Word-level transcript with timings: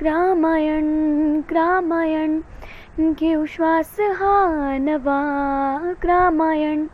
ग्रामायण 0.00 0.86
ग्रामायण 1.50 2.40
घेऊ 3.12 3.44
श्वास 3.46 3.94
हा 4.16 4.76
नवा. 4.78 5.20
ग्रामायण 6.02 6.86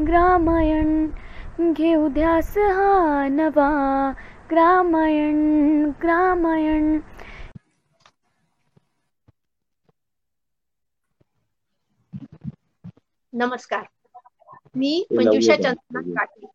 ग्रामायण 0.00 1.72
घेऊ 1.72 2.08
ध्यास 2.10 2.56
हा 2.58 3.26
नवा. 3.30 3.70
ग्रामायण 4.50 5.38
ग्रामायण 6.02 6.98
नमस्कार. 13.32 13.86
मी 14.76 14.90
मंजुषा 15.12 15.56
चंद्रनाथ 15.56 16.10
काटे 16.14 16.46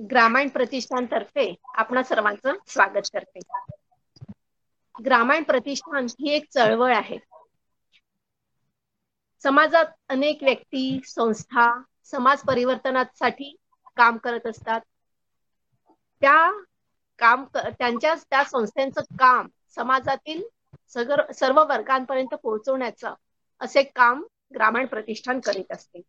ग्रामायण 0.00 0.48
प्रतिष्ठानतर्फे 0.48 1.46
आपणा 1.76 2.02
सर्वांचं 2.02 2.56
स्वागत 2.66 3.08
करते. 3.12 3.40
ग्रामायण 4.94 5.42
प्रतिष्ठान 5.42 6.06
ही 6.20 6.30
एक 6.30 6.48
चळवळ 6.50 6.94
आहे. 6.94 7.18
समाजात 9.44 9.86
अनेक 10.08 10.42
व्यक्ती 10.42 11.00
संस्था 11.06 11.66
समाज 12.04 12.42
परिवर्तनासाठी 12.42 13.54
काम 13.96 14.16
करत 14.18 14.46
असतात. 14.46 14.80
त्या 16.22 16.50
काम 17.18 17.44
त्यांच्या 17.54 18.14
त्या 18.30 18.42
संस्थांचं 18.44 19.14
काम 19.18 19.48
समाजातील 19.76 20.42
सर्व 21.32 21.62
वर्गांपर्यंत 21.64 22.34
पोहोचवण्याचं 22.34 23.14
असे 23.60 23.82
काम 23.84 24.22
ग्रामीण 24.54 24.86
प्रतिष्ठान 24.86 25.40
करीत 25.40 25.72
असते. 25.72 26.00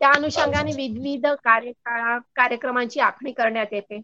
त्या 0.00 0.10
अनुषंगाने 0.12 0.72
विविध 0.76 1.26
कार्यकाळा 1.44 2.18
कार्यक्रमांची 2.36 3.00
आखणी 3.02 3.32
करण्यात 3.32 3.72
येते. 3.72 4.00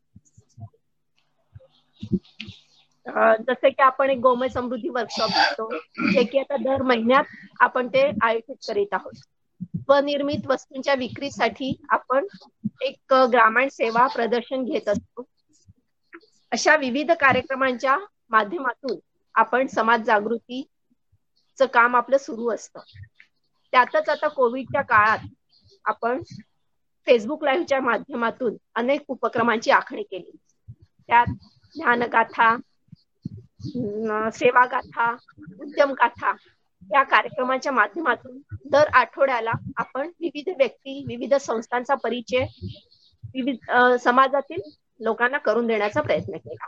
जसे 3.40 3.70
की 3.70 3.82
आपण 3.82 4.10
एक 4.10 4.18
गोमय 4.20 4.48
समृद्धी 4.48 4.88
वर्कशॉप 4.90 5.30
घेतो 5.32 5.68
जे 6.08 6.24
की 6.24 6.38
आता 6.40 6.56
दर 6.58 6.82
महिन्यात 6.84 7.34
आपण 7.62 7.88
ते 7.88 8.02
आयोजित 8.22 8.56
करीत 8.62 8.94
आहोत. 8.94 9.12
स्वनिर्मित 9.76 10.46
वस्तूंच्या 10.46 10.94
विक्रीसाठी 10.96 11.72
आपण 11.90 12.26
एक 12.82 13.14
ग्रामीण 13.30 13.68
सेवा 13.72 14.06
प्रदर्शन 14.14 14.64
घेत 14.64 14.88
असतो. 14.88 15.24
अशा 16.52 16.74
विविध 16.76 17.10
कार्यक्रमांच्या 17.20 17.96
माध्यमातून 18.30 18.98
आपण 19.34 19.66
समाज 19.68 20.02
जागृतीचं 20.02 21.66
काम 21.72 21.96
आपलं 21.96 22.16
सुरू 22.18 22.50
असतं. 22.50 22.80
त्यातच 23.72 24.08
आता 24.08 24.28
कोविडच्या 24.30 24.82
काळात 24.84 25.26
आपण 25.84 26.22
फेसबुक 27.06 27.44
लाईव्हच्या 27.44 27.80
माध्यमातून 27.80 28.56
अनेक 28.74 29.04
उपक्रमांची 29.08 29.70
आखणी 29.70 30.02
केली. 30.02 30.30
त्यात 31.08 31.26
ज्ञानगाथा 31.74 32.56
सेवा 34.30 34.64
गाथा 34.66 35.10
उद्यम 35.60 35.92
गाथा 35.92 36.32
या 36.90 37.02
कार्यक्रमाच्या 37.02 37.72
माध्यमातून 37.72 38.38
दर 38.70 38.88
आठवड्याला 38.92 39.52
आपण 39.76 40.10
विविध 40.20 40.48
व्यक्ती 40.56 41.04
विविध 41.08 41.34
संस्थांचा 41.34 41.94
परिचय 41.94 42.44
विविध 43.34 43.70
समाजातील 44.00 44.60
लोकांना 45.00 45.38
करून 45.38 45.66
देण्याचा 45.66 46.00
प्रयत्न 46.00 46.36
केला. 46.36 46.66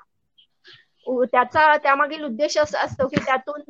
त्याचा 1.24 1.76
त्यामागील 1.76 2.24
उद्देश 2.24 2.56
असा 2.58 2.80
असतो 2.80 3.06
की 3.08 3.16
त्यातून 3.16 3.60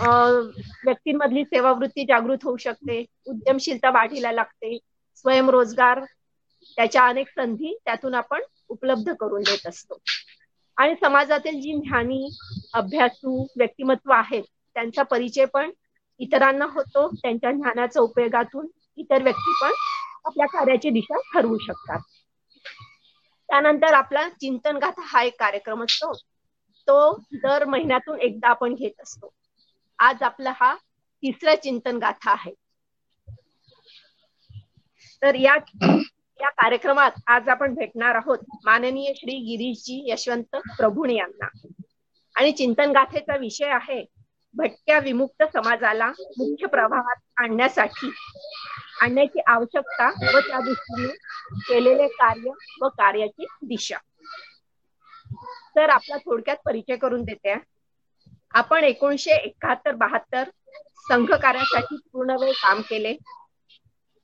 व्यक्तींमधली 0.00 1.44
सेवावृत्ती 1.44 2.04
जागृत 2.04 2.44
होऊ 2.44 2.56
शकते 2.56 3.04
उद्यमशीलता 3.26 3.90
वाढीला 3.90 4.32
लागते 4.32 4.76
स्वयंरोजगार 5.16 6.04
त्याच्या 6.78 7.06
अनेक 7.06 7.28
संधी 7.28 7.74
त्यातून 7.84 8.14
आपण 8.14 8.42
उपलब्ध 8.68 9.12
करून 9.12 9.42
देत 9.42 9.66
असतो. 9.66 9.98
आणि 10.78 10.94
समाजातील 10.94 11.60
जी 11.60 11.72
ज्ञानी 11.78 12.28
अभ्यासू 12.74 13.36
व्यक्तिमत्व 13.56 14.12
आहेत 14.12 14.42
त्यांचा 14.76 15.02
परिचय 15.02 15.44
पण 15.44 15.70
इतरांना 16.20 16.64
होतो 16.70 17.06
त्यांच्या 17.12 17.50
ज्ञानाच्या 17.52 18.02
उपयोगातून 18.02 18.66
इतर 18.98 19.22
व्यक्ती 19.22 19.52
पण 19.60 19.72
आपल्या 20.24 20.46
कार्याची 20.48 20.90
दिशा 20.90 21.20
ठरवू 21.34 21.58
शकतात. 21.58 22.00
त्यानंतर 23.48 23.94
आपला 23.94 24.28
चिंतन 24.30 24.76
गाथा 24.76 25.02
हा 25.06 25.22
एक 25.22 25.38
कार्यक्रम 25.38 25.82
असतो. 25.84 26.12
तो 26.88 26.96
दर 27.34 27.64
महिन्यातून 27.64 28.20
एकदा 28.20 28.48
आपण 28.48 28.74
घेत 28.74 29.00
असतो. 29.02 29.32
आज 30.00 30.22
आपला 30.22 30.52
हा 30.56 30.74
तिसरा 31.22 31.54
चिंतन 31.54 31.98
गाथा 31.98 32.30
आहे. 32.30 32.52
तर 35.22 35.34
या 35.34 35.54
या 36.40 36.48
कार्यक्रमात 36.48 37.10
आज 37.26 37.48
आपण 37.48 37.74
भेटणार 37.74 38.14
आहोत 38.14 38.38
माननीय 38.64 39.12
श्री 39.16 39.36
गिरीशजी 39.38 40.10
यशवंत 40.12 40.56
प्रभुणे 40.78 41.14
यांना. 41.14 41.48
आणि 42.34 42.52
चिंतन 42.52 42.92
गाथेचा 42.92 43.36
विषय 43.36 43.66
आहे 43.66 44.04
भटक्या 44.54 44.98
विमुक्त 44.98 45.42
समाजाला 45.42 46.08
मुख्य 46.08 46.66
प्रवाहात 46.66 47.16
आणण्यासाठी 47.36 48.10
आणण्याची 49.00 49.40
आवश्यकता 49.46 50.08
व 50.08 50.40
त्या 50.40 50.60
दृष्टीने 50.60 51.12
केलेले 51.68 52.08
कार्य 52.08 52.50
व 52.82 52.88
कार्याची 52.88 53.46
दिशा. 53.62 53.96
तर 55.76 55.88
आपला 55.88 56.16
थोडक्यात 56.16 56.56
परिचय 56.64 56.96
करून 56.96 57.22
देते. 57.22 57.54
आपण 58.54 58.84
एकोणीशे 58.84 59.36
एकाहत्तर 59.36 59.94
बहात्तर 59.96 60.48
संघ 61.04 61.30
कार्यासाठी 61.32 61.96
पूर्ण 62.04 62.36
वेळ 62.40 62.52
काम 62.54 62.80
केले. 62.82 63.14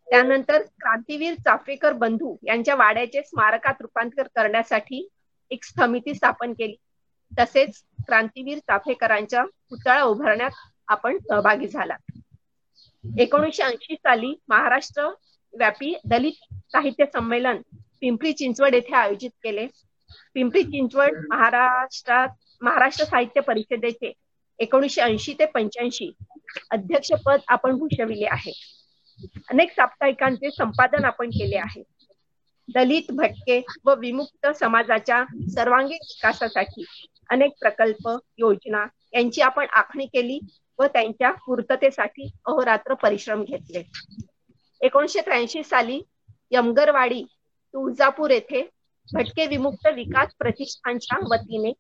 त्यानंतर 0.09 0.63
क्रांतीवीर 0.75 1.35
चाफेकर 1.37 1.93
बंधू 1.95 2.35
यांच्या 2.43 2.75
वाड्याचे 2.77 3.23
स्मारकात 3.23 3.81
रूपांतर 3.81 4.27
करण्यासाठी 4.35 5.07
एक 5.51 5.65
समिती 5.67 6.15
स्थापन 6.15 6.53
केली. 6.53 6.77
तसेच 7.33 7.83
क्रांतीवीर 8.07 8.59
चाफेकरांच्या 8.61 9.45
पुतळा 9.71 10.01
उभारण्यात 10.03 10.51
आपण 10.89 11.19
सहभागी 11.21 11.69
झाला. 11.69 11.97
एकोणीशे 13.05 13.63
ऐंशी 13.63 13.95
साली 13.97 14.35
महाराष्ट्र 14.49 15.09
व्यापी 15.55 15.95
दलित 16.05 16.55
साहित्य 16.73 17.05
संमेलन 17.07 17.61
पिंपरी 18.01 18.33
चिंचवड 18.33 18.75
येथे 18.75 18.95
आयोजित 18.97 19.31
केले. 19.43 19.67
पिंपरी 20.35 20.63
चिंचवड 20.65 21.19
महाराष्ट्रात 21.29 22.29
महाराष्ट्र 22.62 23.05
साहित्य 23.05 23.41
परिषदेचे 23.41 24.12
एकोणीशे 24.59 25.00
ऐंशी 25.03 25.33
ते 25.33 25.47
पंच्याऐंशी 25.47 26.11
अध्यक्षपद 26.71 27.41
आपण 27.49 27.78
भूषविले 27.78 28.27
आहे. 28.27 28.53
अनेक 29.50 29.72
साप्ताहिकांचे 29.72 30.50
संपादन 30.50 31.05
आपण 31.05 31.31
केले 31.31 31.56
आहे. 31.56 31.83
दलित 32.69 33.11
भटके 33.12 33.61
व 33.84 33.95
विमुक्त 33.95 34.47
समाजाच्या 34.56 35.25
सर्वांगीण 35.49 35.99
विकासासाठी 36.03 36.84
अनेक 37.31 37.53
प्रकल्प 37.61 38.09
योजना 38.39 38.84
यांची 39.15 39.41
आपण 39.41 39.66
आखणी 39.72 40.06
केली 40.06 40.39
व 40.78 40.87
त्यांच्या 40.87 41.31
पूर्ततेसाठी 41.47 42.31
अहोरात्र 42.47 42.95
परिश्रम 42.95 43.45
घेतले. 43.45 43.83
एकोणीशे 44.81 45.21
त्र्याऐंशी 45.21 45.62
साली 45.62 46.00
यमगरवाडी 46.53 47.22
तुळजापूर 47.75 48.31
येथे 48.31 48.62
भटके 49.09 49.47
विमुक्त 49.47 49.87
विकास 49.87 50.34
प्रतिष्ठानच्या 50.39 51.19
वतीने 51.31 51.72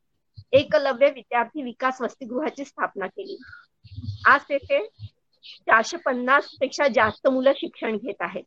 एकलव्य 0.52 1.10
विद्यार्थी 1.10 1.62
विकास 1.62 2.00
वसतिगृहाची 2.00 2.64
स्थापना 2.64 3.06
केली. 3.06 3.36
आज 4.26 4.40
तेथे 4.40 4.86
चारशे 5.46 5.96
पन्नासपेक्षा 5.96 6.88
जास्त 6.88 7.26
मुलं 7.26 7.52
शिक्षण 7.56 7.96
घेत 7.96 8.22
आहेत. 8.22 8.44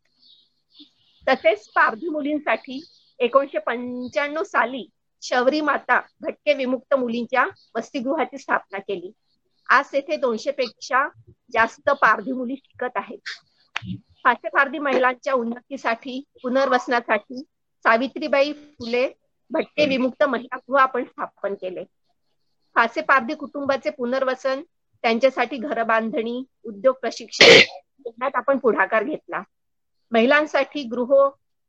तसेच 1.27 1.67
पारधी 1.67 2.09
मुलींसाठी 2.09 2.81
एकोणीशे 3.19 3.59
पंच्याण्णव 3.59 4.43
साली 4.43 4.87
शबरी 5.21 5.61
माता 5.61 5.99
भटके 6.21 6.53
विमुक्त 6.53 6.93
मुलींच्या 6.93 7.45
वसतिगृहाची 7.75 8.37
स्थापना 8.37 8.77
केली. 8.77 9.11
आज 9.69 9.91
तेथे 9.93 10.15
दोनशे 10.17 10.51
पेक्षा 10.51 11.07
जास्त 11.53 11.89
पारधी 11.89 12.31
मुली 12.31 12.55
शिकत 12.55 12.91
आहेत. 12.95 13.19
फाशे 14.23 14.49
पारधी 14.49 14.79
महिलांच्या 14.79 15.33
उन्नतीसाठी 15.33 16.23
पुनर्वसनासाठी 16.43 17.41
सावित्रीबाई 17.85 18.53
फुले 18.53 19.07
भटके. 19.51 19.85
विमुक्त 19.87 20.23
महिला 20.25 20.57
गृह 20.59 20.81
आपण 20.81 21.03
स्थापन 21.05 21.53
केले. 21.55 21.83
फासे 22.75 23.01
पारधी 23.03 23.33
कुटुंबाचे 23.35 23.89
पुनर्वसन 23.91 24.61
त्यांच्यासाठी 25.03 25.57
घर 25.59 25.83
बांधणी 25.85 26.43
उद्योग 26.65 26.95
प्रशिक्षण 27.01 28.05
आपण 28.35 28.57
पुढाकार 28.59 29.03
घेतला. 29.05 29.41
महिलांसाठी 30.11 30.83
गृह 30.87 31.13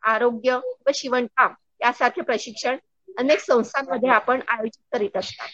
आरोग्य 0.03 0.56
व 0.81 0.91
शिवणकाम 0.94 1.55
यासारखे 1.81 2.21
प्रशिक्षण 2.23 2.77
अनेक 3.19 3.41
संस्थांमध्ये 3.41 4.11
आपण 4.12 4.41
आयोजित 4.49 4.83
करीत 4.93 5.17
असतात 5.17 5.49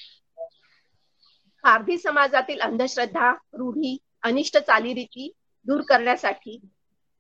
पारधी 1.64 1.96
समाजातील 1.98 2.60
अंधश्रद्धा 2.60 3.30
रूढी 3.54 3.96
अनिष्ट 4.22 4.58
चालीरीती 4.58 5.30
दूर 5.66 5.82
करण्यासाठी 5.88 6.58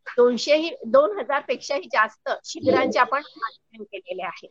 दोनशेही 0.06 0.70
दोन 0.88 1.18
हजार 1.18 1.42
पेक्षाही 1.48 1.88
जास्त 1.92 2.30
शिबिरांचे 2.44 2.98
आपण 3.00 3.22
आयोजन 3.22 3.82
केलेले 3.84 4.22
आहे. 4.24 4.48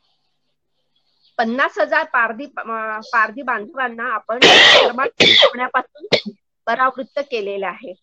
पन्नास 1.38 1.78
हजार 1.80 2.04
पारधी 2.06 2.46
पारधी 2.56 3.42
बांधवांना 3.42 4.04
आपण 4.14 4.40
होण्यापासून 4.44 6.32
परावृत्त 6.68 7.20
केलेले 7.32 7.66
आहे. 7.66 7.94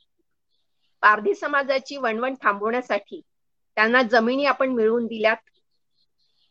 पारधी 1.02 1.34
समाजाची 1.34 1.96
वणवण 1.96 2.34
थांबवण्यासाठी 2.42 3.20
त्यांना 3.76 4.02
जमिनी 4.02 4.44
आपण 4.44 4.70
मिळवून 4.70 5.06
दिल्यात. 5.06 5.36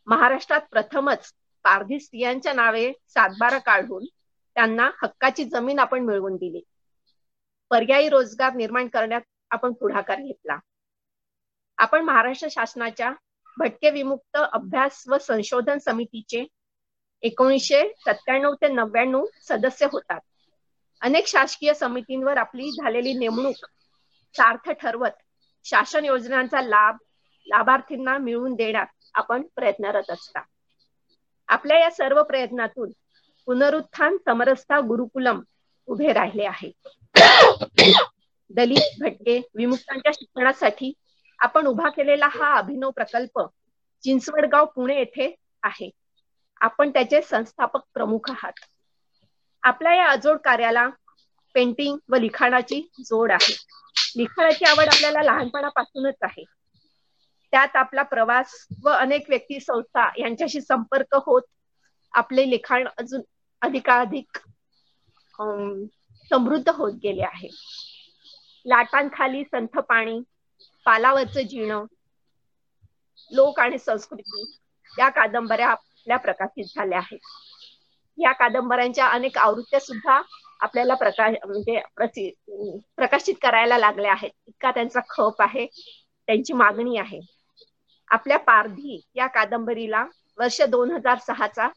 महाराष्ट्रात 0.06 0.60
प्रथमच 0.70 1.32
पारधी 1.64 1.98
स्त्रियांच्या 2.00 2.52
नावे 2.52 2.90
सातबारा 3.08 3.58
काढून 3.58 4.04
त्यांना 4.56 4.90
हक्काची 5.02 5.44
जमीन 5.44 5.78
आपण 5.78 6.04
मिळवून 6.04 6.36
दिली. 6.36 6.62
पर्यायी 7.70 8.08
रोजगार 8.08 8.54
निर्माण 8.54 8.88
करण्यात 8.88 9.22
आपण 9.50 9.72
पुढाकार 9.72 10.20
घेतला. 10.20 10.58
आपण 11.78 12.04
महाराष्ट्र 12.04 12.48
शासनाच्या 12.50 13.12
भटके 13.56 13.90
विमुक्त 13.90 14.36
अभ्यास 14.36 15.02
व 15.08 15.18
संशोधन 15.18 15.78
समितीचे 15.78 16.44
एकोणीसशे 17.22 17.82
सत्त्याण्णव 18.06 18.54
ते 18.54 18.68
नव्याण्णव 18.68 19.24
सदस्य 19.48 19.86
होतात. 19.92 20.20
अनेक 21.02 21.26
शासकीय 21.26 21.74
समितींवर 21.74 22.36
आपली 22.36 22.70
झालेली 22.70 23.12
नेमणूक 23.14 23.66
सार्थ 24.34 24.70
ठरवत 24.70 25.22
शासन 25.64 26.04
योजनांचा 26.04 26.62
लाभ 26.62 26.96
लाभार्थींना 27.46 28.18
मिळवून 28.18 28.54
देण्यात 28.54 28.86
आपण 29.14 29.42
प्रयत्नरत 29.54 30.10
असता. 30.10 30.42
आपल्या 31.48 31.78
या 31.78 31.90
सर्व 31.90 32.22
प्रयत्नातून 32.22 32.90
पुनरुत्थान 33.48 34.16
समरसता 34.16 34.80
गुरुकुलम 34.80 35.40
उभे 35.88 36.12
राहिले 36.12 36.44
आहे. 36.44 36.70
दलित 38.50 39.00
भटके 39.00 39.38
विमुक्तांच्या 39.54 40.12
शिक्षणासाठी 40.12 40.92
आपण 41.38 41.66
उभा 41.66 41.88
केलेला 41.88 42.26
हा 42.26 42.54
अभिनव 42.58 42.90
प्रकल्प 42.90 43.40
चिंचवडगाव 44.04 44.64
पुणे 44.64 44.96
येथे 44.98 45.34
आहे. 45.62 45.90
आपण 46.62 46.90
त्याचे 46.90 47.20
संस्थापक 47.22 47.84
प्रमुख 47.94 48.30
आहात. 48.30 48.64
आपल्या 49.62 49.94
या 49.94 50.06
अजोड 50.08 50.38
कार्याला 50.40 50.86
पेंटिंग 51.54 51.96
व 52.08 52.16
लिखाणाची 52.16 52.80
जोड 53.00 53.32
आहे. 53.32 53.54
लिखाणाची 54.16 54.64
आवड 54.66 54.88
आपल्याला 54.88 55.22
लहानपणापासूनच 55.22 56.16
आहे. 56.22 56.44
त्यात 57.52 57.76
आपला 57.76 58.02
प्रवास 58.04 58.54
व 58.84 58.90
अनेक 58.90 59.28
व्यक्ती 59.28 59.58
संस्था 59.60 60.08
यांच्याशी 60.18 60.60
संपर्क 60.62 61.14
होत 61.26 61.42
आपले 62.14 62.48
लिखाण 62.50 62.86
अजून 62.98 63.22
अधिकाधिक 63.62 64.38
समृद्ध 66.30 66.68
होत 66.70 66.92
गेले 67.02 67.22
आहे. 67.24 67.48
लाटांखाली 68.66 69.42
संथ 69.44 69.78
पाणी 69.80 70.20
पालावरचं 70.86 71.46
जीण 71.46 71.72
लोक 73.30 73.58
आणि 73.60 73.78
संस्कृती 73.78 74.44
या 74.92 75.08
कादंबऱ्या 75.10 75.74
आपल्या 76.02 76.16
प्रकाशित 76.18 76.64
झाल्या 76.76 76.98
आहेत 76.98 77.18
या 78.18 78.32
कादंबऱ्यांच्या 78.32 79.06
अनेक 79.08 79.36
आवृत्त्या 79.38 79.80
सुद्धा 79.80 80.20
आपल्याला 80.60 80.94
प्रकाश 80.94 81.36
म्हणजे 81.46 81.80
प्रकाशित 82.96 83.34
करायला 83.42 83.78
लागल्या 83.78 84.12
आहेत. 84.12 84.30
इतका 84.48 84.70
त्यांचा 84.70 85.00
खप 85.08 85.42
आहे 85.42 85.66
त्यांची 86.28 86.52
मागणी 86.52 86.96
आहे. 86.98 87.20
आपल्या 88.10 88.38
पारधी 88.38 89.00
या 89.14 89.26
कादंबरीला 89.26 90.04
वर्ष 90.38 90.60
दोन 90.62 90.90
हजार 90.90 91.18
सहाचा 91.18 91.68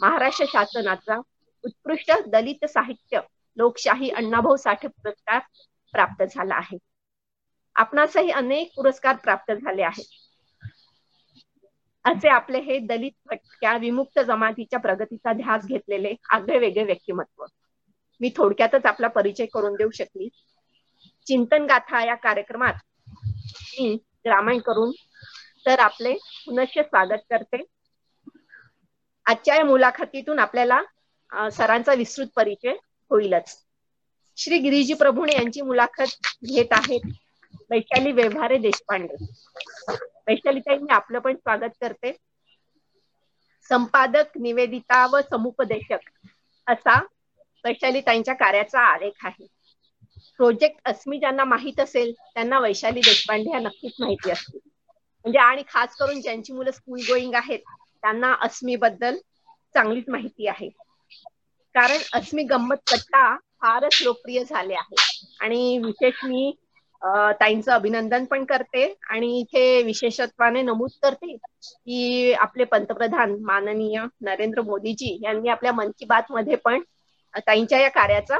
महाराष्ट्र 0.00 0.44
शासनाचा 0.48 1.16
उत्कृष्ट 1.64 2.12
दलित 2.26 2.64
साहित्य 2.64 3.20
लोकशाही 3.56 4.10
अण्णाभाऊ 4.10 4.56
साठे 4.56 4.88
पुरस्कार 4.88 5.40
प्राप्त 5.94 6.22
झाला 6.24 6.54
आहे. 6.54 6.78
आपणासही 7.76 8.30
अनेक 8.30 8.72
पुरस्कार 8.76 9.16
प्राप्त 9.16 9.52
झाले 9.52 9.82
आहेत. 9.82 10.04
असे 12.10 12.28
आपले 12.28 12.60
हे 12.60 12.78
दलित 12.78 13.12
भटक्या 13.26 13.76
विमुक्त 13.76 14.20
जमातीच्या 14.20 14.78
प्रगतीचा 14.78 15.32
ध्यास 15.32 15.66
घेतलेले 15.66 16.14
आगळे 16.30 16.58
वेगळे 16.58 16.84
व्यक्तिमत्व. 16.84 17.44
मी 18.20 18.30
थोडक्यातच 18.36 18.86
आपला 18.86 19.08
परिचय 19.08 19.46
करून 19.46 19.74
देऊ 19.74 19.90
शकली. 19.90 20.28
चिंतन 21.26 21.64
गाथा 21.64 22.04
या 22.04 22.14
कार्यक्रमात 22.14 22.74
मी 23.24 23.94
ग्रामीण 24.24 24.58
करून 24.58 24.90
तर 25.66 25.78
आपले 25.78 26.14
पुनश्च 26.46 26.78
स्वागत 26.78 27.22
करते. 27.30 27.62
आजच्या 29.26 29.56
या 29.56 29.64
मुलाखतीतून 29.64 30.38
आपल्याला 30.38 30.80
सरांचा 31.52 31.94
विस्तृत 31.94 32.26
परिचय 32.36 32.72
होईलच. 33.10 33.56
श्री 34.36 34.58
गिरीजी 34.58 34.94
प्रभुणे 34.94 35.32
यांची 35.32 35.62
मुलाखत 35.62 36.28
घेत 36.44 36.72
आहेत 36.72 37.12
वैशाली 37.70 38.12
व्यवहारे 38.12 38.58
देशपांडे. 38.58 39.24
वैशालीताई 40.26 40.78
मी 40.78 40.92
आपलं 40.94 41.20
पण 41.20 41.36
स्वागत 41.36 41.76
करते. 41.80 42.16
संपादक 43.70 44.32
निवेदिता 44.38 45.04
व 45.06 45.20
समुपदेशक 45.22 46.08
असा 46.66 46.98
वैशालीताईंच्या 47.64 48.34
कार्याचा 48.36 48.80
आलेख 48.86 49.24
आहे. 49.24 49.46
प्रोजेक्ट 50.40 50.80
अस्मी 50.84 51.18
ज्यांना 51.18 51.44
माहीत 51.46 51.80
असेल 51.80 52.12
त्यांना 52.12 52.58
वैशाली 52.60 53.00
देशपांडे 53.02 53.50
ह्या 53.50 53.60
नक्कीच 53.60 53.94
माहिती 54.00 54.30
असतील. 54.30 54.60
म्हणजे 55.24 55.38
आणि 55.38 55.62
खास 55.68 55.96
करून 55.96 56.20
ज्यांची 56.20 56.52
मुलं 56.52 56.70
स्कूल 56.70 57.00
गोईंग 57.08 57.34
आहेत 57.34 57.58
त्यांना 58.02 58.34
अस्मी 58.42 58.76
बद्दल 58.78 59.16
चांगलीच 59.74 60.08
माहिती 60.08 60.46
आहे. 60.48 60.68
कारण 61.74 61.98
अस्मी 62.12 62.42
गंमत 62.44 62.82
कट्टा 62.86 63.22
फारच 63.60 63.98
लोकप्रिय 64.02 64.44
झाले 64.44 64.74
आहे. 64.74 64.96
आणि 65.40 65.78
विशेष 65.78 66.24
मी 66.24 66.50
ताईंचं 67.02 67.72
अभिनंदन 67.72 68.24
पण 68.24 68.44
करते 68.44 68.84
आणि 69.10 69.38
इथे 69.40 69.82
विशेषत्वाने 69.82 70.62
नमूद 70.62 70.90
करते 71.02 71.36
की 71.36 72.32
आपले 72.40 72.64
पंतप्रधान 72.66 73.34
माननीय 73.42 74.00
नरेंद्र 74.20 74.62
मोदीजी 74.62 75.18
यांनी 75.22 75.48
आपल्या 75.48 75.72
मन 75.72 75.90
की 75.98 76.04
बात 76.06 76.30
मध्ये 76.30 76.56
पण 76.64 76.82
ताईंच्या 77.38 77.80
या 77.80 77.88
कार्याचा 77.90 78.38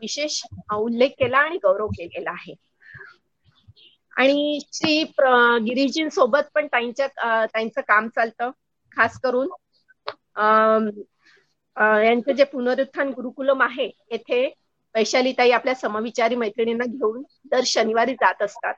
विशेष 0.00 0.40
उल्लेख 0.74 1.10
केला 1.18 1.38
आणि 1.38 1.56
गौरव 1.62 1.86
केलेला 1.90 2.30
आहे. 2.30 2.54
आणि 4.16 4.58
श्री 4.72 5.02
गिरीजींसोबत 5.64 6.50
पण 6.54 6.66
ताईंच्या 6.66 7.06
ताईंचं 7.46 7.80
काम 7.80 8.08
चालतं. 8.08 8.50
खास 8.96 9.18
करून 9.20 9.48
यांचं 11.76 12.32
जे 12.32 12.44
पुनरुत्थान 12.44 13.10
गुरुकुलम 13.10 13.62
आहे 13.62 13.86
येथे 14.10 14.42
वैशालीताई 14.94 15.50
आपल्या 15.50 15.74
समविचारी 15.74 16.36
मैत्रिणींना 16.36 16.84
घेऊन 16.84 17.22
दर 17.44 17.60
शनिवारी 17.66 18.14
जात 18.14 18.42
असतात. 18.42 18.74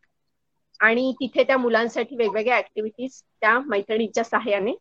आणि 0.80 1.12
तिथे 1.20 1.42
त्या 1.44 1.56
मुलांसाठी 1.58 2.16
वेगवेगळ्या 2.16 2.56
ऍक्टिव्हिटीज 2.56 3.22
त्या 3.40 3.58
मैत्रिणींच्या 3.60 4.24
सहाय्याने 4.24 4.72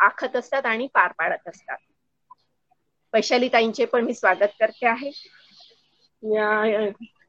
आखत 0.00 0.36
असतात 0.36 0.66
आणि 0.66 0.86
पार 0.86 1.12
पाडत 1.12 1.48
असतात. 1.48 1.76
वैशालीताईंचे 3.14 3.84
पण 3.84 4.04
मी 4.04 4.14
स्वागत 4.14 4.52
करते 4.60 4.86
आहे. 4.86 5.10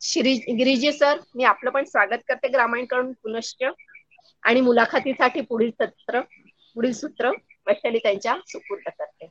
श्री 0.02 0.34
गिरीजी 0.34 0.92
सर 0.92 1.20
मी 1.36 1.44
आपलं 1.44 1.70
पण 1.70 1.84
स्वागत 1.84 2.24
करते 2.28 2.48
ग्रामीणकडून 2.48 3.12
पुनश्च. 3.14 3.64
आणि 4.44 4.62
मुलाखतीसाठी 4.62 5.42
पुढील 5.42 5.72
सत्र 5.72 6.22
पुढील 6.76 6.94
सूत्र 6.94 7.30
वैशालीताईंच्या 7.68 8.36
सुपूर्द 8.48 8.90
करते. 9.00 9.28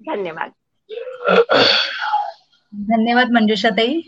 धन्यवाद. 0.00 0.50
धन्यवाद 2.74 3.30
मंजुषाताई. 3.32 4.00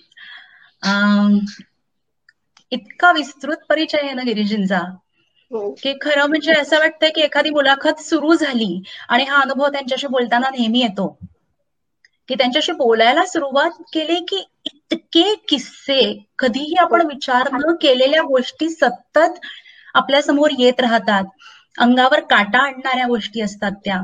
इतका 2.72 3.10
विस्तृत 3.12 3.64
परिचय 3.68 3.98
आहे 3.98 4.12
ना 4.12 4.22
गिरिजींचा 4.22 4.80
की 5.82 5.92
खरं 6.02 6.26
म्हणजे 6.26 6.52
असं 6.52 6.78
वाटतंय 6.78 7.10
की 7.10 7.20
एखादी 7.20 7.50
मुलाखत 7.50 8.00
सुरू 8.00 8.34
झाली 8.34 8.70
आणि 9.08 9.24
हा 9.24 9.40
अनुभव 9.40 9.68
त्यांच्याशी 9.68 10.06
बोलताना 10.06 10.50
नेहमी 10.50 10.80
येतो. 10.80 11.08
की 12.28 12.34
त्यांच्याशी 12.34 12.72
बोलायला 12.72 13.24
सुरुवात 13.26 13.82
केली 13.92 14.18
की 14.20 14.42
इतके 14.64 15.34
किस्से 15.48 16.00
कधीही 16.38 16.74
आपण 16.74 17.06
विचार 17.06 17.48
न 17.52 17.74
केलेल्या 17.74 18.22
गोष्टी 18.22 18.68
सतत 18.70 19.38
आपल्यासमोर 19.94 20.50
येत 20.58 20.80
राहतात. 20.80 21.24
अंगावर 21.78 22.20
काटा 22.20 22.58
आणणाऱ्या 22.58 23.06
गोष्टी 23.06 23.40
असतात 23.40 23.72
त्या. 23.84 24.00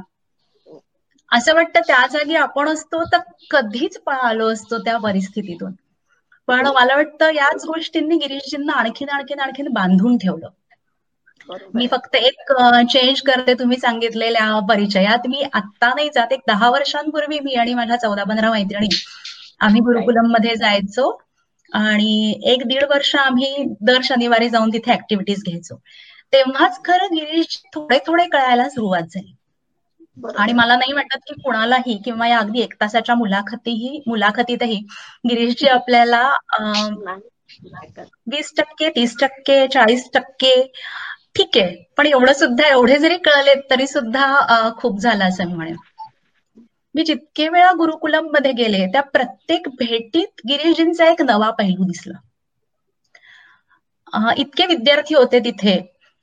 असं 1.32 1.54
वाटतं 1.54 1.80
त्या 1.80 2.06
जागी 2.12 2.34
आपण 2.34 2.68
असतो 2.68 3.02
तर 3.04 3.18
कधीच 3.50 3.98
पळालो 3.98 4.48
असतो 4.52 4.78
त्या 4.78 4.96
परिस्थितीतून. 4.98 5.72
पण 6.48 6.66
मला 6.66 6.94
वाटतं 6.96 7.30
याच 7.34 7.64
गोष्टींनी 7.64 8.16
गिरीशजींना 8.16 8.72
आणखीन 8.72 9.08
आणखीन 9.08 9.40
आणखीन 9.40 9.68
बांधून 9.72 10.16
ठेवलं. 10.18 10.48
मी 11.74 11.86
फक्त 11.86 12.14
एक 12.16 12.52
चेंज 12.92 13.20
करते 13.20 13.54
तुम्ही 13.54 13.76
सांगितलेल्या 13.76 14.58
परिचयात. 14.68 15.26
मी 15.28 15.42
आत्ता 15.52 15.88
नाही 15.94 16.08
जात 16.14 16.32
एक 16.32 16.40
दहा 16.48 16.70
वर्षांपूर्वी 16.70 17.38
मी 17.40 17.54
आणि 17.54 17.74
माझ्या 17.74 17.96
चौदा 17.96 18.24
पंधरा 18.24 18.50
मैत्रिणी 18.50 18.88
आम्ही 19.60 19.80
गुरुकुलममध्ये 19.80 20.54
जायचो 20.56 21.10
आणि 21.72 22.40
एक 22.44 22.66
दीड 22.66 22.84
वर्ष 22.84 23.14
आम्ही 23.16 23.64
दर 23.80 24.00
शनिवारी 24.04 24.48
जाऊन 24.48 24.70
तिथे 24.72 24.92
ऍक्टिव्हिटीज 24.92 25.42
घ्यायचो. 25.44 25.76
तेव्हाच 26.32 26.80
खरं 26.84 27.14
गिरीश 27.14 27.60
थोडे 27.74 27.98
थोडे 28.06 28.24
कळायला 28.26 28.68
सुरुवात 28.68 29.02
झाली. 29.02 29.34
आणि 30.36 30.52
मला 30.52 30.74
नाही 30.76 30.92
वाटत 30.92 31.18
की 31.26 31.34
कुणालाही 31.36 31.96
किंवा 32.04 32.26
या 32.28 32.38
अगदी 32.38 32.60
एक 32.62 32.74
तासाच्या 32.76 33.14
मुलाखतीही 33.16 34.00
मुलाखतीतही 34.06 34.76
गिरीशजी 35.24 35.68
आपल्याला 35.70 36.22
वीस 38.26 38.52
टक्के 38.56 38.88
तीस 38.90 39.16
टक्के 39.18 39.66
चाळीस 39.68 40.08
टक्के 40.10 40.54
ठीक 41.36 41.56
आहे. 41.58 41.74
पण 41.90 42.06
एवढं 42.08 42.32
सुद्धा 42.34 42.66
एवढे 42.68 42.98
जरी 42.98 43.16
कळले 43.22 43.54
तरी 43.70 43.86
सुद्धा 43.88 44.70
खूप 44.78 44.98
झालं 45.00 45.24
असं 45.24 45.46
मी 45.46 45.54
म्हणेन. 45.54 45.76
मी 46.94 47.02
जितके 47.04 47.48
वेळा 47.48 47.70
गुरुकुलममध्ये 47.76 48.52
गेले 48.54 48.84
त्या 48.88 49.02
प्रत्येक 49.10 49.68
भेटीत 49.78 50.40
गिरीशजींचा 50.48 51.10
एक 51.10 51.22
नवा 51.24 51.50
पैलू 51.58 51.84
दिसला. 51.84 52.18
इतके 54.38 54.66
विद्यार्थी 54.66 55.14
होते 55.14 55.40
तिथे. 55.42 55.78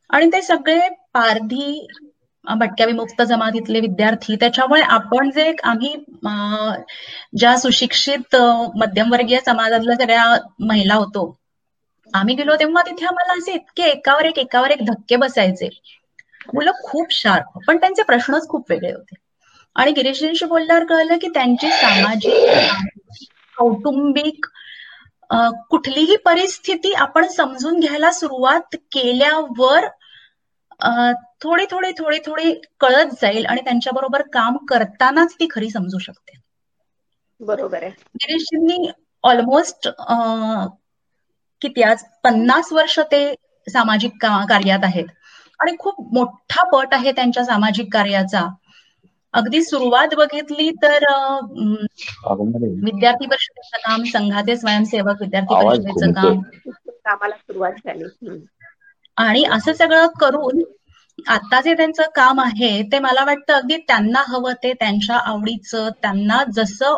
आणि 0.09 0.29
ते 0.29 0.41
सगळे 0.43 0.79
पारधी 1.13 1.87
भटक्या 2.49 2.85
विमुक्त 2.87 3.21
जमातीतले 3.23 3.79
विद्यार्थी. 3.79 4.35
त्याच्यामुळे 4.37 4.81
आपण 4.89 5.29
जे 5.31 5.51
आम्ही 5.65 5.93
ज्या 7.33 7.57
सुशिक्षित 7.59 8.35
मध्यमवर्गीय 8.75 9.39
समाजातल्या 9.45 9.95
सगळ्या 9.95 10.25
महिला 10.61 10.95
होतो 10.95 11.35
आम्ही 12.13 12.35
गेलो 12.35 12.55
तेव्हा 12.59 12.81
तिथे 12.83 13.05
आम्हाला 13.05 13.33
असे 13.33 13.53
इतके 13.53 13.83
एकावर 13.85 14.25
एक 14.25 14.39
एकावर 14.39 14.71
एक 14.71 14.83
धक्के 14.85 15.15
बसायचे. 15.17 15.69
मुलं 16.53 16.71
खूप 16.83 17.11
शार्प 17.13 17.57
पण 17.67 17.77
त्यांचे 17.77 18.03
प्रश्नच 18.03 18.47
खूप 18.49 18.71
वेगळे 18.71 18.91
होते. 18.91 19.15
आणि 19.75 19.91
गिरीशजींशी 19.93 20.45
बोलल्यावर 20.45 20.85
कळलं 20.85 21.17
की 21.17 21.27
त्यांची 21.29 21.69
सामाजिक 21.71 22.97
कौटुंबिक 23.57 24.45
कुठलीही 25.71 26.15
परिस्थिती 26.25 26.93
आपण 26.99 27.27
समजून 27.29 27.79
घ्यायला 27.79 28.11
सुरुवात 28.11 28.75
केल्यावर 28.91 29.87
थोडी 31.41 31.65
थोडी 31.71 31.91
थोडी 31.97 32.19
थोडी 32.25 32.53
कळत 32.79 33.13
जाईल 33.21 33.45
आणि 33.45 33.61
त्यांच्याबरोबर 33.61 34.21
काम 34.33 34.57
करतानाच 34.69 35.33
ती 35.33 35.47
खरी 35.51 35.69
समजू 35.69 35.97
शकते. 35.99 36.37
बरोबर 37.39 37.83
आहे. 37.83 37.91
गिरीशजींनी 38.15 38.89
ऑलमोस्ट 39.23 39.87
किती 41.61 41.81
आज 41.83 42.03
पन्नास 42.23 42.71
वर्ष 42.73 42.99
ते 43.11 43.21
सामाजिक 43.67 44.25
कार्यात 44.25 44.83
आहेत. 44.83 45.07
आणि 45.59 45.75
खूप 45.79 45.95
मोठा 46.13 46.63
पट 46.69 46.93
आहे 46.93 47.11
त्यांच्या 47.11 47.43
सामाजिक 47.45 47.93
कार्याचा. 47.93 48.45
अगदी 49.33 49.61
सुरुवात 49.63 50.13
बघितली 50.15 50.69
तर 50.83 51.03
विद्यार्थी 52.81 53.25
परिषदेचं 53.27 53.77
काम 53.79 54.03
संघाचे 54.07 54.55
स्वयंसेवक 54.57 55.21
विद्यार्थी 55.21 55.55
परिषदेचं 55.55 56.11
काम. 56.13 56.41
कामाला 57.05 57.35
सुरुवात 57.37 57.73
झाली. 57.85 58.03
आणि 59.19 59.43
असं 59.51 59.73
सगळं 59.75 60.07
करून 60.19 60.61
आता 61.27 61.59
जे 61.61 61.73
त्यांचं 61.75 62.03
काम 62.15 62.39
आहे 62.41 62.71
ते 62.91 62.99
मला 62.99 63.23
वाटतं 63.25 63.53
अगदी 63.53 63.77
त्यांना 63.87 64.23
हवं 64.27 64.53
ते 64.63 64.73
त्यांच्या 64.75 65.17
आवडीचं 65.23 65.89
त्यांना 66.01 66.43
जसं 66.53 66.97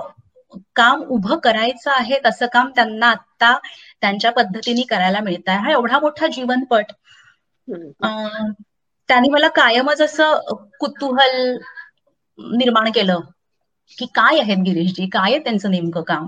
काम 0.75 1.01
उभं 1.09 1.37
करायचं 1.39 1.91
आहे 1.91 2.19
तसं 2.25 2.45
काम 2.49 2.69
त्यांना 2.75 3.07
आता 3.09 3.57
त्यांच्या 4.01 4.31
पद्धतीने 4.33 4.81
करायला 4.87 5.19
मिळत 5.21 5.49
आहे. 5.49 5.57
हा 5.59 5.71
एवढा 5.71 5.99
मोठा 5.99 6.27
जीवनपट. 6.29 6.91
त्यांनी 9.09 9.29
मला 9.29 9.47
कायमच 9.55 10.01
असं 10.01 10.57
कुतूहल 10.79 11.57
निर्माण 12.55 12.89
केलं 12.91 13.19
की 13.97 14.05
काय 14.15 14.39
आहेत 14.39 14.57
गिरीशजी? 14.63 15.07
काय 15.09 15.31
आहे 15.31 15.39
त्यांचं 15.39 15.71
नेमकं 15.71 16.01
काम? 16.03 16.27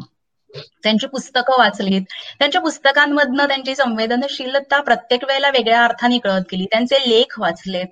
त्यांची 0.56 1.08
पुस्तकं 1.08 1.54
वाचलीत. 1.58 2.02
त्यांच्या 2.40 2.62
पुस्तकांमधनं 2.62 3.48
त्यांची 3.48 3.76
संवेदनशीलता 3.76 4.82
प्रत्येक 4.82 5.24
वेळेला 5.24 5.50
वेगळ्या 5.50 5.84
अर्थाने 5.84 6.18
कळत 6.18 6.42
गेली. 6.52 6.66
त्यांचे 6.66 7.10
लेख 7.10 7.40
वाचलेत. 7.40 7.88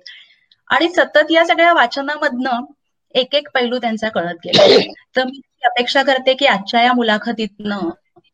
आणि 0.68 0.88
सतत 0.88 1.30
या 1.30 1.44
सगळ्या 1.46 1.72
वाचनामधनं 1.72 2.64
एक 3.14 3.34
एक 3.34 3.48
पैलू 3.54 3.78
त्यांचा 3.78 4.08
कळत 4.08 4.34
गेला. 4.44 4.80
तर 5.16 5.24
मी 5.24 5.40
अपेक्षा 5.64 6.02
करते 6.02 6.34
की 6.34 6.46
आजच्या 6.46 6.82
या 6.82 6.92
मुलाखतीतनं 6.92 7.80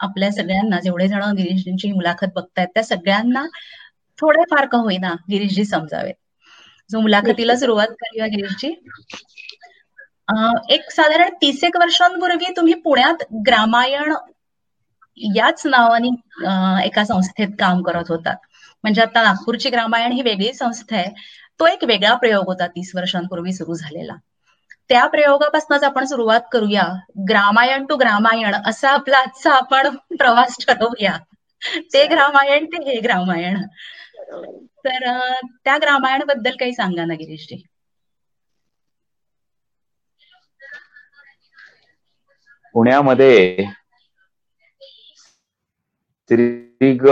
आपल्या 0.01 0.31
सगळ्यांना 0.31 0.81
जेवढे 0.81 1.09
जण 1.09 1.23
गिरीशजींची 1.23 1.93
मुलाखत 1.93 2.27
बघतायत 2.35 2.69
त्या 2.69 2.83
सगळ्यांना 2.83 3.47
थोडेफार 4.19 4.67
का 4.67 4.79
होईना 4.79 5.15
गिरीशजी 5.31 5.65
समजावेत. 5.65 6.15
जो 6.93 7.01
मुलाखतीला 7.01 7.57
सुरुवात 7.57 7.87
करूया 7.87 8.27
गिरीशजी. 8.27 8.89
एक 10.71 10.91
साधारण 10.91 11.29
तीस 11.43 11.63
एक 11.65 11.77
वर्षांपूर्वी 11.77 12.53
तुम्ही 12.57 12.75
पुण्यात 12.85 13.23
ग्रामायण 13.47 14.15
याच 15.37 15.63
नावाने 15.67 16.09
एका 16.87 17.05
संस्थेत 17.05 17.49
काम 17.61 17.83
करत 17.83 18.09
होतात 18.09 18.37
म्हणजे 18.85 19.03
आता 19.03 19.23
नागपूरची 19.23 19.71
ग्रामायण 19.71 20.13
ही 20.13 20.23
वेगळी 20.23 20.53
संस्था 20.55 20.97
आहे. 20.97 21.11
तो 21.61 21.67
एक 21.67 21.85
वेगळा 21.85 22.15
प्रयोग 22.15 22.47
होता 22.47 22.67
तीस 22.67 22.91
वर्षांपूर्वी 22.95 23.53
सुरू 23.53 23.75
झालेला. 23.75 24.15
त्या 24.91 25.07
प्रयोगापासूनच 25.07 25.83
आपण 25.85 26.05
सुरुवात 26.05 26.41
करूया. 26.53 26.83
ग्रामायण 27.29 27.85
टू 27.87 27.97
ग्रामायण 27.97 28.55
असा 28.67 28.91
आपला 28.91 29.19
आजचा 29.19 29.53
आपण 29.55 29.97
प्रवास 30.19 30.57
ठरवूया. 30.67 31.17
ते 31.95 32.07
ग्रामायण 32.07 32.67
ते 32.67 32.83
हे 32.85 33.01
ग्रामायण. 33.01 33.63
तर 34.85 35.09
त्या 35.65 35.77
ग्रामायणबद्दल 35.79 36.57
काही 36.61 36.73
सांगा 36.73 37.05
ना 37.05 37.15
गिरीशजी. 37.15 37.63
पुण्यामध्ये 42.73 43.65
श्रीग 46.31 47.07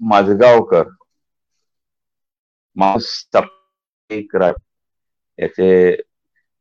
माझगावकर 0.00 0.88
याचे 5.38 5.96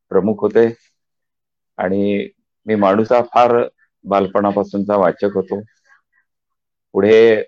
प्रमुख 0.09 0.35
होते. 0.41 0.73
आणि 1.77 2.29
मी 2.65 2.75
माणूसा 2.75 3.21
फार 3.21 3.55
बालपणापासूनचा 4.03 4.95
वाचक 4.95 5.35
होतो. 5.35 5.61
पुढे 6.93 7.43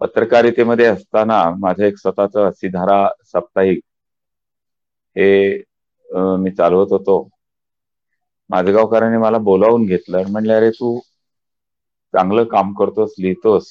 पत्रकारितेमध्ये 0.00 0.86
असताना 0.86 1.44
माझं 1.58 1.84
एक 1.84 1.96
स्वतःच 1.96 2.56
सिधारा 2.56 3.08
साप्ताहिक 3.24 3.78
हे 5.16 5.58
मी 6.14 6.50
चालवत 6.50 6.86
होतो. 6.90 7.28
माझगावकरांनी 8.50 9.16
मला 9.18 9.38
बोलावून 9.40 9.84
घेतलं 9.86 10.30
म्हणले 10.30 10.52
अरे 10.52 10.70
तू 10.72 10.98
चांगलं 12.14 12.44
काम 12.46 12.72
करतोस 12.74 13.14
लिहितोस 13.18 13.70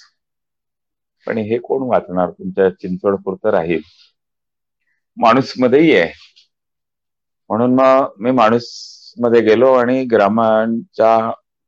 पण 1.27 1.37
हे 1.39 1.57
कोण 1.59 1.83
वाचणार? 1.83 2.29
तुमच्या 2.29 2.69
चिंचवड 2.71 3.15
पुरतं 3.23 3.49
राहील. 3.51 3.81
माणूस 5.17 5.53
मध्येही 5.59 5.95
आहे. 5.95 6.11
म्हणून 7.49 7.73
मग 7.75 8.13
मी 8.17 8.31
माणूसमध्ये 8.31 9.41
गेलो 9.41 9.71
आणि 9.73 10.03
ग्रामायणच्या 10.05 11.15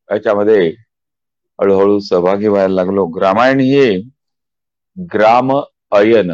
याच्यामध्ये 0.10 0.68
हळूहळू 1.60 1.98
सहभागी 2.02 2.48
व्हायला 2.48 2.74
लागलो. 2.76 3.06
ग्रामायण 3.12 3.60
हे 3.62 3.86
ग्राम 4.98 5.52
अयन. 5.92 6.32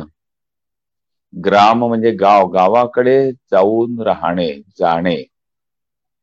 ग्राम 1.34 1.84
म्हणजे 1.86 2.12
गाव. 2.18 2.48
गावाकडे 2.52 3.16
जाऊन 3.52 4.00
राहणे 4.02 4.52
जाणे. 4.80 5.16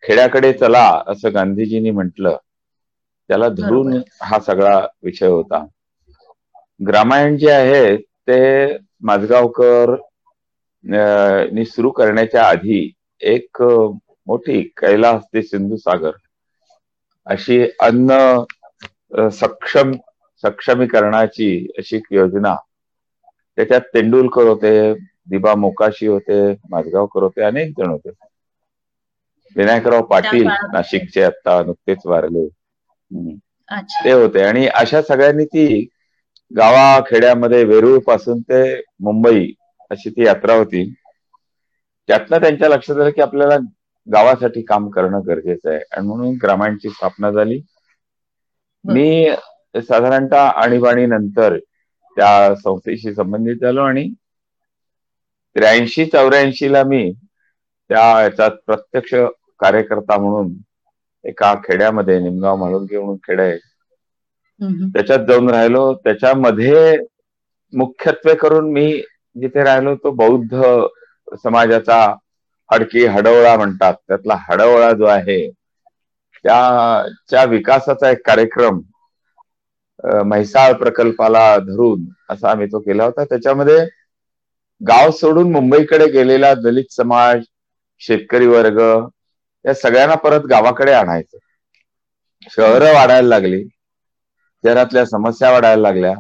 खेड्याकडे 0.03 0.53
चला 0.53 0.85
असं 1.07 1.35
गांधीजींनी 1.35 1.91
म्हटलं. 1.91 2.37
त्याला 3.31 3.49
धरून 3.51 3.93
हा 4.23 4.39
सगळा 4.41 4.79
विषय 5.03 5.27
होता. 5.27 5.65
ग्रामायण 6.81 7.37
जे 7.37 7.51
आहे 7.51 7.97
ते 7.97 8.77
माझगावकर 9.03 9.95
नि 10.85 11.65
सुरू 11.67 11.91
करण्याच्या 11.91 12.43
आधी 12.45 12.91
एक 13.21 13.63
मोठी 13.63 14.63
कैलास 14.77 15.23
ते 15.25 15.43
सिंधू 15.43 15.77
सागर 15.77 16.11
अशी 17.27 17.61
अन्न 17.81 18.19
सक्षम 19.33 19.93
सक्षमीकरणाची 20.45 21.51
अशी 21.79 22.01
योजना. 22.11 22.55
त्याच्यात 23.59 23.81
तेंडुलकर 23.95 24.47
होते 24.47 24.73
दिबा 25.31 25.55
मोकाशी 25.55 26.07
होते 26.07 26.41
माझगावकर 26.71 27.23
होते 27.23 27.43
अनेक 27.43 27.73
जण 27.79 27.91
होते. 27.91 28.11
विनायकराव 29.57 30.03
पाटील 30.07 30.47
नाशिकचे 30.69 31.23
आता 31.25 31.63
नुकतेच 31.65 32.07
वारले. 32.07 32.47
ते 33.97 34.11
होते. 34.13 34.43
आणि 34.43 34.67
अशा 34.69 35.03
सगळ्यांनी 35.03 35.45
ती 35.47 35.67
गावाखेड्यामध्ये 36.51 37.63
वेरूळपासून 37.65 38.41
ते 38.43 38.63
मुंबई 39.01 39.47
अशी 39.91 40.11
ती 40.11 40.25
यात्रा 40.25 40.55
होती. 40.55 40.85
त्यातनं 42.09 42.41
त्यांच्या 42.41 42.69
लक्षात 42.69 42.97
आलं 42.97 43.11
की 43.11 43.21
आपल्याला 43.23 43.57
गावासाठी 44.07 44.63
काम 44.65 44.89
करणं 44.91 45.21
गरजेचं 45.27 45.71
आहे. 45.71 45.81
आणि 45.89 46.07
म्हणून 46.07 46.37
ग्रामायणची 46.43 46.91
स्थापना 46.91 47.31
झाली. 47.33 47.61
मी 48.85 49.31
साधारणतः 49.83 50.49
आणीबाणी 50.57 51.07
नंतर 51.09 51.57
त्या 52.17 52.55
संस्थेशी 52.57 53.15
संबंधित 53.15 53.57
झालो 53.61 53.83
आणि 53.83 54.09
त्र्याऐंशी 55.57 56.05
चौऱ्याऐंशी 56.07 56.69
ला 56.69 56.83
मी 56.85 57.03
त्या 57.91 58.03
याच्यात 58.23 58.51
प्रत्यक्ष 58.67 59.15
कार्यकर्ता 59.61 60.17
म्हणून 60.19 60.53
एका 61.25 61.55
खेड्यामध्ये 61.65 62.19
निमगाव 62.21 62.57
माळुंगे 62.57 62.99
म्हणून 62.99 63.17
खेड 63.25 63.41
आहे. 63.41 63.57
त्याच्यात 64.93 65.27
जाऊन 65.29 65.49
राहिलो. 65.51 65.93
त्याच्यामध्ये 65.95 66.97
मुख्यत्वे 67.73 68.35
करून 68.35 68.71
मी 68.73 68.87
जिथे 69.37 69.65
राहिलो 69.65 69.95
तो 69.97 70.11
बौद्ध 70.15 70.63
समाजाचा 71.45 71.99
हडकी 72.71 73.05
हडवळा 73.07 73.57
म्हणतात. 73.57 73.95
त्यातला 73.99 74.35
हडवळा 74.43 74.91
जो 74.93 75.05
आहे 75.07 75.41
त्याच्या 76.45 77.45
विकासाचा 77.47 78.11
एक 78.11 78.27
कार्यक्रम 78.27 78.81
म्हैसाळ 80.27 80.73
प्रकल्पाला 80.75 81.43
धरून 81.61 82.05
असा 82.31 82.51
आम्ही 82.51 82.67
तो 82.67 82.79
केला 82.81 83.05
होता. 83.05 83.25
त्याच्यामध्ये 83.25 83.79
गाव 84.81 85.11
सोडून 85.13 85.51
मुंबईकडे 85.53 86.07
गेलेला 86.13 86.53
दलित 86.57 86.93
समाज 86.93 87.43
शेतकरी 88.01 88.47
वर्ग 88.47 88.79
या 89.65 89.75
सगळ्यांना 89.75 90.15
परत 90.19 90.47
गावाकडे 90.51 90.93
आणायचं. 90.95 91.39
शहरं 92.51 92.93
वाढायला 92.95 93.29
लागली 93.29 93.63
शहरातल्या 94.65 95.05
समस्या 95.07 95.51
वाढायला 95.51 95.83
लागल्या. 95.83 96.15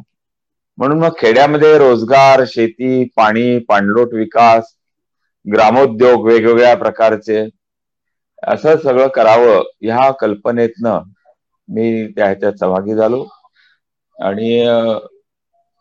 म्हणून 0.78 0.98
मग 0.98 1.12
खेड्यामध्ये 1.18 1.76
रोजगार 1.78 2.42
शेती 2.48 3.04
पाणी 3.16 3.58
पाणलोट 3.68 4.14
विकास 4.14 4.74
ग्रामोद्योग 5.46 6.26
वेगवेगळ्या 6.26 6.74
प्रकारचे 6.76 7.44
असं 8.46 8.76
सगळं 8.78 9.08
करावं 9.10 9.62
ह्या 9.82 10.10
कल्पनेतनं 10.20 11.02
मी 11.68 12.06
त्या 12.08 12.24
ह्याच्यात 12.26 12.52
सहभागी 12.54 12.94
झालो. 12.94 13.24
आणि 14.18 14.50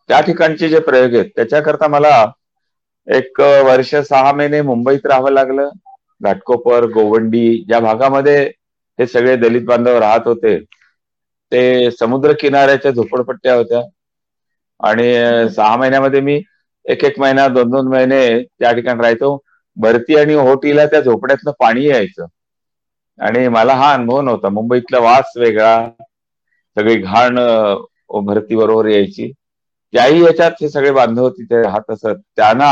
त्या 0.09 0.19
ठिकाणचे 0.21 0.69
जे 0.69 0.79
प्रयोग 0.81 1.13
आहेत 1.13 1.29
त्याच्याकरता 1.35 1.87
मला 1.89 2.09
एक 3.07 3.39
वर्ष 3.65 3.93
सहा 3.97 4.31
महिने 4.33 4.61
मुंबईत 4.63 5.05
राहावं 5.05 5.31
लागलं. 5.31 5.69
घाटकोपर 6.21 6.85
गोवंडी 6.91 7.43
ज्या 7.63 7.79
भागामध्ये 7.81 8.38
हे 8.99 9.05
सगळे 9.07 9.35
दलित 9.38 9.65
बांधव 9.65 9.97
राहत 9.99 10.27
होते 10.27 10.57
ते 11.51 11.91
समुद्र 11.91 12.33
किनाऱ्याच्या 12.39 12.91
झोपडपट्ट्या 12.91 13.55
होत्या. 13.55 13.81
आणि 14.79 15.07
सहा 15.49 15.75
महिन्यामध्ये 15.77 16.21
मी 16.21 16.41
एक 16.85 17.03
एक 17.05 17.19
महिना 17.19 17.47
दोन 17.49 17.69
दोन 17.71 17.88
महिने 17.88 18.19
त्या 18.41 18.71
ठिकाणी 18.73 18.99
राहायचो 18.99 19.38
भरती 19.77 20.15
आणि 20.17 20.33
ओहोटीला 20.35 20.85
त्या 20.88 21.01
झोपड्यातनं 21.01 21.51
पाणी 21.59 21.85
यायचं. 21.85 22.25
आणि 23.19 23.47
मला 23.49 23.73
हा 23.75 23.91
अनुभव 23.93 24.21
नव्हता. 24.21 24.49
मुंबईतला 24.49 24.99
वास 25.01 25.31
वेगळा 25.38 25.73
सगळी 26.77 26.95
घाण 26.97 27.35
भरती 28.25 28.55
बरोबर 28.55 28.88
यायची. 28.88 29.31
त्याही 29.93 30.23
याच्यात 30.23 30.51
हे 30.61 30.69
सगळे 30.69 30.91
बांधव 30.91 31.29
तिथे 31.29 31.61
राहत 31.63 31.91
असत. 31.91 32.15
त्यांना 32.35 32.71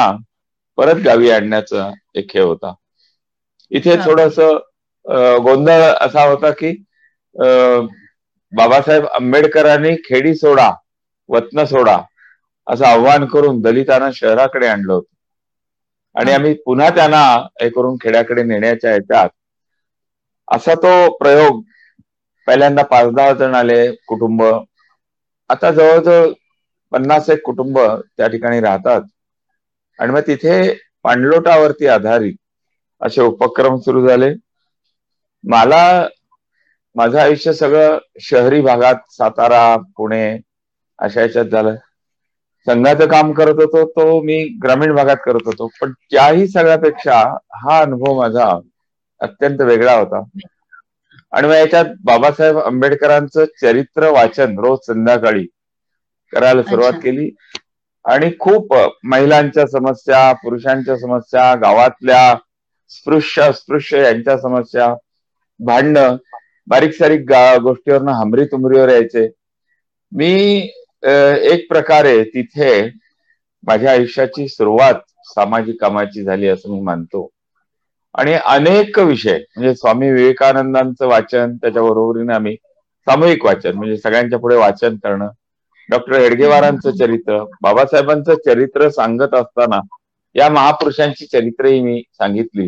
परत 0.78 1.02
गावी 1.06 1.30
आणण्याचा 1.32 1.90
एक 2.16 2.32
हे 2.36 2.42
होता. 2.42 2.74
इथे 3.72 3.96
थोडस 4.06 4.40
गोंधळ 5.44 5.82
असा 6.02 6.24
होता 6.24 6.52
की 6.60 6.72
बाबासाहेब 8.54 9.06
आंबेडकरांनी 9.12 9.96
खेडी 10.06 10.34
सोडा 10.36 10.70
वतन 11.30 11.64
सोडा 11.66 11.98
असं 12.68 12.86
आव्हान 12.86 13.26
करून 13.28 13.62
दलितांना 13.62 14.10
शहराकडे 14.14 14.68
आणलं 14.68 14.94
होतं. 14.94 15.08
आणि 16.16 16.32
आम्ही 16.32 16.54
पुन्हा 16.66 16.90
त्यांना 16.96 17.22
हे 17.62 17.70
करून 17.70 17.96
खेड्याकडे 18.02 18.44
नेण्याच्या 18.44 18.92
याच्यात 18.92 19.30
असा 20.48 20.74
तो 20.76 20.92
प्रयोग 21.18 21.62
पहिल्यांदा 22.48 22.84
पाच 22.86 23.12
दहा 23.16 23.34
जण 23.40 23.56
आले 23.56 23.80
कुटुंब. 24.08 24.44
आता 25.50 25.72
जवळजवळ 25.72 26.32
पन्नास 26.92 27.30
एक 27.30 27.42
कुटुंब 27.46 27.80
त्या 27.80 28.28
ठिकाणी 28.28 28.60
राहतात. 28.62 29.02
आणि 30.00 30.12
मग 30.14 30.22
तिथे 30.28 30.58
पाणलोटावरती 31.06 31.88
आधारित 31.90 32.36
असे 33.02 33.22
उपक्रम 33.24 33.78
सुरू 33.80 34.08
झाले. 34.08 34.34
मला 35.44 35.82
माझं 36.96 37.18
आयुष्य 37.20 37.54
सगळं 37.54 37.98
शहरी 38.22 38.62
भागात 38.62 39.02
सातारा 39.12 39.62
पुणे 39.98 40.24
अशा 41.00 41.22
याच्यात 41.22 41.46
झालं. 41.48 41.76
संघाचं 42.68 43.08
काम 43.08 43.32
करत 43.34 43.60
होतो 43.62 43.84
तो 43.90 44.22
मी 44.22 44.38
ग्रामीण 44.64 44.94
भागात 44.96 45.18
करत 45.18 45.46
होतो. 45.46 45.68
पण 45.74 45.92
त्याही 46.04 46.48
सगळ्यापेक्षा 46.50 47.20
हा 47.58 47.80
अनुभव 47.80 48.18
माझा 48.18 48.50
अत्यंत 49.22 49.62
वेगळा 49.64 49.94
होता. 49.94 50.22
आणि 51.34 51.48
मग 51.48 51.54
याच्यात 51.54 51.86
बाबासाहेब 52.06 52.58
आंबेडकरांचं 52.60 53.46
चरित्र 53.62 54.10
वाचन 54.12 54.58
रोज 54.60 54.80
संध्याकाळी 54.82 55.46
करायला 56.34 56.64
सुरुवात 56.64 56.94
केली. 57.04 57.30
आणि 58.06 58.30
खूप 58.40 58.74
महिलांच्या 59.06 59.66
समस्या 59.68 60.32
पुरुषांच्या 60.40 60.98
समस्या 60.98 61.54
गावातल्या 61.58 62.22
स्पृश्य 62.92 63.42
अस्पृश्य 63.42 64.02
यांच्या 64.04 64.38
समस्या 64.38 64.94
भांडणं 65.60 66.16
बारीक 66.68 66.94
सारीक 66.94 67.32
गोष्टीवरनं 67.62 68.12
हमरी 68.14 68.46
तुमरीवर 68.46 68.90
यायचे. 68.90 69.28
मी 70.12 70.70
एक 71.52 71.68
प्रकारे 71.70 72.24
तिथे 72.26 72.72
माझ्या 73.64 73.92
आयुष्याची 73.92 74.48
सुरुवात 74.48 75.02
सामाजिक 75.28 75.80
कामाची 75.82 76.24
झाली 76.24 76.48
असं 76.48 76.72
मी 76.72 76.82
मानतो. 76.82 77.30
आणि 78.16 78.34
अनेक 78.34 79.00
विषय 79.00 79.38
म्हणजे 79.56 79.74
स्वामी 79.76 80.12
विवेकानंदांचं 80.12 81.08
वाचन 81.08 81.56
त्याच्याबरोबरीने 81.56 82.34
आम्ही 82.34 82.56
सामूहिक 83.08 83.46
वाचन 83.46 83.76
म्हणजे 83.76 83.98
सगळ्यांच्या 83.98 84.40
पुढे 84.40 84.56
वाचन 84.56 84.96
करणं. 85.04 85.28
डॉक्टर 85.90 86.20
हेडगेवारांचं 86.20 86.92
चरित्र 86.96 87.38
बाबासाहेबांचं 87.62 88.36
चरित्र 88.46 88.90
सांगत 88.90 89.34
असताना 89.36 89.80
या 90.36 90.50
महापुरुषांची 90.50 91.26
चरित्रही 91.26 91.82
मी 91.82 92.02
सांगितली. 92.14 92.68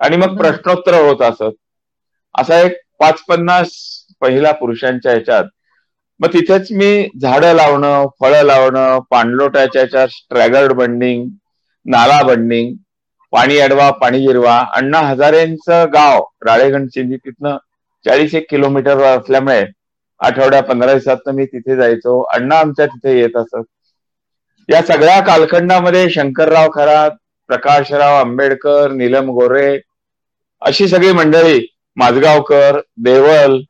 आणि 0.00 0.16
मग 0.16 0.36
प्रश्नोत्तर 0.36 0.94
होत 1.00 1.22
असत. 1.22 1.52
असा 2.34 2.58
एक 2.60 2.76
पाच 3.00 3.22
पन्नास 3.24 3.70
पहिला 4.22 4.52
पुरुषांच्या 4.54 5.12
ह्याच्यात. 5.12 5.44
मग 6.20 6.28
तिथेच 6.32 6.66
मी 6.72 6.90
झाडं 7.20 7.54
लावणं 7.54 8.06
फळं 8.16 8.42
लावणं 8.44 8.98
पाणलोटाच्या 9.10 10.06
स्ट्रॅगर्ड 10.08 10.72
बंडिंग 10.74 11.28
नाला 11.86 12.22
बंडिंग 12.24 12.74
पाणी 13.32 13.58
अडवा 13.60 13.90
पाणी 13.96 14.20
जिरवा 14.20 14.56
अण्णा 14.74 14.98
हजारेंचं 15.02 15.84
गाव 15.92 16.22
राळेगण 16.40 16.86
चिंदी 16.88 17.16
तिथनं 17.18 17.56
चाळीस 18.04 18.34
एक 18.34 18.46
किलोमीटरवर 18.46 19.04
असल्यामुळे 19.10 19.64
आठवड्या 20.20 20.60
पंधरा 20.62 20.92
दिवसात 20.92 21.28
मी 21.30 21.44
तिथे 21.46 21.76
जायचो. 21.76 22.20
अण्णा 22.34 22.58
आमच्या 22.58 22.86
तिथे 22.86 23.18
येत 23.18 23.36
असत. 23.36 23.62
या 24.68 24.80
सगळ्या 24.84 25.20
कालखंडामध्ये 25.24 26.08
शंकरराव 26.10 26.68
खरात 26.72 27.10
प्रकाशराव 27.48 28.14
आंबेडकर 28.16 28.90
नीलम 28.92 29.30
गोरे 29.32 29.68
अशी 30.62 30.86
सगळी 30.88 31.12
मंडळी 31.12 31.58
माझगावकर 31.96 32.80
देवल 33.04 33.60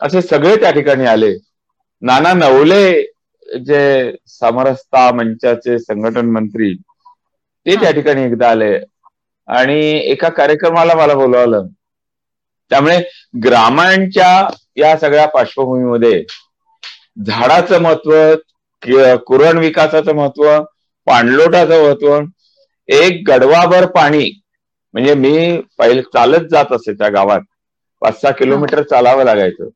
असे 0.00 0.22
सगळे 0.22 0.54
त्या 0.56 0.70
ठिकाणी 0.70 1.06
आले. 1.06 1.32
नाना 2.02 2.32
नवले 2.34 2.82
जे 3.60 3.80
समरसता 4.30 5.10
मंचाचे 5.12 5.78
संघटन 5.80 6.30
मंत्री 6.32 6.72
ते 7.66 7.74
त्या 7.76 7.90
ठिकाणी 7.92 8.22
एकदा 8.24 8.50
आले. 8.50 8.72
आणि 9.48 9.78
एका 10.04 10.28
कार्यक्रमाला 10.30 10.94
मला 10.94 11.14
बोलवलं. 11.16 11.66
त्यामुळे 12.70 12.98
ग्रामांच्या 13.44 14.30
या 14.76 14.96
सगळ्या 14.98 15.26
पार्श्वभूमीमध्ये 15.28 16.22
झाडाचं 17.20 17.82
महत्त्व 17.82 18.12
कुरण 19.26 19.58
विकासाचं 19.58 20.14
महत्त्व 20.14 20.48
पाणलोटाचं 21.06 21.82
महत्त्व 21.82 22.18
एक 22.88 23.22
गडवाभर 23.26 23.86
पाणी 23.90 24.30
म्हणजे 24.94 25.14
मी 25.14 25.60
पहिले 25.78 26.02
चालत 26.04 26.48
जात 26.50 26.72
असे 26.72 26.92
त्या 26.92 27.08
गावात. 27.10 27.40
पाच 28.02 28.20
सहा 28.20 28.30
किलोमीटर 28.32 28.82
चालावं 28.84 29.24
लागायचं. 29.24 29.68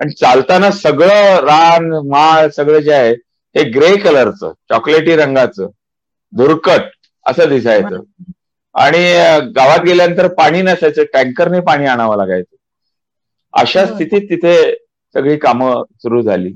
आणि 0.00 0.12
चालताना 0.12 0.70
सगळं 0.72 1.38
रान 1.40 1.90
माळ 2.08 2.48
सगळं 2.48 2.78
जे 2.80 2.92
आहे 2.92 3.12
हे 3.54 3.62
ग्रे 3.70 3.94
कलरचं 3.98 4.52
चॉकलेटी 4.68 5.16
रंगाचं 5.16 5.68
धुरकट 6.32 6.90
असं 7.26 7.48
दिसायचं. 7.48 8.00
आणि 8.74 9.02
गावात 9.50 9.84
गेल्यानंतर 9.84 10.26
पाणी 10.34 10.62
नसायचं 10.62 11.04
टँकरने 11.12 11.60
पाणी 11.62 11.86
आणावं 11.86 12.16
लागायचं. 12.16 12.56
अशा 13.54 13.84
स्थितीत 13.86 14.28
तिथे 14.30 14.54
सगळी 15.14 15.36
कामं 15.38 15.82
सुरू 15.94 16.22
झाली. 16.22 16.52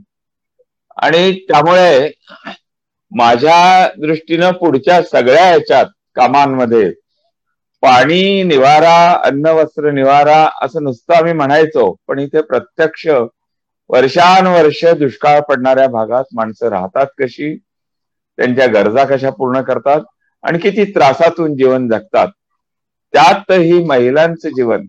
आणि 0.96 1.32
त्यामुळे 1.48 2.10
माझ्या 3.12 3.88
दृष्टीनं 3.96 4.50
पुढच्या 4.52 5.00
सगळ्या 5.02 5.46
ह्याच्यात 5.46 5.86
कामांमध्ये 6.16 6.90
पाणी 7.82 8.42
निवारा 8.42 8.96
अन्न 9.24 9.46
वस्त्र 9.48 9.90
निवारा 9.90 10.38
असं 10.62 10.82
नुसतं 10.82 11.14
आम्ही 11.14 11.32
म्हणायचो 11.32 11.90
पण 12.08 12.18
इथे 12.18 12.40
प्रत्यक्ष 12.42 13.06
वर्षानुवर्ष 13.90 14.84
दुष्काळ 14.98 15.40
पडणाऱ्या 15.40 15.86
भागात 15.88 16.24
माणसं 16.34 16.68
राहतात 16.68 17.06
कशी? 17.18 17.56
त्यांच्या 18.38 18.66
गरजा 18.66 19.04
कशा 19.04 19.30
पूर्ण 19.30 19.60
करतात? 19.60 20.00
आणि 20.44 20.58
किती 20.58 20.84
त्रासातून 20.84 21.56
जीवन 21.56 21.88
जगतात? 21.88 22.28
त्यातही 23.14 23.84
महिलांचं 23.84 24.48
जीवन 24.48 24.86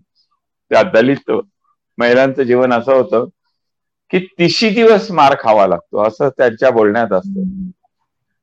त्या 0.70 0.82
दलित 0.82 1.30
महिलांचं 1.98 2.42
जीवन 2.42 2.72
असं 2.72 2.92
होतं 2.92 3.24
की 4.10 4.18
तिशी 4.38 4.68
दिवस 4.70 5.10
मार 5.10 5.34
खावा 5.40 5.66
लागतो 5.66 6.02
असं 6.02 6.28
त्यांच्या 6.28 6.70
बोलण्यात 6.70 7.12
असतं. 7.12 7.70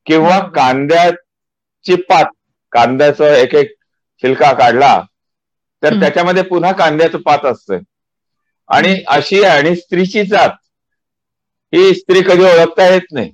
किंवा 0.06 0.38
कांद्याची 0.48 1.94
पात 2.02 2.24
कांद्याचं 2.72 3.24
एक 3.24 3.54
एक 3.54 3.74
शिल्का 4.22 4.52
काढला 4.54 4.98
तर 5.82 5.98
त्याच्यामध्ये 6.00 6.42
पुन्हा 6.44 6.72
कांद्याचं 6.74 7.18
पात 7.20 7.44
असतं 7.46 7.78
आणि 8.68 8.94
अशी 9.08 9.42
आणि 9.44 9.74
स्त्रीची 9.76 10.22
जात. 10.24 10.50
ही 11.72 11.92
स्त्री 11.94 12.20
कधी 12.22 12.42
ओळखता 12.44 12.86
येत 12.86 13.12
नाही. 13.12 13.30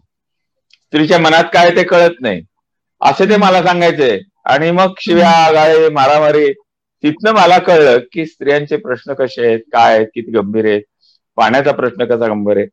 स्त्रीच्या 0.77 1.19
मनात 1.19 1.45
काय 1.53 1.71
ते 1.77 1.83
कळत 1.85 2.21
नाही. 2.21 2.41
असे 3.01 3.29
ते 3.29 3.37
मला 3.37 3.63
सांगायचे. 3.63 4.19
आणि 4.47 4.71
मग 4.71 4.93
शिव्या 4.99 5.51
गाळे 5.53 5.89
मारामारी 5.91 6.53
तिथनं 7.05 7.33
मला 7.33 7.59
कळलं 7.61 7.99
की 8.13 8.27
स्त्रियांचे 8.27 8.77
प्रश्न 8.79 9.13
कसे 9.15 9.47
आहेत 9.47 9.61
काय 9.73 9.95
आहेत 9.95 10.07
किती 10.15 10.33
गंभीर 10.33 10.67
आहेत 10.67 10.83
पाण्याचा 11.39 11.73
प्रश्न 11.73 12.05
कसा 12.07 12.27
गंभीर 12.27 12.57
आहे. 12.57 12.67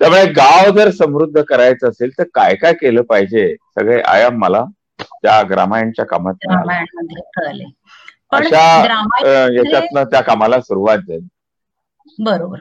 त्यामुळे 0.00 0.24
गाव 0.32 0.70
जर 0.72 0.90
समृद्ध 0.92 1.42
करायचं 1.42 1.88
असेल 1.88 2.10
तर 2.18 2.24
काय 2.34 2.54
काय 2.56 2.72
केलं 2.74 3.02
पाहिजे? 3.04 3.46
सगळे 3.70 4.00
आयाम 4.06 4.36
मला 4.38 4.64
त्या 5.00 5.40
ग्रामायणच्या 5.44 6.04
कामात 6.06 6.46
अशा 8.32 8.62
याच्यातनं 9.48 10.04
त्या 10.04 10.20
कामाला 10.22 10.60
सुरुवात 10.60 10.98
झाली. 10.98 11.26
बरोबर. 12.18 12.58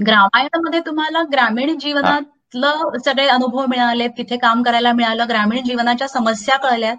ग्रामायणामध्ये 0.00 0.80
तुम्हाला 0.80 1.22
ग्रामीण 1.32 1.78
जीवनातलं 1.78 2.96
सगळे 3.04 3.26
अनुभव 3.28 3.66
मिळाले 3.66 4.08
तिथे 4.18 4.36
काम 4.38 4.62
करायला 4.62 4.92
मिळालं 4.92 5.28
ग्रामीण 5.28 5.64
जीवनाच्या 5.64 6.08
समस्या 6.08 6.56
कळल्यात. 6.60 6.96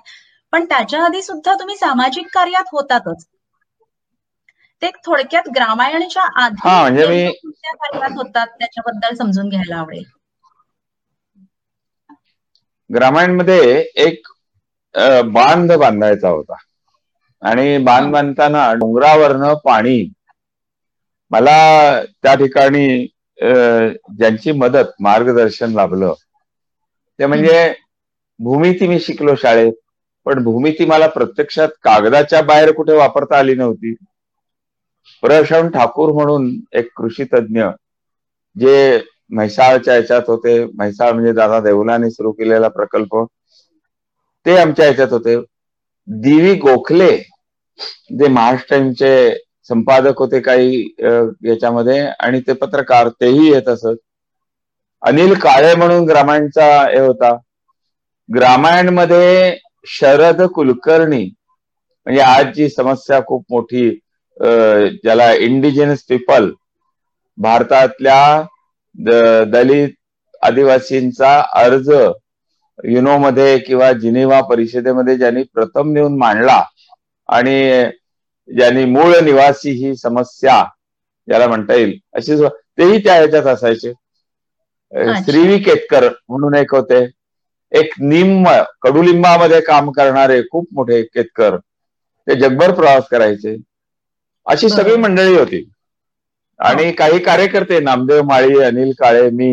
पण 0.54 0.66
त्याच्या 0.66 1.04
आधी 1.06 1.22
सुद्धा 1.22 1.54
तुम्ही 1.54 1.76
सामाजिक 1.78 2.28
कार्यात 2.34 2.70
होतातच. 2.72 3.26
ते 4.82 4.90
थोडक्यात 5.06 5.48
ग्रामायणच्या 5.56 6.24
आधी 6.44 6.60
म्हणजे 6.64 7.72
कार्यात 7.74 8.18
होतात 8.18 8.48
त्याच्याबद्दल 8.60 9.16
समजून 9.16 9.50
घ्यायला 9.50 9.76
आवडेल? 9.78 10.04
ग्रामायणमध्ये 12.90 13.60
एक 14.02 14.28
बांध 15.32 15.72
बांधायचा 15.74 16.30
होता. 16.30 16.56
आणि 17.42 17.78
बांध 17.84 18.12
बांधताना 18.12 18.72
डोंगरावरनं 18.76 19.54
पाणी 19.64 19.98
मला 21.32 21.52
त्या 22.14 22.34
ठिकाणी 22.36 22.88
ज्यांची 23.38 24.52
मदत 24.54 24.92
मार्गदर्शन 25.02 25.74
लाभलं 25.74 26.14
ते 27.20 27.26
म्हणजे 27.26 27.74
भूमिती 28.40 28.88
मी 28.88 29.00
शिकलो 29.02 29.36
शाळेत 29.38 29.74
पण 30.26 30.44
भूमिती 30.44 30.86
मला 30.86 31.08
प्रत्यक्षात 31.10 31.70
कागदाच्या 31.84 32.42
बाहेर 32.44 32.72
कुठे 32.74 32.94
वापरता 32.96 33.38
आली 33.38 33.56
नव्हती. 33.56 33.94
प्रशांत 35.24 35.70
ठाकूर 35.72 36.12
म्हणून 36.14 36.50
एक 36.74 36.90
कृषी 36.94 37.24
तज्ज्ञ 37.28 37.64
जे 38.56 39.00
म्हैसाळच्या 39.30 39.96
याच्यात 39.96 40.22
होते 40.28 40.64
म्हैसाळ 40.68 41.12
म्हणजे 41.12 41.32
दादा 41.34 41.60
देवलाने 41.62 42.10
सुरू 42.12 42.32
केलेला 42.34 42.68
प्रकल्प 42.70 43.16
ते 44.48 44.58
आमच्या 44.58 44.86
ह्याच्यात 44.86 45.12
होते. 45.12 45.36
दिवी 46.08 46.54
गोखले 46.58 47.12
जे 48.12 48.28
महाराष्ट्रांचे 48.30 49.12
संपादक 49.70 50.20
होते 50.20 50.40
काही 50.42 50.82
याच्यामध्ये 51.42 52.00
आणि 52.20 52.40
ते 52.42 52.54
पत्रकार 52.56 53.10
तेही 53.12 53.48
येत 53.48 53.68
असत 53.70 53.96
अनिल 55.02 55.34
काळे 55.40 55.74
म्हणून 55.76 56.06
ग्रामायणचा 56.06 56.66
हे 56.84 57.00
होता. 57.00 57.36
ग्रामायणमध्ये 58.30 59.58
शरद 59.90 60.42
कुलकर्णी 60.52 61.24
म्हणजे 61.24 62.22
आज 62.24 62.54
जी 62.56 62.70
समस्या 62.70 63.20
खूप 63.28 63.44
मोठी 63.50 63.90
ज्याला 65.04 65.32
इंडिजिनस 65.36 66.04
पीपल 66.06 66.52
भारतातल्या 67.38 68.22
दलित 69.52 69.90
आदिवासींचा 70.42 71.40
अर्ज 71.56 71.90
युनो 72.80 73.18
मध्ये 73.18 73.58
किंवा 73.60 73.92
जिनेवा 73.96 74.40
परिषदेमध्ये 74.46 75.16
ज्यांनी 75.18 75.44
प्रथम 75.46 75.92
नेऊन 75.94 76.18
मांडला 76.18 76.62
आणि 77.30 77.60
ज्यांनी 78.50 78.84
मूळ 78.88 79.16
निवासी 79.22 79.72
ही 79.74 79.96
समस्या 79.98 80.64
ज्याला 81.28 81.48
म्हणता 81.48 81.74
येईल 81.74 81.98
अशी 82.14 82.36
तेही 82.78 82.98
त्या 82.98 83.14
ह्याच्यात 83.16 83.46
असायचे. 83.48 83.94
श्रीवी 85.18 85.58
केतकर 85.60 86.08
म्हणून 86.30 86.56
एक 86.56 86.74
होते. 86.76 87.06
एक 87.72 87.94
निम्म 88.02 88.54
कडुलिंबामध्ये 88.82 89.60
काम 89.64 89.92
करणारे 89.92 90.42
खूप 90.44 90.68
मोठे 90.74 91.02
केतकर. 91.04 91.58
ते 92.28 92.36
जगभर 92.38 92.72
प्रवास 92.76 93.08
करायचे. 93.08 93.56
अशी 94.48 94.70
सगळी 94.70 94.96
मंडळी 94.98 95.36
होती. 95.36 95.64
आणि 96.60 96.92
काही 96.94 97.20
कार्यकर्ते 97.22 97.80
नामदेव 97.82 98.22
माळी 98.26 98.60
अनिल 98.62 98.92
काळे 98.96 99.30
मी 99.32 99.50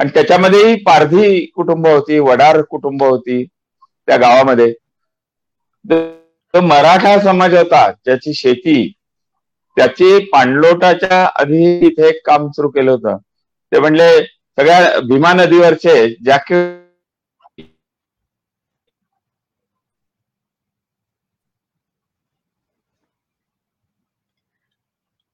आणि 0.00 0.10
त्याच्यामध्येही 0.14 0.74
पारधी 0.82 1.44
कुटुंब 1.46 1.86
होती 1.86 2.18
वडार 2.18 2.60
कुटुंब 2.62 3.02
होती 3.02 3.44
त्या 3.44 4.16
गावामध्ये. 4.16 4.72
तो 5.84 6.60
मराठा 6.60 7.18
समाज 7.20 7.54
होता 7.54 7.90
ज्याची 7.94 8.34
शेती 8.34 8.76
त्याची 9.76 10.18
पाणलोटाच्या 10.24 11.24
आधी 11.34 11.62
इथे 11.86 12.08
एक 12.08 12.20
काम 12.26 12.48
सुरू 12.50 12.68
केलं 12.68 12.90
होतं. 12.90 13.16
ते 13.72 13.80
म्हणले 13.80 14.08
सगळ्या 14.22 15.00
भीमा 15.08 15.32
नदीवरचे 15.34 15.94
ज्या 16.14 16.38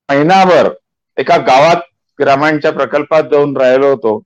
महिनाभर 0.09 0.69
एका 1.17 1.37
गावात 1.47 1.83
ग्रामांच्या 2.19 2.73
प्रकल्पात 2.73 3.23
जाऊन 3.31 3.57
राहिलो 3.57 3.91
होतो. 3.91 4.19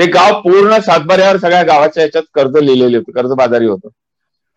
ते 0.00 0.06
गाव 0.08 0.40
पूर्ण 0.42 0.78
सातबाऱ्यावर 0.80 1.36
सगळ्या 1.38 1.62
गावाच्या 1.64 2.02
याच्यात 2.02 2.22
कर्ज 2.34 2.56
लिहिलेले 2.56 2.96
होते 2.96 3.12
कर्ज 3.12 3.32
बाजारी 3.38 3.66
होतं. 3.66 3.88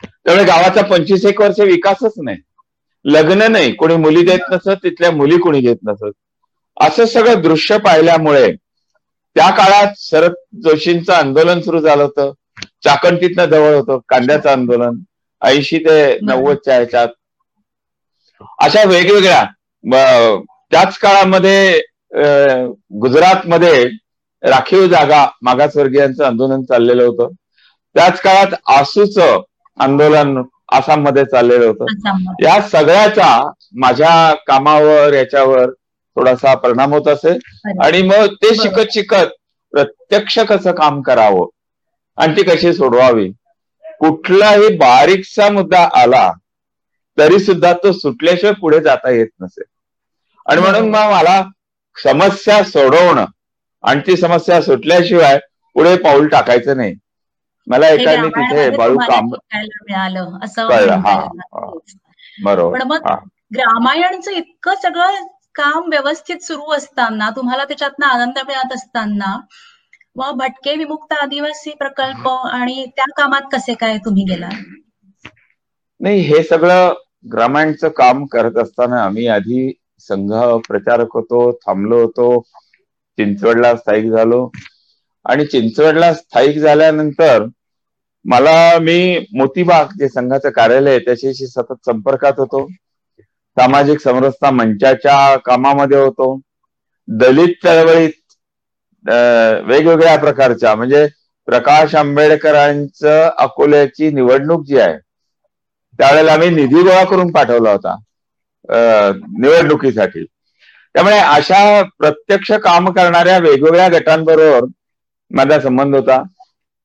त्यामुळे 0.03 0.43
गावाचा 0.45 0.81
पंचवीस 0.87 1.25
एक 1.25 1.41
वर्ष 1.41 1.59
विकासच 1.61 2.13
नाही. 2.17 2.37
लग्न 3.05 3.51
नाही 3.51 3.71
कोणी 3.75 3.95
मुली 3.97 4.21
देत 4.25 4.51
नसत 4.51 4.83
तिथल्या 4.83 5.11
मुली 5.11 5.37
कोणी 5.39 5.59
घेत 5.61 5.77
नसत. 5.83 6.11
असं 6.77 7.05
सगळं 7.05 7.41
दृश्य 7.41 7.77
पाहिल्यामुळे 7.79 8.51
त्या 9.35 9.49
काळात 9.55 9.93
शरद 9.99 10.33
जोशींचं 10.63 11.13
आंदोलन 11.13 11.61
सुरू 11.61 11.79
झालं 11.79 12.03
होतं. 12.03 12.31
चाकणतीतनं 12.83 13.45
जवळ 13.47 13.75
होतं 13.75 13.99
कांद्याचं 14.09 14.49
आंदोलन. 14.49 14.97
ऐंशी 15.41 15.77
ते 15.79 16.17
नव्वदच्या 16.21 16.75
ह्याच्यात. 16.75 17.07
अशा 18.59 18.83
वेगवेगळ्या 18.87 19.43
त्याच 20.71 20.97
काळामध्ये 20.97 21.79
गुजरातमध्ये 23.01 23.83
राखीव 24.43 24.85
जागा 24.87 25.25
मागासवर्गीयांचं 25.41 26.23
आंदोलन 26.25 26.63
चाललेलं 26.63 27.03
होतं. 27.03 27.27
त्याच 27.95 28.19
काळात 28.21 28.53
आसूचं 28.69 29.41
आंदोलन 29.77 30.41
आसाममध्ये 30.73 31.23
चाललेलं 31.25 31.65
होतं. 31.65 31.85
या 32.43 32.59
सगळ्याचा 32.61 33.29
माझ्या 33.75 34.33
कामावर 34.47 35.13
याच्यावर 35.13 35.69
थोडासा 36.17 36.53
परिणाम 36.55 36.93
होत 36.93 37.07
असेल. 37.07 37.37
आणि 37.83 38.01
मग 38.01 38.33
ते 38.35 38.53
शिकत 38.55 38.93
शिकत 38.93 39.33
प्रत्यक्ष 39.73 40.39
कसं 40.39 40.71
काम 40.71 41.01
करावं 41.01 41.47
आणि 42.17 42.35
ती 42.37 42.43
कशी 42.43 42.73
सोडवावी? 42.73 43.29
कुठलाही 44.01 44.67
बारीकसा 44.77 45.49
मुद्दा 45.49 45.83
आला 45.93 46.31
तरी 47.17 47.39
सुद्धा 47.39 47.73
तो 47.73 47.91
सुटल्याशिवाय 47.91 48.53
पुढे 48.61 48.79
जाता 48.79 49.09
येत 49.11 49.27
नसेल. 49.41 49.63
आणि 50.45 50.61
म्हणून 50.61 50.89
मग 50.89 51.11
मला 51.11 51.41
समस्या 51.95 52.63
सोडवणं 52.63 53.25
आणि 53.83 54.01
ती 54.01 54.15
समस्या 54.17 54.61
सुटल्याशिवाय 54.61 55.37
पुढे 55.75 55.95
पाऊल 55.99 56.27
टाकायचं 56.29 56.77
नाही. 56.77 56.93
मला 57.67 57.87
एकाने 57.89 58.27
तिथे 58.29 58.69
बाळू 58.77 58.97
काम 58.99 59.29
मिळालं 59.29 60.37
असं 60.43 60.67
बरोबर. 62.37 62.83
मग 62.85 63.07
ग्रामायणचं 63.55 64.31
इतकं 64.33 64.75
सगळं 64.83 65.23
काम 65.55 65.89
व्यवस्थित 65.89 66.43
सुरू 66.43 66.71
असताना 66.73 67.29
तुम्हाला 67.35 67.63
त्याच्यातनं 67.65 68.05
आनंद 68.07 68.37
मिळत 68.47 68.73
असताना 68.73 69.35
मग 70.15 70.37
भटके 70.37 70.75
विमुक्त 70.75 71.13
आदिवासी 71.13 71.71
प्रकल्प 71.75 72.27
आणि 72.29 72.85
त्या 72.97 73.05
कामात 73.17 73.41
कसे 73.51 73.73
काय 73.75 73.97
तुम्ही 74.05 74.23
गेला 74.25 74.49
नाही 76.01 76.19
हे 76.21 76.41
सगळं 76.43 76.93
ग्रामायणचं 77.25 77.89
काम 77.97 78.25
करत 78.27 78.57
असताना 78.57 79.03
आम्ही 79.03 79.27
आधी 79.29 79.71
संघ 80.09 80.31
प्रचारक 80.67 81.13
होतो 81.13 81.51
थांबलो 81.57 82.01
होतो. 82.01 82.27
चिंचवडला 83.17 83.75
स्थायिक 83.77 84.11
झालो. 84.11 84.49
आणि 85.25 85.45
चिंचवडला 85.47 86.13
स्थायिक 86.13 86.57
झाल्यानंतर 86.59 87.45
मला 88.25 88.51
मी 88.81 89.17
मोतीबाग 89.31 89.93
जे 89.93 90.07
संघाचं 90.09 90.49
कार्यालय 90.51 90.89
आहे 90.89 90.99
त्याच्याशी 90.99 91.47
सतत 91.47 91.85
संपर्कात 91.85 92.39
होतो. 92.39 92.67
सामाजिक 93.57 93.99
समरसता 93.99 94.51
मंचाच्या 94.51 95.35
कामामध्ये 95.45 95.97
होतो. 95.99 96.33
दलित 97.07 97.53
चळवळीत 97.57 98.11
वेगवेगळ्या 99.65 100.15
प्रकारच्या 100.19 100.73
म्हणजे 100.75 101.05
प्रकाश 101.47 101.95
आंबेडकरांचं 101.95 103.29
अकोल्याची 103.37 104.09
निवडणूक 104.11 104.65
जी 104.65 104.77
आहे 104.79 104.97
त्यावेळेला 105.99 106.33
आम्ही 106.33 106.49
निधी 106.51 106.81
गोळा 106.81 107.03
करून 107.05 107.31
पाठवला 107.31 107.71
होता 107.71 107.95
निवडणुकीसाठी. 109.35 110.25
त्यामुळे 110.95 111.17
अशा 111.17 111.59
प्रत्यक्ष 111.99 112.51
काम 112.63 112.89
करणाऱ्या 112.91 113.37
वेगवेगळ्या 113.39 113.87
गटांबरोबर 113.89 114.65
माझा 115.31 115.59
संबंध 115.59 115.95
होता. 115.95 116.21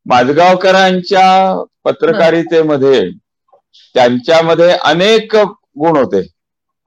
माझगावकरांच्या 0.07 1.27
पत्रकारितेमध्ये 1.85 3.09
त्यांच्यामध्ये 3.94 4.71
अनेक 4.85 5.37
गुण 5.37 5.97
होते. 5.97 6.23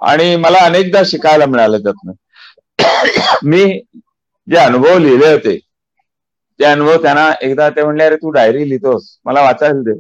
आणि 0.02 0.36
मला 0.38 0.60
अनेकदा 0.62 1.02
शिकायला 1.06 1.46
मिळालं 1.48 1.78
त्यातनं. 1.80 2.12
मी 3.46 3.64
जे 4.48 4.58
अनुभव 4.58 4.98
लिहिले 5.00 5.32
होते 5.32 5.58
ते 6.60 6.66
अनुभव 6.66 7.02
त्यांना 7.04 7.30
एकदा 7.42 7.70
ते 7.72 7.84
म्हणले 7.84 8.04
अरे 8.04 8.16
तू 8.18 8.30
डायरी 8.32 8.64
लिहितोस. 8.64 9.18
मला 9.22 9.42
वाचायला 9.44 9.82
दे. 9.84 10.00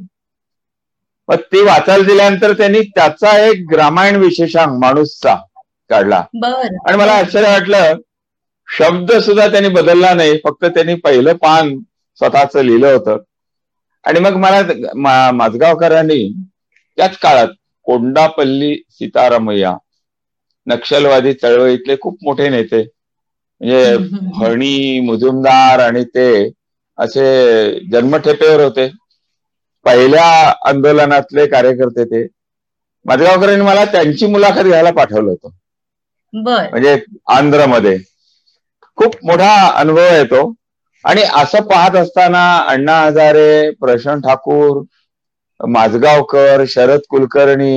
मग 1.29 1.41
ते 1.47 1.61
वाचायला 1.63 2.03
दिल्यानंतर 2.03 2.53
त्यांनी 2.53 2.81
त्याचा 2.89 3.37
एक 3.41 3.65
ग्रामायण 3.71 4.15
विशेषांक 4.17 4.77
माणूसचा 4.81 5.35
काढला. 5.91 6.23
आणि 6.87 6.97
मला 6.97 7.13
आश्चर्य 7.13 7.47
वाटलं 7.49 7.97
शब्द 8.67 9.11
सुद्धा 9.21 9.47
त्यांनी 9.47 9.69
बदलला 9.71 10.13
नाही 10.13 10.37
फक्त 10.43 10.65
त्यांनी 10.65 10.95
पहिलं 11.03 11.33
पान 11.37 11.77
स्वतःच 12.21 12.55
लिहिलं 12.55 12.93
होतं. 12.93 13.17
आणि 14.05 14.19
मग 14.19 14.35
मला 14.37 14.61
माझगावकरांनी 15.31 16.21
त्याच 16.97 17.17
काळात 17.17 17.47
कोंडापल्ली 17.87 18.75
सीतारामय्या 18.89 19.75
नक्षलवादी 20.67 21.33
चळवळीतले 21.33 21.95
खूप 22.01 22.17
मोठे 22.23 22.49
नेते 22.49 22.81
म्हणजे 22.81 23.93
हणी 24.41 24.99
मुजुमदार 24.99 25.79
आणि 25.79 26.03
ते 26.05 26.27
असे 26.97 27.25
जन्मठेपेवर 27.91 28.63
होते. 28.63 28.87
पहिल्या 29.85 30.25
आंदोलनातले 30.69 31.45
कार्यकर्ते 31.47 32.03
ते. 32.05 32.25
माझगावकरांनी 33.05 33.63
मला 33.63 33.83
त्यांची 33.85 34.25
मुलाखत 34.27 34.63
घ्यायला 34.63 34.91
पाठवलं 34.91 35.29
होतं. 35.29 35.49
म्हणजे 36.69 36.95
आंध्रमध्ये. 37.29 37.97
खूप 38.97 39.15
मोठा 39.23 39.53
अनुभव 39.71 40.13
येतो 40.13 40.41
आणि 41.05 41.21
असं 41.35 41.63
पाहत 41.65 41.95
असताना 41.97 42.43
अण्णा 42.69 42.99
हजारे 43.01 43.69
प्रशांत 43.81 44.21
ठाकूर 44.21 44.81
माझगावकर 45.59 46.63
शरद 46.67 47.01
कुलकर्णी 47.09 47.73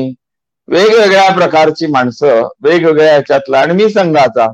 वेगवेगळ्या 0.68 1.28
प्रकारची 1.34 1.86
माणसं 1.88 2.42
वेगवेगळ्या 2.60 3.10
ह्याच्यातला 3.10 3.58
आणि 3.60 3.74
मी 3.74 3.88
संघाचा. 3.90 4.46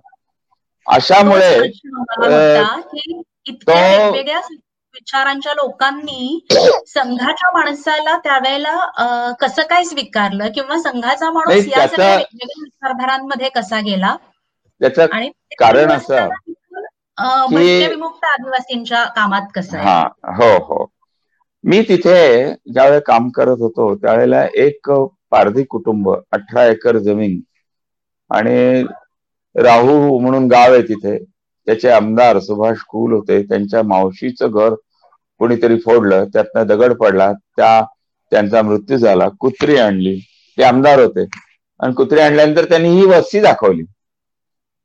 अशामुळे 0.87 1.59
तो 3.63 3.73
विचारांच्या 4.95 5.53
लोकांनी 5.55 6.41
संघाच्या 6.87 7.51
माणसाला 7.53 8.17
त्यावेळेला 8.25 9.33
कसं 9.41 9.63
काय 9.71 9.85
स्वीकारलं 9.85 10.49
किंवा 10.55 10.79
संघाचा 10.81 11.31
माणूस 11.33 11.67
या 11.69 11.87
सगळ्या 11.87 12.09
वेगवेगळ्या 12.09 12.63
विचारधारांमध्ये 12.63 13.49
कसा 13.55 13.81
गेला? 13.83 14.17
त्याच 14.81 14.99
कारण 15.59 15.91
असं 15.91 16.29
विमुक्त 17.89 18.25
आदिवासींच्या 18.27 19.05
कामात 19.17 19.47
कसं 19.55 19.79
हा 19.79 20.01
हो 20.37 20.57
हो. 20.65 20.85
मी 21.65 21.81
तिथे 21.83 22.15
ज्यावेळेला 22.67 22.99
काम 23.07 23.29
करत 23.31 23.61
होतो 23.61 23.95
त्यावेळेला 23.97 24.45
एक 24.57 24.91
पारधी 25.33 25.65
कुटुंब 25.71 26.11
अठरा 26.11 26.65
एकर 26.67 26.99
जमीन 27.01 27.41
आणि 28.31 28.83
राहू 29.55 30.19
म्हणून 30.21 30.47
गाव 30.49 30.73
आहे 30.73 30.83
तिथे. 30.85 31.17
त्याचे 31.67 31.91
आमदार 31.91 32.39
सुभाष 32.41 32.79
कुल 32.87 33.13
होते 33.13 33.43
त्यांच्या 33.45 33.83
मावशीचं 33.85 34.51
घर 34.51 34.75
कोणीतरी 35.41 35.77
फोडलं 35.81 36.25
त्यातनं 36.29 36.67
दगड 36.67 36.93
पडला 36.97 37.31
त्या 37.33 37.81
त्यांचा 38.33 38.63
मृत्यू 38.63 38.97
झाला 38.99 39.29
कुत्री 39.41 39.77
आणली 39.79 40.19
ते 40.59 40.63
आमदार 40.65 41.01
होते. 41.01 41.25
आणि 41.81 41.93
कुत्री 41.95 42.21
आणल्यानंतर 42.21 42.65
त्यांनी 42.65 42.89
ही 42.91 43.05
वस्ती 43.07 43.41
दाखवली. 43.43 43.83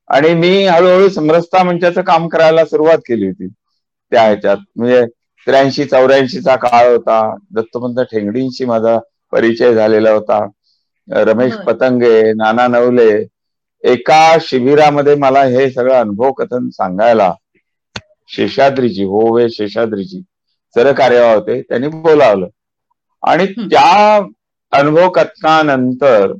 आणि 0.10 0.34
मी 0.36 0.50
हळूहळू 0.66 1.10
समरसता 1.10 1.64
मंचाचं 1.64 2.02
काम 2.04 2.28
करायला 2.30 2.66
सुरुवात 2.66 2.98
केली 3.08 3.28
होती. 3.28 3.48
त्या 4.12 4.24
ह्याच्यात 4.24 4.58
म्हणजे 4.76 5.06
त्र्याऐंशी 5.48 5.86
चौऱ्याऐंशीचा 5.86 6.56
काळ 6.58 6.88
होता 6.88 7.20
दत्तपंत 7.52 8.00
ठेंगडींशी 8.06 8.66
माझा 8.66 8.98
परिचय 9.34 9.74
झालेला 9.74 10.12
होता. 10.12 10.46
रमेश 11.08 11.54
पतंगे 11.68 12.22
नाना 12.36 12.68
नवले 12.70 13.10
एका 13.86 14.38
शिबिरामध्ये 14.41 15.15
मला 15.15 15.43
हे 15.43 15.69
सगळं 15.71 15.93
अनुभव 15.93 16.32
कथन 16.32 16.69
सांगायला 16.69 17.32
शेषाद्रीजी 18.30 19.04
हो 19.04 19.34
वे 19.36 19.50
शेषाद्रीजी 19.50 20.21
सरकार्य 20.76 21.34
होते 21.34 21.62
त्यांनी 21.62 21.88
बोलावलं. 21.88 22.48
आणि 23.24 23.45
त्या 23.48 24.15
अनुभव 24.74 25.10
कथनानंतर 25.10 26.34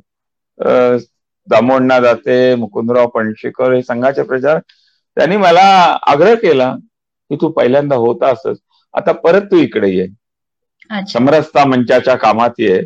दामोडना 1.48 1.98
जाते 2.00 2.54
मुकुंदराव 2.54 3.06
पणशीकर 3.06 3.72
हे 3.72 3.82
संघाचे 3.82 4.22
प्रचार 4.22 4.58
त्यांनी 5.16 5.36
मला 5.36 5.62
आग्रह 6.02 6.34
केला 6.34 6.74
की 7.30 7.36
तू 7.40 7.48
पहिल्यांदा 7.48 7.96
होता 7.96 8.30
असच 8.32 8.58
आता 8.94 9.12
परत 9.12 9.42
तू 9.42 9.56
इकडे 9.56 9.90
ये. 9.90 10.06
समरसता 11.12 11.64
मंचाच्या 11.64 12.14
कामात 12.16 12.60
ये. 12.60 12.80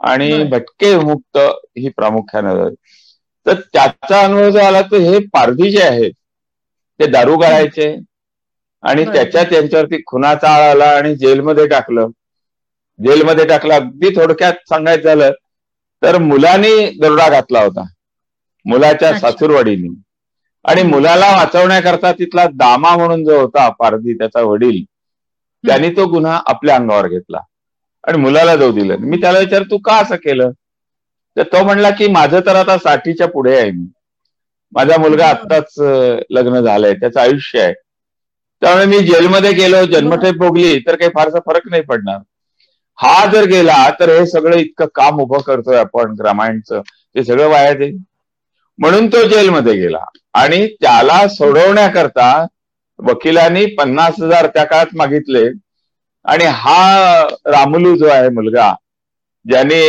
आणि 0.00 0.42
भटके 0.44 0.96
मुक्त 0.98 1.38
ही 1.78 1.88
प्रामुख्यानं 1.88 2.68
तर 3.46 3.60
त्याचा 3.72 4.20
अनुभव 4.20 4.50
जो 4.50 4.58
आला 4.58 4.80
तो 4.82 4.98
हे 5.00 5.18
पारधी 5.32 5.70
जे 5.70 5.82
आहेत 5.82 6.12
ते 7.00 7.06
दारू 7.08 7.36
गाळायचे. 7.36 7.94
आणि 8.82 9.04
त्याच्या 9.04 9.42
त्यांच्यावरती 9.44 10.00
खुनाचा 10.06 10.48
आळ 10.48 10.70
आला 10.70 10.88
आणि 10.96 11.14
जेलमध्ये 11.16 11.66
टाकलं. 11.68 12.08
जेलमध्ये 12.98 13.44
टाकलं. 13.46 13.74
अगदी 13.74 14.08
थोडक्यात 14.16 14.54
सांगायचं 14.68 15.02
झालं 15.04 15.32
तर 16.02 16.18
मुलांनी 16.18 16.74
दरोडा 17.00 17.28
घातला 17.28 17.60
होता. 17.60 17.84
मुलाच्या 18.66 19.12
सासूरवाडीनी. 19.18 19.88
आणि 20.64 20.82
मुलाला 20.82 21.30
वाचवण्याकरता 21.32 22.12
तिथला 22.12 22.46
दामा 22.54 22.94
म्हणून 22.96 23.24
जो 23.24 23.40
होता 23.40 23.68
पारधी 23.78 24.14
त्याचा 24.14 24.40
वडील 24.42 24.82
त्यांनी 25.64 25.88
तो 25.90 26.06
गुन्हा 26.06 26.40
आपल्या 26.46 26.76
अंगावर 26.76 27.08
घेतला. 27.08 27.38
आणि 28.04 28.18
मुलाला 28.18 28.56
जाऊ 28.56 28.72
दिलं. 28.72 28.96
मी 29.00 29.20
त्याला 29.20 29.38
विचार 29.38 29.62
तू 29.62 29.78
का 29.78 29.96
असं 29.96 30.16
केलं? 30.16 30.50
तर 31.36 31.42
तो 31.44 31.62
म्हणला 31.64 31.90
की 31.92 32.06
माझं 32.10 32.40
तर 32.46 32.56
आता 32.56 32.76
साठीच्या 32.78 33.26
पुढे 33.28 33.56
आहे 33.56 33.70
मी. 33.70 33.86
माझा 34.72 34.96
मुलगा 34.98 35.26
आत्ताच 35.28 35.74
लग्न 36.30 36.60
झालंय 36.60 36.92
त्याचं 36.94 37.20
आयुष्य 37.20 37.60
आहे. 37.60 37.72
त्यामुळे 38.62 38.84
मी 38.86 38.98
जेलमध्ये 39.04 39.52
गेलो 39.54 39.84
जन्मठेप 39.88 40.34
भोगली 40.36 40.78
तर 40.80 40.96
काही 40.96 41.10
फारसा 41.14 41.38
फरक 41.46 41.68
नाही 41.70 41.82
पडणार. 41.84 42.18
हा 42.98 43.24
जर 43.26 43.44
गेला 43.46 43.76
तर 44.00 44.10
हे 44.10 44.26
सगळं 44.28 44.56
इतकं 44.56 44.86
काम 44.94 45.20
उभं 45.20 45.40
करतोय 45.42 45.76
आपण 45.78 46.14
रामायणचं 46.20 46.80
ते 46.80 47.24
सगळं 47.24 47.48
वाया 47.48 47.72
जाईल. 47.72 47.96
म्हणून 48.78 49.06
तो 49.08 49.22
जेलमध्ये 49.28 49.72
गेला. 49.74 50.04
आणि 50.34 50.66
त्याला 50.74 51.26
सोडवण्याकरता 51.30 52.30
वकिलांनी 52.98 53.64
पन्नास 53.74 54.20
हजार 54.20 54.46
त्या 54.46 54.64
काळात 54.64 54.94
मागितले. 54.94 55.48
आणि 56.24 56.44
हा 56.46 57.22
रामुलू 57.46 57.96
जो 57.96 58.06
आहे 58.08 58.28
मुलगा 58.30 58.72
ज्याने 59.46 59.80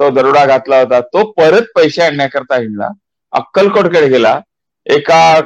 तो 0.00 0.08
दरोडा 0.10 0.44
घातला 0.46 0.78
होता. 0.80 1.00
तो 1.00 1.24
परत 1.32 1.66
पैसे 1.74 2.02
आणण्याकरता 2.02 2.56
हिंडला. 2.56 2.88
अक्कलकोटकडे 3.32 4.08
गेला. 4.08 4.38
एका 4.86 5.40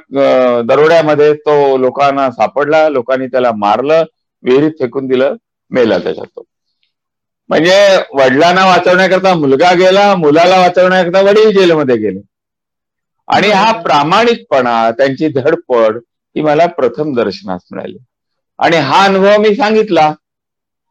दरोड्यामध्ये 0.64 1.32
तो 1.36 1.76
लोकांना 1.78 2.30
सापडला. 2.30 2.88
लोकांनी 2.88 3.26
त्याला 3.26 3.52
मारलं. 3.56 4.04
विहिरीत 4.44 4.72
फेकून 4.78 5.06
दिलं. 5.06 5.34
मेला 5.70 5.98
त्याच्यात 5.98 6.26
तो. 6.26 6.44
म्हणजे 7.50 7.74
वडिलांना 8.14 8.64
वाचवण्याकरता 8.66 9.34
मुलगा 9.34 9.72
गेला. 9.74 10.14
मुलाला 10.16 10.58
वाचवण्याकरता 10.60 11.20
वडील 11.20 11.50
जेलमध्ये 11.50 11.96
गेले. 11.96 12.20
आणि 13.28 13.50
हा 13.50 13.70
प्रामाणिकपणा 13.82 14.90
त्यांची 14.90 15.28
धडपड 15.28 15.96
ही 16.36 16.42
मला 16.42 16.66
प्रथम 16.68 17.12
दर्शनास 17.14 17.60
मिळाली. 17.72 17.98
आणि 18.58 18.76
हा 18.78 19.04
अनुभव 19.04 19.36
मी 19.38 19.54
सांगितला. 19.54 20.12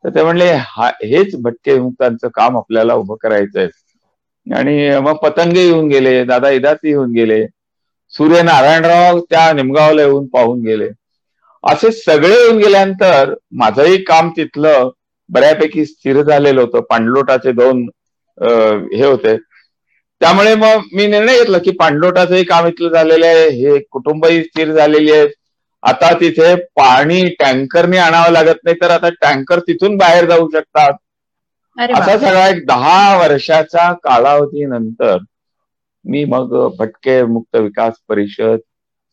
तर 0.04 0.10
ते 0.10 0.24
म्हणले 0.24 0.46
हा 0.68 0.88
हेच 1.04 1.36
भटके 1.42 1.74
विमुक्तांचं 1.74 2.28
काम 2.34 2.58
आपल्याला 2.58 2.94
उभं 2.96 3.16
करायचंय. 3.22 3.68
आणि 4.48 4.90
मग 5.00 5.16
पतंग 5.22 5.58
येऊन 5.58 5.88
गेले 5.90 6.24
दादा 6.26 6.50
इदाती 6.52 6.90
येऊन 6.90 7.12
गेले 7.14 7.46
सूर्यनारायणराव 8.14 9.20
त्या 9.22 9.52
निमगावला 9.54 10.02
येऊन 10.02 10.28
पाहून 10.30 10.62
गेले. 10.62 10.90
असे 11.64 11.92
सगळे 11.94 12.36
येऊन 12.36 12.58
गेल्यानंतर 12.58 13.34
माझंही 13.60 13.98
काम 14.06 14.30
तिथलं 14.38 14.90
बऱ्यापैकी 15.30 15.86
स्थिर 15.86 16.22
झालेलं 16.22 16.62
होतं. 16.62 16.82
पांडलोटाचे 16.90 17.52
दोन 17.54 17.88
हे 18.38 19.04
होते. 19.04 19.36
त्यामुळे 20.22 20.54
मग 20.56 20.82
मी 20.92 21.06
निर्णय 21.08 21.38
घेतला 21.40 21.58
की 21.60 21.72
पांडलोटाचंही 21.80 22.44
काम 22.46 22.66
इथलं 22.68 22.90
झालेलं 22.90 23.26
आहे 23.28 23.48
हे 23.52 23.78
कुटुंबही 23.92 24.44
स्थिर 24.44 24.74
झालेली 24.74 25.12
आहेत. 25.12 25.30
आता 25.84 26.12
तिथे 26.20 26.54
पाणी 26.76 27.22
टँकरने 27.36 27.98
आणावं 28.00 28.32
लागत 28.32 28.64
नाही 28.64 28.78
तर 28.82 28.92
आता 28.92 29.10
टँकर 29.22 29.60
तिथून 29.68 29.98
बाहेर 29.98 30.26
जाऊ 30.28 30.50
शकतात. 30.52 30.94
असा 31.94 32.18
सगळा 32.20 32.48
एक 32.48 32.66
दहा 32.68 33.18
वर्षाचा 33.18 33.92
कालावधीनंतर 34.04 35.18
मी 36.06 36.24
मग 36.28 36.54
भटके 36.78 37.22
मुक्त 37.28 37.56
विकास 37.58 38.00
परिषद 38.06 38.60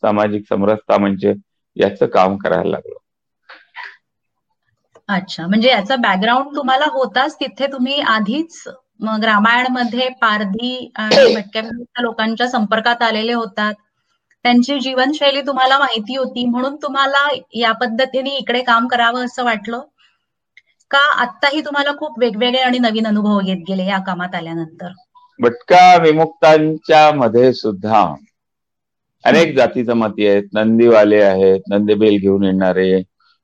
सामाजिक 0.02 0.46
समरसता 0.46 0.98
म्हणजे 0.98 1.34
याचं 1.76 2.06
काम 2.08 2.36
करायला 2.38 2.70
लागलो. 2.70 2.98
अच्छा 5.08 5.46
म्हणजे 5.46 5.68
याचा 5.68 5.96
बॅकग्राऊंड 5.98 6.54
तुम्हाला 6.56 6.84
होताच 6.92 7.34
तिथे 7.36 7.66
तुम्ही 7.72 8.00
आधीच 8.08 8.62
मग 9.00 9.24
रामायणमध्ये 9.24 10.08
पारधी 10.20 10.90
आणि 10.96 11.26
भटक्या 11.30 11.62
लोकांच्या 11.98 12.48
संपर्कात 12.48 13.02
आलेले 13.02 13.32
होतात. 13.34 13.74
त्यांची 14.46 14.78
जीवनशैली 14.80 15.40
तुम्हाला 15.40 15.78
माहिती 15.78 16.16
होती 16.16 16.44
म्हणून 16.46 16.74
तुम्हाला 16.76 17.26
या 17.54 17.72
पद्धतीने 17.72 18.30
इकडे 18.30 18.60
काम 18.62 18.86
करावं 18.86 19.24
असं 19.24 19.44
वाटलं? 19.44 19.80
का 20.90 20.98
आत्ताही 21.22 21.60
तुम्हाला 21.60 21.92
खूप 21.98 22.18
वेगवेगळे 22.18 22.58
आणि 22.58 22.78
नवीन 22.78 23.06
अनुभव 23.06 23.40
येत 23.46 23.64
गेले 23.68 23.84
या 23.86 23.98
कामात 23.98 24.34
आल्यानंतर? 24.34 24.92
भटका 25.40 25.96
विमुक्तांच्या 26.02 27.10
मध्ये 27.14 27.52
सुद्धा 27.52 28.02
अनेक 29.24 29.56
जाती 29.56 29.84
जमाती 29.84 30.26
आहेत 30.26 30.42
नंदीवाले 30.52 31.20
आहेत 31.22 31.60
नंदीबेल 31.70 32.18
घेऊन 32.18 32.44
येणारे 32.44 33.02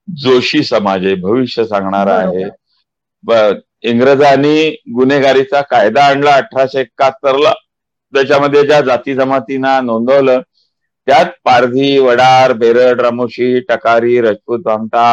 जोशी 0.09 0.63
समाज 0.63 1.07
आहे 1.07 1.15
भविष्य 1.15 1.65
सांगणारा 1.65 2.15
आहे. 2.15 2.49
इंग्रजांनी 3.83 4.71
गुन्हेगारीचा 4.95 5.61
कायदा 5.61 6.05
आणला 6.05 6.35
अठराशे 6.35 6.81
एकाहत्तरला. 6.81 7.53
त्याच्यामध्ये 8.13 8.63
ज्या 8.67 8.81
जाती 8.81 9.15
जमातींना 9.15 9.81
नोंदवलं 9.81 10.41
त्यात 11.07 11.27
पारधी 11.45 11.99
वडार 11.99 12.53
बेरड 12.53 13.01
रामोशी 13.01 13.59
टकारी 13.61 14.21
रजपूत 14.21 14.59
भामटा 14.59 15.07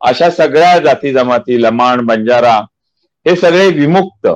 अशा 0.00 0.30
सगळ्या 0.30 0.78
जाती 0.78 1.12
जमाती 1.12 1.62
लमाण 1.62 2.04
बंजारा 2.06 2.56
हे 3.26 3.36
सगळे 3.36 3.68
विमुक्त. 3.70 4.26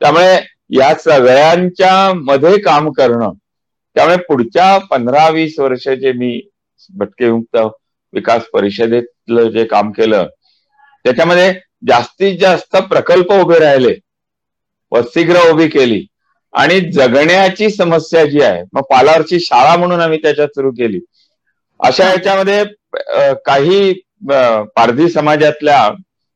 त्यामुळे 0.00 0.34
या 0.70 0.94
सगळ्यांच्या 0.94 2.12
मध्ये 2.14 2.58
काम 2.58 2.90
करणं 2.92 3.32
त्यामुळे 3.96 4.16
पुढच्या 4.28 4.78
पंधरा 4.90 5.28
वीस 5.28 5.58
वर्ष 5.58 5.88
जे 5.88 6.12
मी 6.12 6.40
भटके 6.90 7.24
विमुक्त 7.24 7.56
विकास 8.12 8.42
परिषदेतलं 8.52 9.50
जे 9.50 9.64
काम 9.64 9.90
केलं 9.90 10.26
त्याच्यामध्ये 11.04 11.52
जास्तीत 11.88 12.38
जास्त 12.38 12.76
प्रकल्प 12.76 13.32
उभे 13.32 13.58
राहिले. 13.58 13.94
वसतिगृह 14.92 15.50
उभी 15.50 15.68
केली. 15.68 16.04
आणि 16.54 16.78
जगण्याची 16.92 17.68
समस्या 17.70 18.24
जी 18.26 18.40
आहे 18.42 18.62
मग 18.72 18.82
पालावरची 18.90 19.38
शाळा 19.40 19.76
म्हणून 19.76 20.00
आम्ही 20.00 20.18
त्याच्यात 20.22 20.48
सुरू 20.50 20.70
केली. 20.72 21.00
अशा 21.80 22.08
याच्यामध्ये 22.10 22.62
काही 23.46 23.92
पारधी 24.76 25.08
समाजातल्या 25.10 25.78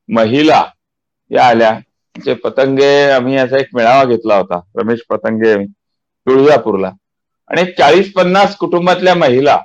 महिला 0.08 0.64
या 1.30 1.44
आल्या. 1.44 1.78
जे 2.16 2.34
पतंगे 2.36 2.88
आम्ही 3.10 3.36
असा 3.36 3.56
एक 3.56 3.68
मेळावा 3.72 4.04
घेतला 4.06 4.36
होता 4.36 4.60
रमेश 4.76 5.00
पतंगे 5.10 5.54
तुळजापूरला. 5.64 6.90
आणि 7.50 7.64
चाळीस 7.72 8.12
पन्नास 8.12 8.56
कुटुंबातल्या 8.56 9.14
महिला 9.16 9.58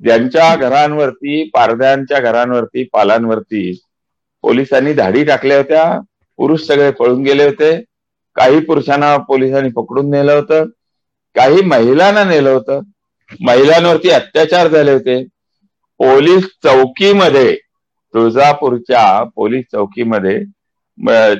ज्यांच्या 0.00 0.54
घरांवरती 0.58 1.42
पारद्यांच्या 1.50 2.18
घरांवरती 2.20 2.84
पालांवरती 2.92 3.70
पोलिसांनी 4.44 4.92
धाडी 4.94 5.24
टाकल्या 5.24 5.56
होत्या 5.56 5.84
पुरुष 6.38 6.66
सगळे 6.66 6.90
पळून 6.92 7.22
गेले 7.22 7.44
होते. 7.44 7.70
काही 8.36 8.60
पुरुषांना 8.64 9.16
पोलिसांनी 9.24 9.68
पकडून 9.76 10.10
नेलं 10.10 10.32
होतं 10.32 10.64
काही 11.36 11.62
महिलांना 11.64 12.24
नेलं 12.24 12.50
होतं. 12.50 12.80
महिलांवरती 13.40 14.08
अत्याचार 14.10 14.68
झाले 14.68 14.92
होते. 14.92 15.22
पोलीस 16.00 16.44
चौकीमध्ये 16.62 17.54
तुळजापूरच्या 18.14 19.02
पोलीस 19.36 19.64
चौकीमध्ये 19.72 20.38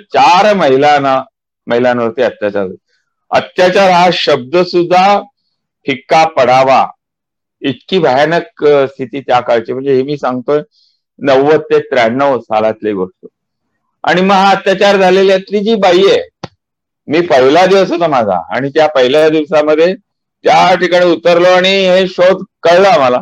चार 0.06 0.52
महिलांना 0.56 1.16
महिलांवरती 1.66 2.22
अत्याचार 2.22 2.68
अत्याचार 3.30 3.90
हा 3.90 4.08
शब्द 4.14 4.56
सुद्धा 4.64 5.04
फिक्का 5.86 6.24
पडावा. 6.36 6.84
इतकी 7.62 7.98
भयानक 7.98 8.64
स्थिती 8.88 9.20
त्या 9.20 9.40
काळची. 9.40 9.72
म्हणजे 9.72 9.94
हे 9.94 10.02
मी 10.02 10.16
सांगतोय 10.18 10.62
नव्वद 11.18 11.60
ते 11.62 11.78
त्र्याण्णव 11.82 12.38
सालातली 12.40 12.92
गोष्ट. 12.94 13.26
आणि 14.04 14.20
मग 14.22 14.34
हा 14.34 14.50
अत्याचार 14.50 14.96
झालेल्यातली 14.96 15.60
जी 15.60 15.74
बाई 15.76 16.06
आहे 16.06 16.20
मी 17.10 17.20
पहिला 17.26 17.64
दिवस 17.66 17.90
होता 17.92 18.06
माझा 18.08 18.40
आणि 18.56 18.68
त्या 18.68 18.86
पहिल्या 18.88 19.28
दिवसामध्ये 19.28 19.94
त्या 20.44 20.74
ठिकाणी 20.74 21.06
उतरलो 21.12 21.48
आणि 21.48 21.70
हे 21.88 22.06
शोध 22.08 22.42
कळला 22.62 22.96
मला 22.98 23.20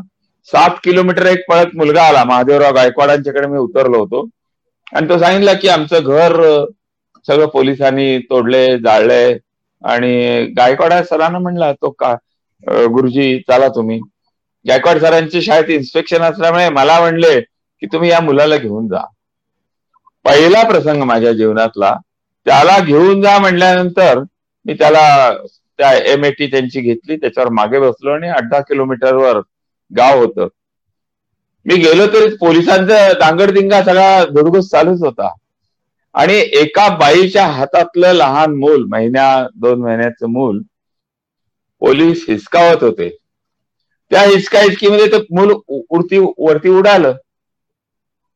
सात 0.49 0.77
किलोमीटर 0.85 1.27
एक 1.27 1.45
पळत 1.49 1.77
मुलगा 1.77 2.03
आला 2.03 2.25
महादेवराव 2.25 2.75
गायकवाडांच्याकडे 2.75 3.47
मी 3.47 3.59
उतरलो 3.59 3.99
होतो. 3.99 4.29
आणि 4.93 5.09
तो 5.09 5.19
सांगितला 5.19 5.53
की 5.53 5.69
आमचं 5.69 6.05
घर 6.05 6.41
सगळं 7.27 7.47
पोलिसांनी 7.47 8.19
तोडले 8.31 8.67
जाळले 8.79 9.23
आणि 9.85 10.45
गायकवाड 10.57 10.93
सरांना 11.11 11.39
म्हणला 11.39 11.73
तो 11.73 11.91
का 11.91 12.15
गुरुजी 12.93 13.39
चला 13.49 13.69
तुम्ही. 13.69 13.99
गायकवाड 14.65 14.99
सरांची 14.99 15.43
शाळेत 15.43 15.71
इन्स्पेक्शन 15.71 16.23
असल्यामुळे 16.23 16.69
मला 16.71 16.99
म्हणले 17.01 17.41
की 17.41 17.87
तुम्ही 17.87 18.11
या 18.11 18.21
मुलाला 18.21 18.57
घेऊन 18.57 18.89
जा. 18.89 19.05
पहिला 20.25 20.63
प्रसंग 20.69 21.03
माझ्या 21.03 21.33
जीवनातला 21.33 21.95
त्याला 22.49 22.79
घेऊन 22.81 23.21
जा 23.23 23.39
म्हणल्यानंतर 23.39 24.19
मी 24.67 24.75
त्याला 24.75 25.03
त्या 25.79 25.93
एम 26.13 26.25
ए 26.25 26.31
टी 26.31 26.47
त्यांची 26.47 26.81
घेतली 26.81 27.17
त्याच्यावर 27.17 27.51
मागे 27.53 27.79
बसलो 27.81 28.11
आणि 28.11 28.29
आठ 28.29 28.49
दहा 28.51 28.61
किलोमीटरवर 28.69 29.41
गाव 29.91 30.19
होतं. 30.19 30.49
मी 31.67 31.77
गेलो 31.77 32.07
तरी 32.07 32.35
पोलिसांचा 32.37 32.99
दांगडदिंगा 33.21 33.83
सगळा 33.83 34.25
धुडगुस 34.27 34.71
चालूच 34.71 35.03
होता. 35.03 35.29
आणि 36.15 36.35
एका 36.61 36.89
बाईच्या 36.99 37.47
हातातलं 37.49 38.13
लहान 38.15 38.55
मूल 38.57 38.85
महिन्या 38.89 39.29
दोन 39.57 39.81
महिन्याचं 39.81 40.31
मूल 40.31 40.61
पोलीस 41.83 42.25
हिसकावत 42.29 42.83
होते. 42.83 43.09
त्या 44.11 44.23
हिसका 44.23 44.61
हिसकीमध्ये 44.61 45.07
ते 45.09 45.19
मूल 45.31 45.53
उडती 45.69 46.19
वरती 46.19 46.69
उडालं. 46.71 47.13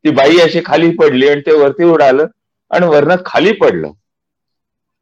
ती 0.05 0.11
बाई 0.13 0.39
अशी 0.41 0.61
खाली 0.65 0.91
पडली 0.97 1.29
आणि 1.29 1.41
ते 1.41 1.53
वरती 1.55 1.85
उडालं 1.87 2.27
आणि 2.71 2.87
वरनं 2.89 3.17
खाली 3.27 3.53
पडलं. 3.59 3.91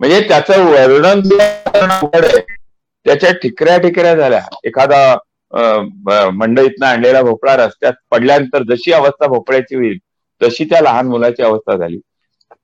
म्हणजे 0.00 0.20
त्याचं 0.28 0.64
वर्णन 0.64 1.20
त्याच्या 3.06 3.30
ठिकऱ्या 3.32 3.76
ठिकऱ्या 3.78 4.14
झाल्या. 4.14 4.40
एखादा 4.64 5.16
मंडईतनं 6.32 6.86
आणलेला 6.86 7.22
भोपळा 7.22 7.56
रस्त्यात 7.56 7.92
पडल्यानंतर 8.10 8.62
जशी 8.68 8.92
अवस्था 8.92 9.26
भोपळ्याची 9.26 9.76
होईल 9.76 9.98
तशी 10.40 10.64
त्या 10.64 10.80
लहान 10.80 11.06
मुलाची 11.06 11.42
अवस्था 11.42 11.76
झाली. 11.76 11.98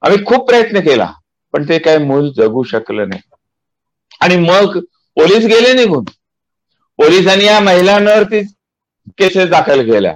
आम्ही 0.03 0.25
खूप 0.27 0.47
प्रयत्न 0.49 0.81
केला 0.81 1.11
पण 1.55 1.69
ते 1.69 1.79
काही 1.79 1.99
मूल 2.05 2.31
जगू 2.37 2.63
शकलं 2.65 3.09
नाही. 3.09 3.21
आणि 4.21 4.37
मग 4.39 4.79
पोलीस 5.17 5.45
गेले 5.47 5.73
निघून. 5.75 6.05
पोलिसांनी 6.99 7.45
या 7.45 7.59
महिलांवरती 7.61 8.41
केसेस 9.19 9.49
दाखल 9.51 9.83
केल्या. 9.87 10.15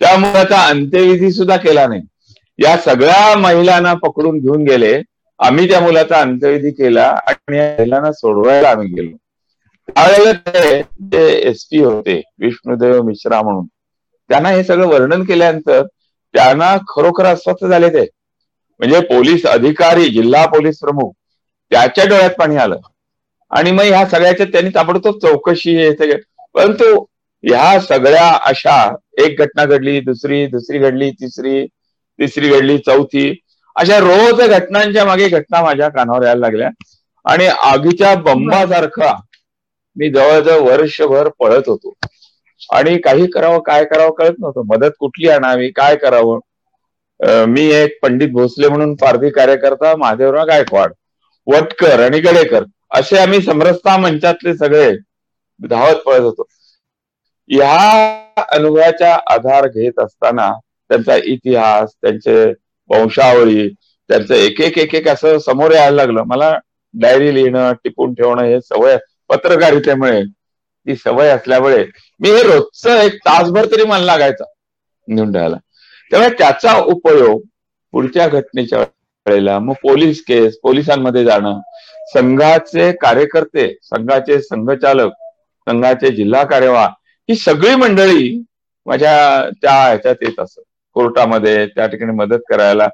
त्या 0.00 0.16
मुलाचा 0.18 0.60
अंत्यविधी 0.66 1.30
सुद्धा 1.32 1.56
केला 1.56 1.86
नाही. 1.86 2.00
या 2.58 2.76
सगळ्या 2.76 3.36
महिलांना 3.38 3.94
पकडून 4.02 4.38
घेऊन 4.38 4.64
गेले. 4.64 5.00
आम्ही 5.40 5.68
त्या 5.68 5.80
मुलाचा 5.80 6.20
अंत्यविधी 6.20 6.70
केला 6.72 7.06
आणि 7.26 7.56
या 7.58 7.74
महिलांना 7.78 8.12
सोडवायला 8.12 8.68
आम्ही 8.70 8.88
गेलो. 8.90 9.16
त्यावेळेला 9.88 10.32
ते 11.12 11.26
एस 11.48 11.64
पी 11.66 11.80
होते 11.80 12.20
विष्णुदेव 12.38 13.02
मिश्रा 13.02 13.40
म्हणून 13.42 13.66
त्यांना 14.30 14.48
हे 14.50 14.62
सगळं 14.64 14.86
वर्णन 14.88 15.24
केल्यानंतर 15.24 15.82
त्यांना 16.34 16.76
खरोखर 16.88 17.24
अस्वस्थ 17.26 17.64
झाले 17.66 17.88
ते. 17.90 18.06
म्हणजे 18.80 19.00
पोलीस 19.06 19.46
अधिकारी 19.46 20.08
जिल्हा 20.10 20.44
पोलीस 20.48 20.78
प्रमुख 20.78 21.12
त्याच्या 21.70 22.04
डोळ्यात 22.06 22.30
पाणी 22.38 22.56
आलं. 22.58 22.76
आणि 23.50 23.70
मग 23.72 23.84
ह्या 23.84 24.04
सगळ्याच्या 24.06 24.46
त्यांनी 24.46 24.70
ताबडतोब 24.74 25.18
चौकशी 25.18 25.76
हे 25.76 25.92
सगळे 25.92 26.16
परंतु 26.54 26.84
ह्या 27.44 27.78
सगळ्या 27.82 28.28
अशा 28.46 28.76
एक 29.22 29.40
घटना 29.40 29.64
घडली 29.66 29.98
दुसरी 30.02 30.44
दुसरी 30.48 30.78
घडली 30.80 31.10
तिसरी 31.12 31.64
तिसरी 32.18 32.48
घडली 32.50 32.76
चौथी 32.80 33.30
अशा 33.76 33.98
रोज 33.98 34.40
घटनांच्या 34.42 35.04
मागे 35.04 35.28
घटना 35.28 35.62
माझ्या 35.62 35.88
कानावर 35.88 36.24
यायला 36.24 36.40
लागल्या. 36.40 36.68
आणि 37.24 37.46
आगीच्या 37.46 38.14
बंबासारखा 38.22 39.12
मी 39.96 40.10
जवळजवळ 40.10 40.60
वर्षभर 40.70 41.28
पळत 41.38 41.68
होतो. 41.68 41.94
आणि 42.70 42.96
काही 43.00 43.26
करावं 43.30 43.60
काय 43.62 43.84
करावं 43.84 44.12
कळत 44.14 44.34
नव्हतं. 44.38 44.62
मदत 44.66 44.92
कुठली 44.98 45.28
आणावी 45.30 45.70
काय 45.72 45.96
करावं? 45.96 46.38
मी 47.48 47.62
एक 47.72 47.98
पंडित 48.02 48.28
भोसले 48.30 48.68
म्हणून 48.68 48.94
पारधी 48.96 49.30
कार्यकर्ता 49.30 49.94
महादेवराव 49.96 50.46
गायकवाड 50.46 50.92
वटकर 51.46 52.00
आणि 52.00 52.20
गडेकर 52.20 52.64
असे 52.90 53.18
आम्ही 53.18 53.40
समरसता 53.42 53.96
मंचातले 53.98 54.54
सगळे 54.54 54.90
धावत 55.60 56.02
पळत 56.02 56.20
होतो. 56.20 56.46
ह्या 57.50 58.44
अनुभवाचा 58.48 59.12
आधार 59.26 59.66
घेत 59.68 60.00
असताना 60.00 60.50
त्यांचा 60.90 61.16
इतिहास 61.24 61.94
त्यांचे 61.94 62.52
वंशावळी 62.92 63.68
त्यांचं 64.10 64.34
एक 64.34 64.60
एक 64.60 64.78
एक 64.78 64.94
एक 64.94 65.08
असं 65.08 65.38
समोर 65.40 65.72
यायला 65.72 65.96
लागलं. 65.96 66.22
मला 66.24 66.52
डायरी 66.94 67.34
लिहिणं 67.34 67.72
टिपून 67.84 68.14
ठेवणं 68.14 68.44
हे 68.44 68.60
सवय 68.62 68.96
पत्रकारितेमुळे 69.30 70.22
ती 70.86 70.96
सवय 70.96 71.28
असल्यामुळे 71.30 71.84
मी 72.20 72.30
हे 72.30 72.42
रोजचं 72.42 73.00
एक 73.00 73.16
तासभर 73.26 73.66
तरी 73.66 73.84
मला 73.84 74.04
लागायचा 74.04 74.44
घेऊन 75.08 75.32
ठेवायला 75.32 75.56
त्यामुळे 76.10 76.30
त्याचा 76.38 76.76
उपयोग 76.86 77.40
पुढच्या 77.94 78.26
घटनेच्या 78.28 78.78
वेळेला 79.26 79.58
मग 79.58 79.74
पोलीस 79.82 80.22
केस 80.24 80.58
पोलिसांमध्ये 80.62 81.24
जाणं 81.24 81.60
संघाचे 82.14 82.90
कार्यकर्ते 83.00 83.68
संघाचे 83.82 84.40
संघचालक 84.42 85.12
संघाचे 85.66 86.10
जिल्हा 86.10 86.42
कार्यवाह 86.44 86.86
ही 87.28 87.34
सगळी 87.36 87.74
मंडळी 87.76 88.38
माझ्या 88.86 89.14
त्या 89.52 89.72
ह्याच्यात 89.80 90.22
येत 90.22 90.40
असत. 90.40 90.60
कोर्टामध्ये 90.94 91.66
त्या 91.66 91.86
ठिकाणी 91.86 92.12
मदत 92.12 92.38
करायला. 92.50 92.88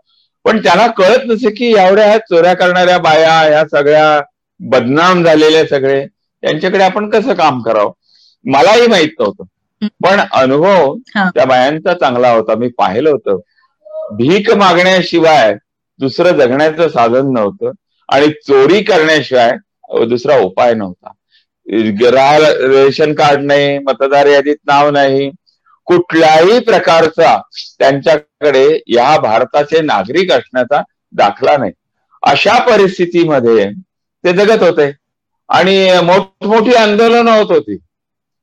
पण 0.45 0.59
त्यांना 0.59 0.87
कळत 0.87 1.25
नसे 1.27 1.51
की 1.51 1.67
एवढ्या 1.79 2.07
ह्या 2.07 2.19
चोऱ्या 2.19 2.55
करणाऱ्या 2.55 2.99
बाया 2.99 3.39
ह्या 3.41 3.65
सगळ्या 3.71 4.21
बदनाम 4.61 5.25
झालेल्या 5.25 5.67
सगळे 5.67 6.07
त्यांच्याकडे 6.43 6.85
आपण 6.85 7.11
कसं 7.11 7.35
काम 7.35 7.63
करावं? 7.63 7.93
मलाही 8.45 8.87
माहीत 8.87 9.09
नव्हतं. 9.21 9.45
पण 10.05 10.21
अनुभव 10.33 10.95
त्या 11.35 11.45
बायांचा 11.45 11.93
चांगला 11.95 12.31
होता. 12.31 12.55
मी 12.55 12.69
पाहिलं 12.69 13.11
होतं. 13.11 13.39
भीक 14.17 14.51
मागण्याशिवाय 14.51 15.55
दुसरं 16.01 16.31
जगण्याचं 16.31 16.89
साधन 16.89 17.33
नव्हतं 17.33 17.71
आणि 18.09 18.29
चोरी 18.29 18.83
करण्याशिवाय 18.83 19.53
दुसरा 20.07 20.39
उपाय 20.39 20.75
नव्हता. 20.75 21.11
रेशन 21.67 23.13
कार्ड 23.15 23.41
नाही 23.41 23.79
मतदार 23.79 24.27
यादीत 24.27 24.57
नाव 24.67 24.91
नाही. 24.91 25.31
कुठल्याही 25.89 26.59
प्रकारचा 26.61 27.37
त्यांच्याकडे 27.79 28.67
या 28.89 29.17
भारताचे 29.21 29.81
नागरिक 29.83 30.33
असण्याचा 30.33 30.83
दाखला 31.13 31.57
नाही. 31.57 31.73
अशा 32.23 32.59
परिस्थितीमध्ये 32.65 33.69
ते 34.25 34.33
जगत 34.35 34.63
होते. 34.63 34.91
आणि 35.49 35.77
मोठमोठी 36.05 36.75
आंदोलनं 36.75 37.31
होत 37.31 37.51
होती. 37.51 37.77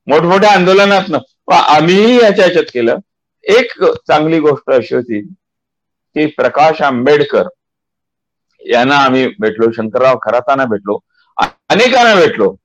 मोठमोठ्या 0.07 0.51
आंदोलनात 0.51 1.11
आम्हीही 1.51 2.15
याच्या 2.15 2.45
ह्याच्यात 2.45 2.71
केलं. 2.73 2.97
एक 3.43 3.73
चांगली 4.07 4.39
गोष्ट 4.39 4.71
अशी 4.71 4.95
होती 4.95 5.21
की 5.21 6.25
प्रकाश 6.37 6.81
आंबेडकर 6.81 7.47
यांना 8.61 8.95
आम्ही 8.97 9.25
भेटलो 9.39 9.71
शंकरराव 9.71 10.17
खराताना 10.21 10.65
भेटलो 10.65 10.97
अनेकांना 11.37 12.15
भेटलो. 12.15 12.55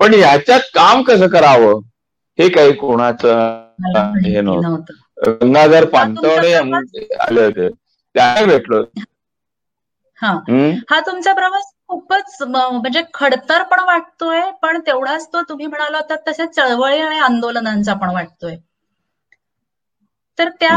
पण 0.00 0.14
ह्याच्यात 0.14 0.60
काम 0.74 1.02
कसं 1.02 1.28
करावं 1.28 1.80
हे 2.38 2.48
काही 2.48 2.72
कोणाचं 2.72 3.67
गंगाधर 5.20 5.84
पांतवडे 5.90 6.52
आले 6.52 7.44
होते. 7.44 7.68
त्यांना 8.14 8.44
भेटलो 8.46 8.82
हा. 10.18 10.32
तुमचा 11.00 11.32
प्रवास 11.34 11.72
खूपच 11.88 12.36
म्हणजे 12.42 13.02
खडतर 13.14 13.62
पण 13.64 13.80
वाटतोय 13.82 14.40
पण 14.62 14.80
तेवढाच 14.86 15.26
तो 15.28 15.42
तुम्ही 15.48 15.66
म्हणाला 15.66 16.00
तर 16.10 16.16
तसे 16.28 16.46
चळवळी 16.48 17.00
आणि 17.00 17.18
आंदोलनांचा 17.20 17.94
पण 17.96 18.10
वाटतोय. 18.12 18.56
तर 20.38 20.48
त्या 20.56 20.74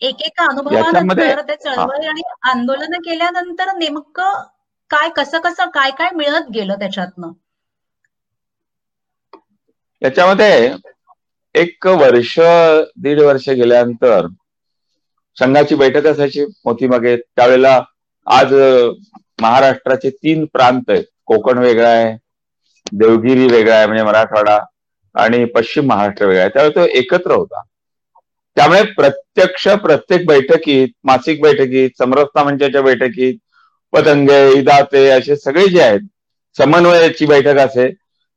एकेका 0.00 0.44
अनुभवानंतर 0.46 1.40
त्या 1.42 1.56
चळवळी 1.56 2.06
आणि 2.06 2.22
आंदोलन 2.50 2.98
केल्यानंतर 3.00 3.72
नेमकं 3.76 4.42
काय 4.90 5.08
कसं 5.16 5.40
कसं 5.42 5.70
काय 5.70 5.90
काय 5.94 6.10
मिळत 6.14 6.50
गेलं 6.50 6.78
त्याच्यातनं? 6.78 7.32
याच्यामध्ये 10.02 10.68
एक 11.54 11.86
वर्ष 12.00 12.34
दीड 13.02 13.20
वर्ष 13.20 13.48
गेल्यानंतर 13.50 14.26
संघाची 15.36 15.74
बैठक 15.74 16.06
असायची 16.06 16.44
मोतीमागे. 16.64 17.16
त्यावेळेला 17.16 17.80
आज 18.26 18.52
महाराष्ट्राचे 19.40 20.10
तीन 20.12 20.44
प्रांत 20.52 20.90
आहेत. 20.90 21.04
कोकण 21.26 21.58
वेगळा 21.58 21.88
आहे 21.88 22.16
देवगिरी 22.92 23.46
वेगळा 23.46 23.74
आहे 23.76 23.86
म्हणजे 23.86 24.04
मराठवाडा 24.04 24.58
आणि 25.14 25.44
पश्चिम 25.54 25.86
महाराष्ट्र 25.86 26.26
वेगळा 26.26 26.42
आहे. 26.42 26.50
त्यावेळी 26.54 26.74
तो 26.74 26.86
एकत्र 26.98 27.34
होता. 27.34 27.62
त्यामुळे 28.56 28.82
प्रत्यक्ष 28.92 29.66
प्रत्येक 29.82 30.26
बैठकीत 30.26 30.88
मासिक 31.04 31.40
बैठकीत 31.42 31.90
समरसता 31.98 32.44
मंचाच्या 32.44 32.82
बैठकीत 32.82 33.34
पतंगे 33.92 34.40
इदाते 34.52 35.08
असे 35.10 35.36
सगळे 35.36 35.66
जे 35.68 35.80
आहेत 35.82 36.00
समन्वयाची 36.56 37.26
बैठक 37.26 37.58
असे. 37.58 37.88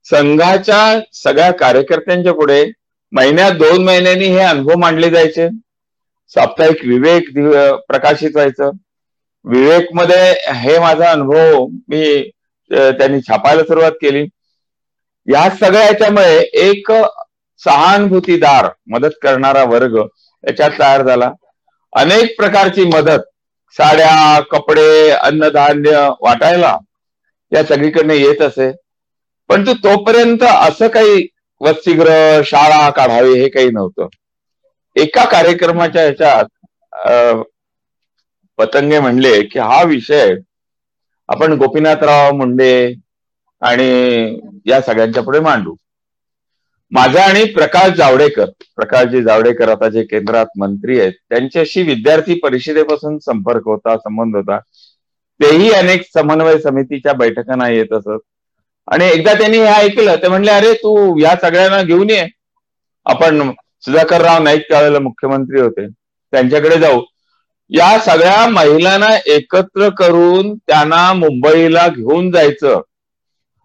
संघाच्या 0.06 1.00
सगळ्या 1.14 1.52
कार्यकर्त्यांच्या 1.52 2.34
पुढे 2.34 2.64
महिन्यात 3.14 3.52
दोन 3.52 3.84
महिन्यांनी 3.84 4.26
हे 4.26 4.40
अनुभव 4.40 4.78
मांडले 4.80 5.10
जायचे. 5.10 5.48
साप्ताहिक 6.34 6.86
विवेक 6.86 7.30
प्रकाशित 7.88 8.30
व्हायचं. 8.34 8.70
विवेकमध्ये 9.46 10.32
हे 10.56 10.78
माझा 10.80 11.10
अनुभव 11.12 11.66
मी 11.90 12.04
त्यांनी 12.72 13.20
छापायला 13.22 13.64
सुरुवात 13.64 13.92
केली. 14.02 14.26
या 15.28 15.50
सगळ्या 15.60 15.84
याच्यामुळे 15.86 16.40
एक 16.62 16.92
सहानुभूतीदार 17.62 18.68
मदत 18.92 19.16
करणारा 19.22 19.64
वर्ग 19.64 19.98
याच्यात 20.44 20.72
तयार 20.80 21.06
झाला. 21.08 21.32
अनेक 21.94 22.36
प्रकारची 22.38 22.84
मदत 22.88 23.28
साड्या 23.76 24.40
कपडे 24.52 25.10
अन्नधान्य 25.10 26.08
वाटायला 26.22 26.78
या 27.52 27.64
सगळीकडनं 27.64 28.14
येत 28.14 28.42
असे. 28.42 28.72
पण 29.50 29.64
तोपर्यंत 29.84 30.44
असं 30.44 30.88
काही 30.88 31.28
वसतिगृह 31.62 32.42
शाळा 32.46 32.90
काढावी 32.92 33.34
हे 33.34 33.48
काही 33.50 33.70
नव्हतं. 33.72 34.08
एका 34.96 35.24
कार्यक्रमाच्या 35.26 36.02
ह्याच्यात 36.02 37.44
पतंगे 38.60 39.00
म्हणले 39.00 39.42
की 39.44 39.60
हा 39.62 39.82
विषय 39.86 40.34
आपण 41.30 41.54
गोपीनाथराव 41.58 42.32
मुंडे 42.36 42.72
आणि 43.62 43.90
या 44.66 44.82
सगळ्यांच्या 44.82 45.24
पुढे 45.24 45.40
मांडू. 45.40 45.76
माझा 46.92 47.24
आणि 47.24 47.44
प्रकाश 47.54 47.92
जावडेकर 47.98 48.50
प्रकाशजी 48.76 49.22
जावडेकर 49.24 49.70
आता 49.70 49.90
जे 49.90 50.04
केंद्रात 50.06 50.58
मंत्री 50.58 51.00
आहेत 51.00 51.14
त्यांच्याशी 51.30 51.82
विद्यार्थी 51.84 52.40
परिषदेपासून 52.40 53.18
संपर्क 53.22 53.64
होता 53.66 53.98
संबंध 53.98 54.36
होता. 54.36 54.60
तेही 55.40 55.70
अनेक 55.74 56.02
समन्वय 56.10 56.58
समितीच्या 56.60 57.14
बैठकांना 57.16 57.70
येत 57.70 57.94
असत. 57.94 58.20
आणि 58.88 59.06
एकदा 59.06 59.34
त्यांनी 59.34 59.58
हे 59.58 59.66
ऐकलं 59.66 60.16
ते 60.16 60.28
म्हणले 60.28 60.52
अरे 60.52 60.74
तू 60.74 61.20
या 61.20 61.36
सगळ्यांना 61.42 61.82
घेऊन 61.82 62.10
ये. 62.10 62.28
आपण 63.06 63.52
सुधाकर 63.82 64.22
राव 64.22 64.44
नाईक 64.44 64.62
त्यावेळेला 64.70 65.00
मुख्यमंत्री 65.00 65.62
होते. 65.62 65.88
त्यांच्याकडे 66.34 66.78
जाऊ. 66.80 67.02
या 67.70 68.00
सगळ्या 68.00 68.48
महिलांना 68.48 69.10
एकत्र 69.26 69.90
करून 69.90 70.56
त्यांना 70.56 71.14
मुंबईला 71.14 71.88
घेऊन 71.88 72.32
जायचं. 72.32 72.82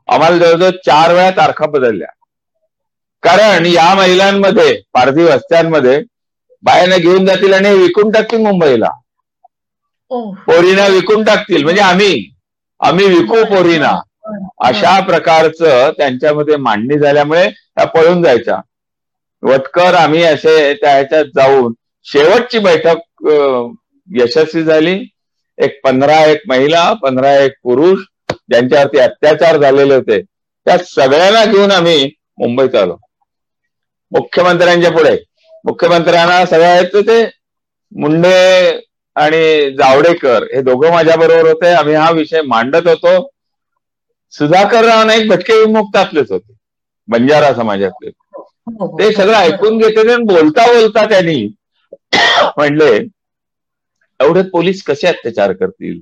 आम्हाला 0.08 0.38
जवळजवळ 0.38 0.70
चार 0.70 1.12
वेळा 1.14 1.30
तारखा 1.30 1.66
बदलल्या. 1.66 2.08
कारण 3.22 3.66
या 3.66 3.94
महिलांमध्ये 3.94 4.82
पारधी 4.92 5.24
वस्त्यांमध्ये 5.24 6.02
बायांना 6.62 6.96
घेऊन 6.96 7.26
जातील 7.26 7.52
आणि 7.54 7.74
विकून 7.74 8.10
टाकतील 8.10 8.40
मुंबईला. 8.40 8.88
पोरीना 10.46 10.86
विकून 10.86 11.24
टाकतील. 11.24 11.64
म्हणजे 11.64 11.82
आम्ही. 11.82 12.30
आम्ही 12.80 13.06
विकू 13.06 13.44
पोरीना. 13.44 14.00
अशा 14.64 14.98
प्रकारचं 15.06 15.90
त्यांच्यामध्ये 15.98 16.56
मांडणी 16.58 16.98
झाल्यामुळे 16.98 17.48
त्या 17.48 17.84
पळून 17.86 18.22
जायच्या. 18.22 18.60
वटकर 19.42 19.94
आम्ही 19.94 20.22
असे 20.24 20.72
त्या 20.74 20.92
ह्याच्यात 20.92 21.24
जाऊन 21.34 21.72
शेवटची 22.06 22.58
बैठक 22.60 23.26
यशस्वी 24.08 24.62
झाली. 24.64 24.98
एक 25.58 25.78
पंधरा 25.84 26.18
एक 26.24 26.40
महिला 26.48 26.92
पंधरा 27.02 27.32
एक 27.36 27.52
पुरुष 27.62 28.00
ज्यांच्यावरती 28.30 28.98
अत्याचार 28.98 29.56
झालेले 29.58 29.94
होते 29.94 30.20
त्या 30.20 30.76
सगळ्यांना 30.86 31.44
घेऊन 31.44 31.70
आम्ही 31.72 32.04
मुंबईत 32.38 32.74
आलो. 32.74 32.96
मुख्यमंत्र्यांच्या 34.12 34.90
पुढे. 34.92 35.16
मुख्यमंत्र्यांना 35.64 36.44
सगळ्या 36.46 36.82
ते 37.02 37.22
मुंडे 37.92 38.36
आणि 39.16 39.70
जावडेकर 39.72 40.42
हे 40.54 40.60
दोघं 40.62 40.90
माझ्या 40.92 41.16
बरोबर 41.16 41.48
होते. 41.48 41.72
आम्ही 41.72 41.94
हा 41.94 42.10
विषय 42.12 42.42
मांडत 42.46 42.86
होतो. 42.88 43.16
सुधाकरराव 44.32 45.02
नाईक 45.04 45.28
भटके 45.28 45.58
विमुक्तातलेच 45.60 46.30
होते. 46.30 46.52
बंजारा 47.08 47.52
समाजातले. 47.54 48.10
ते 48.92 49.10
सगळं 49.12 49.36
ऐकून 49.36 49.78
घेतले 49.78 50.16
बोलता 50.24 50.66
बोलता 50.68 51.04
त्यांनी 51.08 51.36
म्हणले 52.12 52.90
एवढे 54.20 54.42
पोलीस 54.50 54.82
कसे 54.84 55.06
अत्याचार 55.08 55.52
करतील? 55.54 56.00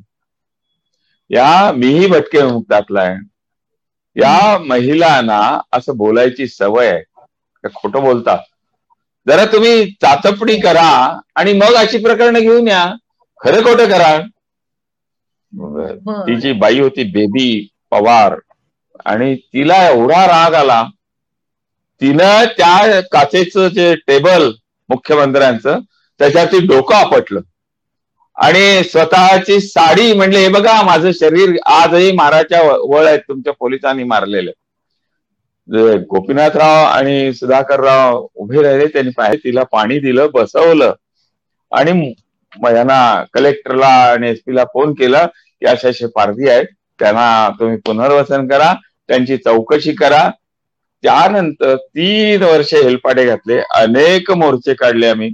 या 1.31 1.73
मीही 1.75 2.07
भटके 2.09 2.43
विमुक्तातला 2.43 3.03
आहे. 3.03 3.17
या 4.17 4.59
महिलांना 4.61 5.39
असं 5.73 5.97
बोलायची 5.97 6.47
सवय 6.49 6.89
आहे. 6.89 7.03
खोटं 7.75 8.03
बोलता 8.03 8.37
जरा 9.27 9.45
तुम्ही 9.47 9.85
चाचपणी 9.97 10.59
करा 10.61 10.89
आणि 11.35 11.53
मग 11.55 11.75
अशी 11.77 11.99
प्रकरणं 11.99 12.41
घेऊन 12.41 12.69
या. 12.69 12.85
खरं 13.41 13.63
खोटं 13.65 13.89
करा. 13.89 14.13
ती 16.19 16.37
जी 16.37 16.53
बाई 16.55 16.79
होती 16.81 17.05
बेबी 17.13 17.47
पवार. 17.95 18.39
आणि 19.07 19.35
तिला 19.37 19.77
एवढा 19.89 20.25
राग 20.27 20.55
आला 20.55 20.83
तिनं 22.01 22.45
त्या 22.57 23.01
काचेचं 23.13 23.69
जे 23.69 23.95
टेबल 24.07 24.51
मुख्यमंत्र्यांचं 24.91 25.79
त्याच्यावरती 26.21 26.67
डोकं 26.67 26.95
आपटलं. 26.97 27.41
आणि 28.37 28.83
स्वतःची 28.85 29.61
साडी 29.61 30.13
म्हणले 30.13 30.39
हे 30.39 30.49
बघा 30.51 30.81
माझं 30.83 31.11
शरीर 31.15 31.57
आजही 31.73 32.11
माराच्या 32.13 32.63
वळ 32.63 33.07
आहेत 33.07 33.21
तुमच्या 33.29 33.53
पोलिसांनी 33.55 34.05
मारलेले. 34.05 34.51
गोपीनाथराव 36.09 36.85
आणि 36.87 37.33
सुधाकरराव 37.35 38.27
उभे 38.35 38.63
राहिले 38.63 38.87
त्यांनी 38.87 39.11
पाहिजे 39.13 39.39
तिला 39.45 39.63
पाणी 39.73 39.99
दिलं 40.01 40.29
बसवलं. 40.35 40.93
आणि 41.73 42.13
यांना 42.69 42.99
कलेक्टरला 43.35 43.87
आणि 44.05 44.29
एसपीला 44.29 44.65
फोन 44.65 44.93
केला 44.95 45.25
की 45.27 45.67
अशा 45.67 45.89
असे 45.89 46.07
पारधी 46.07 46.49
आहेत. 46.49 46.67
त्यांना 46.99 47.49
तुम्ही 47.61 47.77
पुनर्वसन 47.77 48.47
करा 48.49 48.73
त्यांची 49.09 49.37
चौकशी 49.37 49.93
करा. 49.93 50.29
त्यानंतर 51.05 51.75
तीन 51.77 52.43
वर्ष 52.43 52.73
हेलपाटे 52.75 53.25
घातले 53.27 53.61
अनेक 53.75 54.31
मोर्चे 54.33 54.75
काढले 54.75 55.07
आम्ही. 55.07 55.31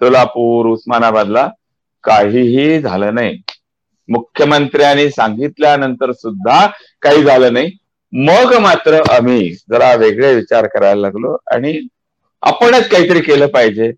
सोलापूर 0.00 0.66
उस्मानाबादला 0.66 1.48
काहीही 2.04 2.80
झालं 2.80 3.14
नाही. 3.14 3.36
मुख्यमंत्र्यांनी 4.08 5.10
सांगितल्यानंतर 5.10 6.12
सुद्धा 6.12 6.66
काही 7.02 7.22
झालं 7.22 7.52
नाही. 7.52 7.70
मग 8.12 8.54
मात्र 8.54 9.00
आम्ही 9.10 9.48
जरा 9.70 9.94
वेगळे 9.94 10.34
विचार 10.34 10.66
करायला 10.66 11.00
लागलो 11.00 11.36
आणि 11.46 11.78
आपणच 12.42 12.88
काहीतरी 12.88 13.20
केलं 13.20 13.46
पाहिजे. 13.46 13.90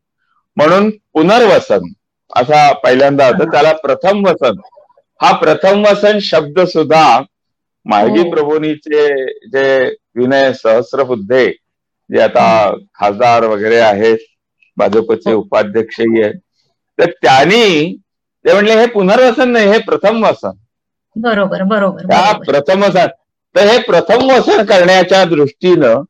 म्हणून 0.56 0.90
पुनर्वसन 1.12 1.92
असा 2.30 2.72
पहिल्यांदा 2.72 3.26
होतं. 3.26 3.50
त्याला 3.50 3.72
प्रथम 3.72 4.24
वसन 4.26 4.60
हा 5.20 5.32
प्रथम 5.40 5.82
वसन 5.86 6.18
शब्द 6.22 6.64
सुद्धा 6.68 7.04
मार्गी 7.86 8.20
हो. 8.20 8.30
प्रभूनीचे 8.30 9.06
जे 9.48 9.64
विनय 10.16 10.52
सहस्रबुद्धे 10.54 11.46
जे 12.10 12.20
आता 12.22 12.44
खासदार 12.94 13.44
वगैरे 13.46 13.78
आहेत 13.82 14.18
भाजपचे 14.76 15.30
हो. 15.32 15.38
उपाध्यक्षही 15.40 16.22
आहेत 16.22 16.34
तर 16.98 17.10
त्यांनी 17.22 17.94
ते 18.44 18.52
म्हणले 18.52 18.74
हे 18.74 18.86
पुनर्वसन 18.88 19.50
नाही 19.52 19.68
हे 19.70 19.78
प्रथम 19.86 20.24
वसन 20.24 20.56
बरोबर 21.16 21.62
बरोबर 21.64 22.06
त्या 22.06 22.32
प्रथम 22.46 22.82
वसन 22.84 23.06
तर 23.54 23.66
हे 23.66 23.78
प्रथम 23.86 24.30
वसन 24.30 24.62
करण्याच्या 24.64 25.24
दृष्टीनं 25.24 26.02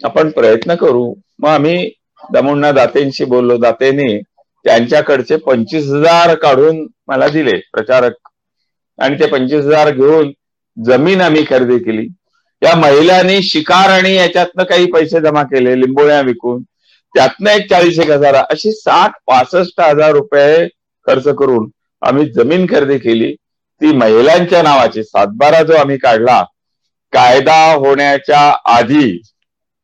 आपण 0.00 0.30
प्रयत्न 0.30 0.74
करू. 0.74 1.12
मग 1.38 1.48
आम्ही 1.48 1.90
दमुण्णा 2.32 2.70
दातेंशी 2.72 3.24
बोललो. 3.24 3.56
दातेने 3.58 4.16
त्यांच्याकडचे 4.64 5.36
पंचवीस 5.38 5.86
हजार 5.86 6.34
काढून 6.36 6.86
मला 7.08 7.28
दिले 7.28 7.56
प्रचारक 7.72 8.12
आणि 9.00 9.18
ते 9.18 9.26
पंचवीस 9.28 9.64
हजार 9.64 9.90
घेऊन 9.92 10.30
जमीन 10.76 11.20
आम्ही 11.20 11.44
खरेदी 11.44 11.78
केली. 11.80 12.06
या 12.62 12.74
महिलांनी 12.76 13.42
शिकार 13.42 13.90
आणि 13.90 14.14
याच्यातनं 14.14 14.64
काही 14.64 14.90
पैसे 14.92 15.20
जमा 15.20 15.42
केले 15.44 15.78
लिंबोळ्या 15.80 16.20
विकून. 16.22 16.62
त्यातनं 17.14 17.50
एक 17.50 17.68
चाळीस 17.70 17.98
एक 17.98 18.10
हजार 18.10 18.34
अशी 18.36 18.72
साठ 18.72 19.12
पासष्ट 19.26 19.80
हजार 19.80 20.12
रुपये 20.12 20.66
खर्च 21.06 21.28
करून 21.38 21.68
आम्ही 22.02 22.24
जमीन 22.32 22.66
खरेदी 22.66 22.98
केली. 22.98 23.34
ती 23.80 23.92
महिलांच्या 23.94 24.62
नावाची 24.62 25.02
सातबारा 25.04 25.62
जो 25.62 25.74
आम्ही 25.76 25.96
काढला 25.98 26.42
कायदा 27.12 27.60
होण्याच्या 27.74 28.40
आधी 28.68 29.06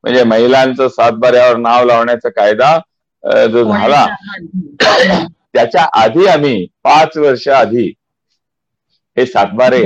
म्हणजे 0.04 0.22
महिलांचं 0.24 0.88
सातबाऱ्यावर 0.88 1.56
नाव 1.58 1.84
लावण्याचा 1.84 2.28
कायदा 2.30 2.76
जो 3.48 3.64
झाला 3.64 4.04
त्याच्या 4.80 5.86
आधी 5.94 6.26
आम्ही 6.28 6.66
पाच 6.84 7.16
वर्ष 7.16 7.48
आधी 7.50 7.92
हे 9.16 9.26
सातबारे 9.26 9.82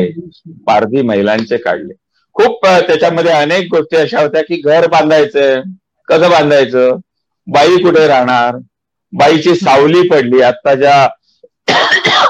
पारधी 0.66 1.02
महिलांचे 1.02 1.56
काढले. 1.56 1.94
खूप 2.32 2.66
त्याच्यामध्ये 2.66 3.32
अनेक 3.32 3.66
गोष्टी 3.70 3.96
अशा 3.96 4.20
होत्या 4.20 4.42
की 4.42 4.60
घर 4.60 4.86
बांधायचं 4.86 5.62
कसं 6.08 6.30
बांधायचं? 6.30 6.96
बाई 7.46 7.76
कुठे 7.76 8.06
राहणार? 8.06 8.56
बाईची 9.12 9.54
सावली 9.54 10.08
पडली. 10.08 10.40
आता 10.40 10.74
ज्या 10.74 11.08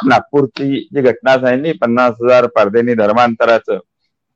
नागपूरची 0.07 0.89
जी 0.95 1.01
घटना 1.01 1.37
झाली 1.37 1.73
पन्नास 1.73 2.15
हजार 2.23 2.47
पारदेनी 2.47 2.95
धर्मांतराचं 2.95 3.79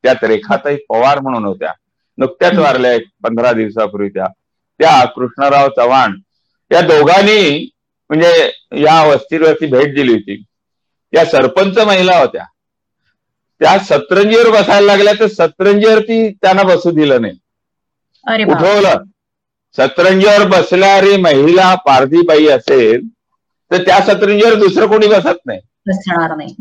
त्यात 0.04 0.24
रेखाताई 0.24 0.76
पवार 0.88 1.20
म्हणून 1.20 1.44
होत्या. 1.44 1.72
नुकत्याच 2.18 2.58
वारल्या 2.58 2.92
एक 2.92 3.06
पंधरा 3.22 3.52
दिवसापूर्वी 3.52 4.08
त्या. 4.08 4.26
त्या 4.80 5.04
कृष्णराव 5.04 5.68
चव्हाण 5.68 6.16
या 6.72 6.80
दोघांनी 6.80 7.70
म्हणजे 8.10 8.32
या 8.82 9.02
वस्तीवरती 9.06 9.66
भेट 9.66 9.94
दिली 9.94 10.12
होती. 10.12 10.42
त्या 11.12 11.24
सरपंच 11.24 11.78
महिला 11.78 12.18
होत्या. 12.18 12.44
त्या 13.64 13.78
सतरंजीवर 13.80 14.48
बसायला 14.50 14.86
लागल्या 14.86 15.12
तर 15.20 15.26
सतरंजीवरती 15.28 16.28
त्यांना 16.32 16.62
बसू 16.64 16.90
दिलं 16.90 17.20
नाही. 17.22 17.34
उठवलं. 18.44 19.02
सतरंजीवर 19.78 20.46
बसणारी 20.48 21.16
महिला 21.18 21.74
पारधीबाई 21.86 22.46
असेल 22.48 23.00
तर 23.70 23.82
त्या 23.84 24.00
सतरंजीवर 24.02 24.54
दुसरं 24.54 24.86
कोणी 24.86 25.06
बसत 25.06 25.38
नाही. 25.46 25.60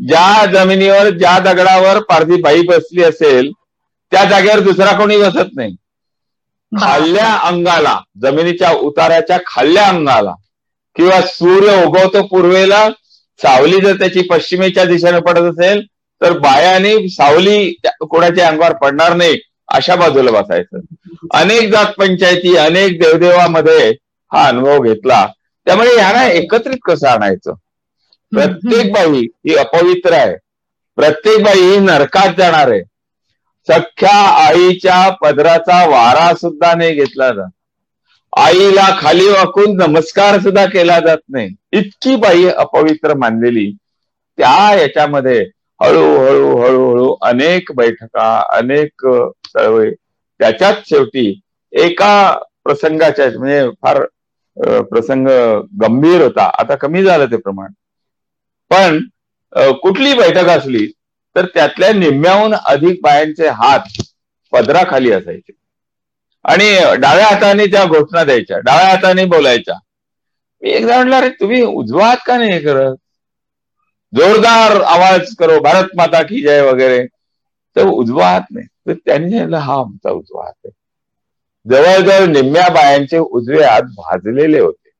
ज्या 0.00 0.44
जमिनीवर 0.52 1.08
ज्या 1.10 1.38
दगडावर 1.42 2.00
पारधी 2.08 2.40
बाई 2.42 2.62
बसली 2.66 3.02
असेल 3.04 3.50
त्या 4.12 4.24
जागेवर 4.24 4.60
दुसरा 4.62 4.92
कोणी 4.98 5.16
बसत 5.16 5.54
नाही. 5.56 5.74
खाल्ल्या 6.72 7.32
अंगाला 7.42 7.98
जमिनीच्या 8.22 8.70
उतार्याच्या 8.82 9.38
खाल्ल्या 9.46 9.86
अंगाला 9.88 10.34
किंवा 10.96 11.20
सूर्य 11.26 11.82
उगवतो 11.84 12.22
पूर्वेला 12.26 12.88
सावली 13.40 13.80
जर 13.80 13.96
त्याची 13.96 14.22
पश्चिमेच्या 14.30 14.84
दिशेने 14.84 15.20
पडत 15.20 15.50
असेल 15.50 15.80
तर 16.20 16.38
बायाने 16.38 16.94
सावली 17.08 17.72
कोणाच्या 18.00 18.48
अंगावर 18.48 18.72
पडणार 18.72 19.14
नाही 19.14 19.38
अशा 19.68 19.94
बाजूला 19.96 20.30
बसायचं. 20.30 20.80
अनेक 21.34 21.70
जात 21.72 21.92
पंचायती 21.98 22.54
अनेक 22.56 22.98
देवदेवामध्ये 23.00 23.90
हा 24.32 24.46
अनुभव 24.46 24.82
घेतला. 24.82 25.26
त्यामुळे 25.66 25.96
यांना 25.96 26.26
एकत्रित 26.28 26.78
कसं 26.84 27.08
आणायचं? 27.08 27.52
प्रत्येक 28.32 28.92
बाई 28.92 29.22
ही 29.46 29.54
अपवित्र 29.56 30.12
आहे. 30.12 30.34
प्रत्येक 30.98 31.42
बाई 31.44 31.60
ही 31.60 31.78
नरकात 31.78 32.34
जाणार 32.38 32.70
आहे. 32.70 32.82
सख्या 33.68 34.16
आईच्या 34.44 35.08
पदराचा 35.22 35.84
वारा 35.86 36.32
सुद्धा 36.34 36.74
नाही 36.74 36.94
घेतला 36.94 37.30
जात. 37.30 37.50
आईला 38.32 38.88
खाली 38.98 39.26
वाकून 39.28 39.76
नमस्कार 39.76 40.38
सुद्धा 40.40 40.64
केला 40.66 40.98
जात 41.00 41.18
नाही. 41.28 41.48
इतकी 41.72 42.16
बाई 42.16 42.44
अपवित्र 42.46 43.14
मानलेली. 43.14 43.70
त्या 44.38 44.74
याच्यामध्ये 44.74 45.44
हळूहळू 45.80 46.56
हळूहळू 46.58 47.08
अनेक 47.22 47.72
बैठका 47.76 48.26
अनेक 48.52 49.06
चळवळी. 49.48 49.90
त्याच्यात 50.40 50.74
शेवटी 50.86 51.26
एका 51.72 52.12
प्रसंगाच्या 52.64 53.26
म्हणजे 53.30 53.68
फार 53.82 54.00
प्रसंग 54.84 55.26
गंभीर 55.78 56.22
होता. 56.22 56.44
आता 56.54 56.74
कमी 56.76 57.02
झालं 57.04 57.26
ते 57.26 57.36
प्रमाण. 57.38 57.72
पण 58.70 58.98
कुठली 59.82 60.12
बैठक 60.14 60.48
असली 60.50 60.86
तर 61.36 61.46
त्यातल्या 61.54 61.92
निम्म्याहून 61.94 62.54
अधिक 62.56 63.00
बायांचे 63.02 63.48
हात 63.54 64.00
पदराखाली 64.52 65.10
असायचे. 65.12 65.52
आणि 66.44 66.68
डाव्या 67.00 67.26
हाताने 67.26 67.66
त्या 67.66 67.84
घोषणा 67.86 68.24
द्यायच्या 68.24 68.58
डाव्या 68.60 68.86
हाताने 68.86 69.24
बोलायच्या. 69.26 69.74
मी 70.62 70.70
एकदा 70.70 70.96
म्हटलं 70.96 71.16
अरे 71.16 71.28
तुम्ही 71.36 71.62
उजवा 71.64 72.06
हात 72.06 72.24
का 72.26 72.36
नाही 72.38 72.60
करत? 72.62 72.96
जोरदार 74.14 74.80
आवाज 74.88 75.34
करो 75.36 75.58
भारत 75.62 75.90
माता 75.96 76.22
की 76.24 76.42
जय 76.42 76.60
वगैरे. 76.62 77.06
तर 77.76 77.86
उजवा 77.88 78.28
हात 78.28 78.46
नाही. 78.50 78.66
तर 78.86 78.92
त्यांनी 78.96 79.30
सांगितलं 79.30 79.56
हा 79.58 79.74
आमचा 79.76 80.10
उजवा 80.12 80.44
हात 80.44 80.54
आहे. 80.56 80.72
जवळजवळ 81.66 82.26
निम्म्या 82.28 82.68
बायांचे 82.70 83.18
उजवे 83.18 83.62
हात 83.64 83.82
भाजलेले 83.96 84.60
होते. 84.60 84.90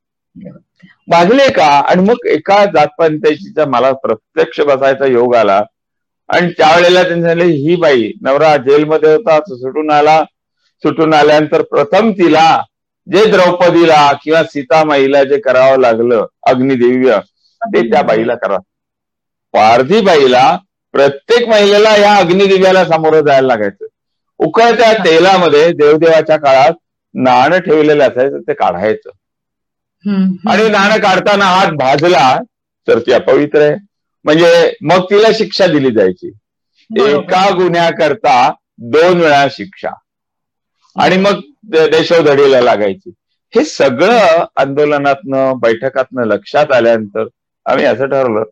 भाजले 1.07 1.47
का? 1.51 1.67
आणि 1.81 2.03
मग 2.03 2.25
एका 2.29 2.63
जातपंचायतीचा 2.67 3.65
मला 3.67 3.91
प्रत्यक्ष 3.99 4.59
बसायचा 4.63 5.05
योग 5.07 5.35
आला. 5.35 5.61
आणि 6.29 6.49
त्यावेळेला 6.51 7.03
त्यांनी 7.03 7.21
सांगितले 7.23 7.51
ही 7.57 7.75
बाई 7.77 8.11
नवरा 8.21 8.55
जेलमध्ये 8.59 9.13
होता 9.13 9.39
सुटून 9.49 9.91
आला. 9.91 10.23
सुटून 10.83 11.13
आल्यानंतर 11.13 11.61
प्रथम 11.65 12.11
तिला 12.13 12.47
जे 13.07 13.25
द्रौपदीला 13.27 14.01
किंवा 14.23 14.43
सीतामाईला 14.45 15.23
जे 15.23 15.37
करावं 15.41 15.79
लागलं 15.81 16.25
अग्निदेव्य 16.49 17.19
ते 17.61 17.89
त्या 17.89 18.01
बाईला 18.03 18.35
करा. 18.37 18.57
पारधी 19.55 20.01
बाईला 20.01 20.45
प्रत्येक 20.93 21.47
महिलेला 21.49 21.95
या 21.97 22.15
अग्निदिव्याला 22.17 22.83
सामोरं 22.85 23.21
जायला 23.21 23.47
लागायचं. 23.47 23.85
उकळत्या 24.39 24.91
तेलामध्ये 24.99 25.71
देवदेवाच्या 25.73 26.37
काळात 26.37 26.73
नाणं 27.15 27.59
ठेवलेलं 27.59 28.03
असायचं 28.03 28.41
ते 28.41 28.53
काढायचं. 28.55 29.09
आणि 30.45 30.67
नाणं 30.69 30.99
काढताना 31.01 31.45
हात 31.47 31.71
भाजला 31.75 32.27
तर 32.87 32.99
ती 32.99 33.11
अपवित्र 33.13 33.61
आहे. 33.61 33.75
म्हणजे 34.25 34.51
मग 34.83 35.03
तिला 35.03 35.27
शिक्षा 35.33 35.67
दिली 35.67 35.91
जायची. 35.91 36.31
एका 36.89 37.49
गुन्ह्याकरता 37.57 38.35
दोन 38.87 39.19
वेळा 39.19 39.45
शिक्षा. 39.51 39.89
आणि 40.95 41.17
मग 41.17 41.39
देशोधडीला 41.91 42.61
लागायची. 42.61 43.09
हे 43.53 43.63
सगळं 43.65 44.43
आंदोलनातनं 44.55 45.59
बैठकातनं 45.59 46.25
लक्षात 46.27 46.71
आल्यानंतर 46.71 47.27
आम्ही 47.65 47.85
असं 47.85 48.05
ठरवलं 48.07 48.43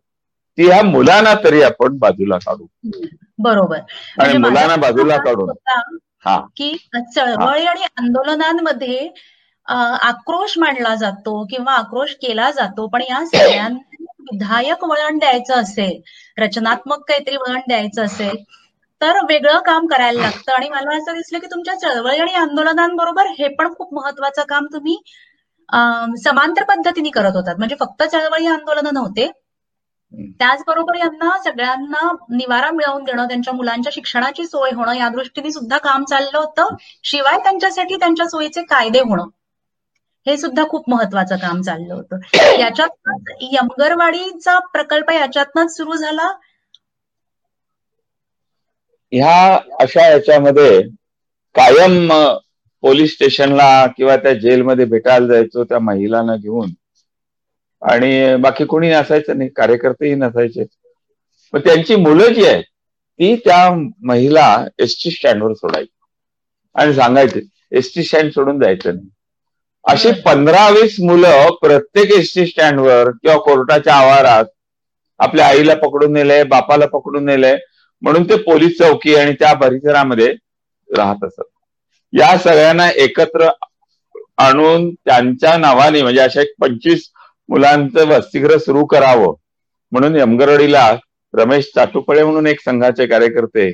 की 0.57 0.65
ह्या 0.65 0.81
मुलांना 0.83 1.33
तरी 1.43 1.61
आपण 1.61 1.97
बाजूला 1.97 2.37
काढू. 2.37 2.65
बरोबर. 3.39 3.77
आणि 3.77 4.37
म्हणजे 4.37 4.37
मुलांना 4.39 4.75
बाजूला 4.75 5.17
काढून. 5.17 5.51
की 6.57 6.75
चळवळी 7.15 7.65
आणि 7.65 7.83
आंदोलनांमध्ये 7.97 9.07
आक्रोश 9.67 10.57
मांडला 10.57 10.93
जातो 10.95 11.43
किंवा 11.49 11.73
आक्रोश 11.73 12.13
केला 12.21 12.49
जातो 12.51 12.87
पण 12.87 13.01
या 13.01 13.23
सगळ्यांना 13.33 13.77
विधायक 14.31 14.83
वळण 14.83 15.17
द्यायचं 15.17 15.53
असेल 15.53 15.99
रचनात्मक 16.37 17.03
काहीतरी 17.07 17.37
वळण 17.37 17.59
द्यायचं 17.67 18.05
असेल 18.05 18.35
तर 19.01 19.17
वेगळं 19.29 19.59
काम 19.65 19.87
करायला 19.87 20.21
लागतं. 20.21 20.51
आणि 20.51 20.69
मला 20.69 20.95
असं 20.97 21.13
दिसलं 21.13 21.39
की 21.39 21.47
तुमच्या 21.47 21.73
चळवळी 21.79 22.17
आणि 22.17 22.33
आंदोलनांबरोबर 22.35 23.27
हे 23.39 23.47
पण 23.55 23.73
खूप 23.73 23.93
महत्वाचं 23.93 24.43
काम 24.49 24.65
तुम्ही 24.73 24.97
समांतर 26.23 26.63
पद्धतीने 26.63 27.09
करत 27.09 27.35
होतात. 27.35 27.55
म्हणजे 27.57 27.75
फक्त 27.79 28.03
चळवळी 28.03 28.45
आंदोलन 28.47 28.87
नव्हते 28.93 29.29
त्याचबरोबर 30.13 30.95
यांना 30.95 31.29
सगळ्यांना 31.43 32.11
निवारा 32.31 32.69
मिळवून 32.71 33.03
देणं 33.03 33.27
त्यांच्या 33.27 33.53
मुलांच्या 33.53 33.91
शिक्षणाची 33.93 34.45
सोय 34.45 34.71
होणं 34.71 34.93
या 34.93 35.07
दृष्टीने 35.09 35.51
सुद्धा 35.51 35.77
काम 35.79 36.03
चाललं 36.03 36.37
होतं. 36.37 36.75
शिवाय 37.03 37.37
त्यांच्यासाठी 37.37 37.95
त्यांच्या 37.95 38.27
सोयीचे 38.27 38.63
कायदे 38.65 38.99
होणं 38.99 39.27
हे 40.25 40.35
सुद्धा 40.37 40.63
खूप 40.69 40.89
महत्वाचं 40.89 41.37
काम 41.37 41.61
चाललं 41.61 41.93
होतं. 41.93 42.19
याच्यात 42.59 43.31
यमगरवाडीचा 43.43 44.57
प्रकल्प 44.73 45.11
याच्यातनच 45.11 45.75
सुरू 45.75 45.95
झाला. 45.95 46.31
ह्या 49.11 49.57
अशा 49.79 50.07
याच्यामध्ये 50.07 50.81
कायम 51.55 52.07
पोलीस 52.83 53.13
स्टेशनला 53.13 53.85
किंवा 53.87 54.15
त्या 54.17 54.33
जेलमध्ये 54.33 54.85
भेटायला 54.85 55.27
जायचो 55.27 55.63
त्या 55.63 55.79
महिलांना 55.79 56.35
घेऊन 56.35 56.69
आणि 57.83 58.35
बाकी 58.41 58.65
कोणी 58.65 58.89
नसायचं 58.91 59.37
नाही 59.37 59.49
कार्यकर्तेही 59.51 60.15
नसायचे. 60.15 60.63
मग 61.53 61.59
त्यांची 61.61 61.95
मुलं 61.97 62.33
जी 62.33 62.45
आहेत 62.45 62.63
ती 63.19 63.35
त्या 63.37 63.57
महिला 64.03 64.45
एस 64.79 64.95
टी 65.03 65.11
स्टँडवर 65.11 65.53
सोडायची. 65.55 65.91
आणि 66.75 66.93
सांगायचे 66.93 67.41
एस 67.71 67.91
टी 67.95 68.03
स्टँड 68.03 68.31
सोडून 68.31 68.59
जायचं 68.59 68.95
नाही. 68.95 69.09
अशी 69.85 70.11
पंधरा 70.21 70.67
वीस 70.71 70.95
मुलं 71.01 71.49
प्रत्येक 71.61 72.11
एस 72.13 72.33
टी 72.33 72.45
स्टँडवर 72.47 73.09
किंवा 73.11 73.37
कोर्टाच्या 73.43 73.95
आवारात 73.95 74.45
आपल्या 75.19 75.45
आईला 75.47 75.73
पकडून 75.77 76.13
नेलंय 76.13 76.43
बापाला 76.45 76.85
पकडून 76.89 77.25
नेलंय 77.25 77.57
म्हणून 78.01 78.23
ते 78.23 78.35
पोलीस 78.43 78.77
चौकी 78.77 79.15
आणि 79.15 79.33
त्या 79.39 79.53
परिसरामध्ये 79.55 80.33
राहत 80.89 81.23
असत. 81.23 81.41
या 82.13 82.35
सगळ्यांना 82.37 82.89
एकत्र 82.97 83.49
आणून 84.39 84.89
त्यांच्या 84.95 85.55
नावाने 85.57 86.01
म्हणजे 86.01 86.19
अशा 86.21 86.41
एक 86.41 86.53
पंचवीस 86.59 87.07
मुलांचं 87.49 88.07
वसतिगृह 88.07 88.57
सुरू 88.57 88.85
करावं. 88.85 89.33
म्हणून 89.91 90.15
यमगरवाडीला 90.15 90.89
रमेश 91.33 91.71
चाटुपळे 91.75 92.23
म्हणून 92.23 92.47
एक 92.47 92.61
संघाचे 92.61 93.05
कार्यकर्ते 93.07 93.69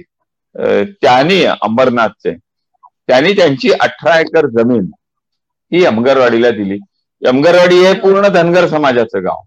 त्यांनी 1.02 1.44
अंबरनाथचे 1.46 2.34
त्यांनी 3.08 3.34
त्यांची 3.34 3.72
अठरा 3.72 4.20
एकर 4.20 4.46
जमीन 4.50 4.86
ही 5.72 5.84
यमगरवाडीला 5.84 6.50
दिली. 6.52 6.78
यमगरवाडी 7.22 7.78
हे 7.78 7.94
पूर्ण 8.00 8.28
धनगर 8.28 8.68
समाजाचं 8.68 9.24
गाव. 9.24 9.42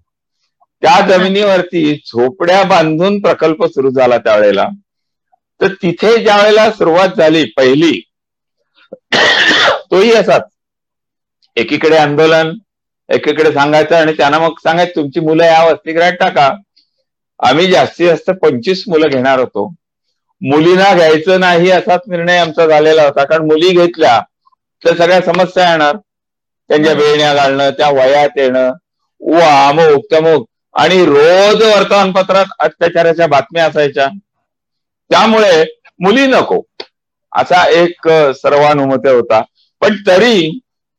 त्या 0.82 1.00
जमिनीवरती 1.08 1.94
झोपड्या 1.96 2.62
बांधून 2.64 3.20
प्रकल्प 3.20 3.64
सुरू 3.64 3.90
झाला 3.90 4.18
त्यावेळेला. 4.18 4.66
तर 5.60 5.72
तिथे 5.82 6.16
ज्या 6.22 6.36
वेळेला 6.36 6.70
सुरुवात 6.72 7.16
झाली 7.16 7.44
पहिली 7.56 7.92
तोही 9.90 10.12
असाच. 10.12 10.42
एकीकडे 11.56 11.96
आंदोलन 11.96 12.52
एकीकडे 13.08 13.52
सांगायचं 13.52 13.94
आणि 13.96 14.12
त्यांना 14.12 14.38
मग 14.38 14.58
सांगायचं 14.58 14.94
तुमची 14.96 15.20
मुलं 15.20 15.44
या 15.44 15.62
वसतिगृहात 15.64 16.12
टाका. 16.20 16.50
आम्ही 17.40 17.66
जास्तीत 17.66 18.06
जास्त 18.06 18.30
पंचवीस 18.42 18.84
मुलं 18.88 19.08
घेणार 19.08 19.38
होतो. 19.38 19.68
मुलींना 20.42 20.92
घ्यायचं 20.94 21.40
नाही 21.40 21.70
असाच 21.70 22.00
निर्णय 22.08 22.38
आमचा 22.38 22.66
झालेला 22.66 23.02
होता. 23.02 23.24
कारण 23.24 23.46
मुली 23.46 23.70
घेतल्या 23.72 24.20
तर 24.82 24.96
सगळ्या 24.96 25.20
समस्या 25.22 25.70
येणार. 25.70 25.96
त्यांच्या 26.70 26.94
बेळण्या 26.94 27.34
घालणं 27.34 27.70
त्या 27.70 27.90
वयात 27.92 28.38
येणं. 28.38 28.70
व 29.20 29.40
अमुक 29.42 30.04
तमुक. 30.08 30.46
आणि 30.74 31.04
रोज 31.06 31.62
वर्तमानपत्रात 31.64 32.52
अत्याचाराच्या 32.58 33.26
बातम्या 33.28 33.64
असायच्या. 33.66 34.06
त्यामुळे 35.10 35.62
मुली 36.00 36.26
नको. 36.26 36.60
असा 37.32 37.62
एक 37.72 38.08
सर्वानुमते 38.36 39.10
होता. 39.10 39.40
पण 39.82 39.96
तरी 40.06 40.34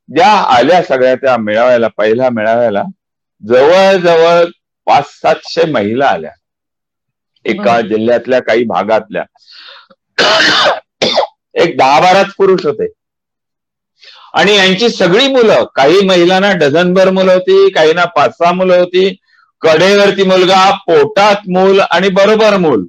ज्या 0.09 0.27
आल्या 0.27 0.81
सगळ्या 0.83 1.15
त्या 1.15 1.35
मेळाव्याला 1.37 1.87
पहिल्या 1.87 2.29
मेळाव्याला 2.29 2.83
जवळजवळ 3.43 4.43
पाच 4.87 5.05
सातशे 5.11 5.65
महिला 5.71 6.07
आल्या. 6.07 6.31
एका 7.45 7.79
जिल्ह्यातल्या 7.81 8.39
काही 8.39 8.63
भागातल्या. 8.63 9.23
एक 11.55 11.77
दहा 11.77 11.99
बाराच 11.99 12.33
पुरुष 12.37 12.65
होते. 12.65 12.87
आणि 14.33 14.55
यांची 14.55 14.89
सगळी 14.89 15.27
मुलं 15.27 15.63
काही 15.75 15.99
महिलांना 16.01 16.51
डझनभर 16.53 17.09
मुलं 17.09 17.33
होती 17.33 17.69
काहींना 17.69 18.05
पाच 18.05 18.31
सहा 18.37 18.51
मुलं 18.51 18.77
होती. 18.79 19.09
कडेवरती 19.61 20.23
मुलगा 20.23 20.69
पोटात 20.87 21.49
मूल 21.49 21.79
आणि 21.81 22.09
बरोबर 22.09 22.57
मूल. 22.57 22.85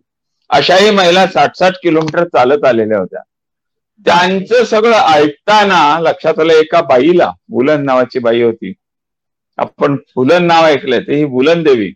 अशाही 0.51 0.91
महिला 0.91 1.27
साठ 1.27 1.57
साठ 1.57 1.75
किलोमीटर 1.83 2.25
चालत 2.25 2.65
आलेल्या 2.65 2.99
होत्या. 2.99 3.21
त्यांचं 4.07 4.65
सगळं 4.65 4.97
ऐकताना 5.13 5.99
लक्षात 6.01 6.39
आलं 6.41 6.53
एका 6.53 6.81
बाईला 6.89 7.31
बुलन 7.49 7.85
नावाची 7.85 8.19
बाई 8.19 8.43
होती. 8.43 8.73
आपण 9.59 9.97
फुलन 10.15 10.47
नाव 10.47 10.65
ऐकलंय 10.67 11.01
ते 11.01 11.17
ही 11.17 11.25
बुलन 11.25 11.63
देवी. 11.63 11.93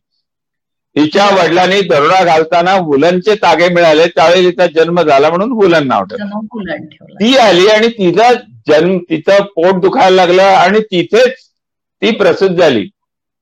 हिच्या 0.97 1.27
वडिलांनी 1.33 1.81
दरोडा 1.89 2.23
घालताना 2.25 2.75
वुलनचे 2.87 3.35
तागे 3.43 3.69
मिळाले 3.75 4.07
त्यावेळी 4.07 4.51
तिचा 4.51 4.67
जन्म 4.75 5.01
झाला 5.03 5.29
म्हणून 5.31 5.53
वुलन 5.53 5.87
नाव 5.89 6.05
ठेवलं. 6.05 6.25
ती 7.21 7.37
आली 7.39 7.67
आणि 7.69 7.89
तिचा 7.89 8.33
जन्म 8.69 8.99
तिचं 9.11 9.45
पोट 9.57 9.81
दुखायला 9.83 10.17
लागलं 10.17 10.43
आणि 10.43 10.81
तिथेच 10.91 11.35
ती 12.03 12.11
प्रसिद्ध 12.17 12.55
झाली. 12.57 12.87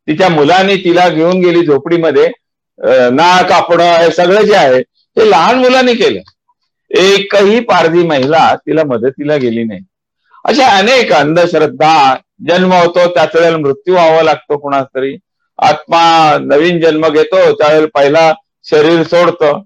तिच्या 0.08 0.28
मुलांनी 0.28 0.76
तिला 0.84 1.08
घेऊन 1.08 1.40
गेली 1.40 1.64
झोपडीमध्ये 1.66 2.26
नाक 3.12 3.48
कापणं 3.48 3.92
हे 3.94 4.10
सगळं 4.12 4.42
जे 4.42 4.54
आहे 4.56 4.80
ते 4.82 5.30
लहान 5.30 5.58
मुलांनी 5.58 5.94
केलं. 5.94 6.20
एकही 6.90 7.60
पारधी 7.60 8.02
महिला 8.02 8.54
तिला 8.56 8.82
मदतीला 8.84 9.36
गेली 9.36 9.64
नाही. 9.64 9.80
अशा 10.44 10.66
अनेक 10.78 11.12
अंधश्रद्धा 11.12 12.14
जन्म 12.48 12.72
होतो 12.72 13.14
त्याच 13.14 13.34
वेळेला 13.34 13.56
मृत्यू 13.56 13.94
व्हावा 13.94 14.22
लागतो 14.22 14.58
कुणास 14.58 14.84
तरी. 14.94 15.16
आत्मा 15.58 16.36
नवीन 16.40 16.80
जन्म 16.80 17.08
घेतो 17.08 17.52
त्यावेळेला 17.52 17.86
पहिला 17.94 18.32
शरीर 18.64 19.02
सोडतं. 19.02 19.62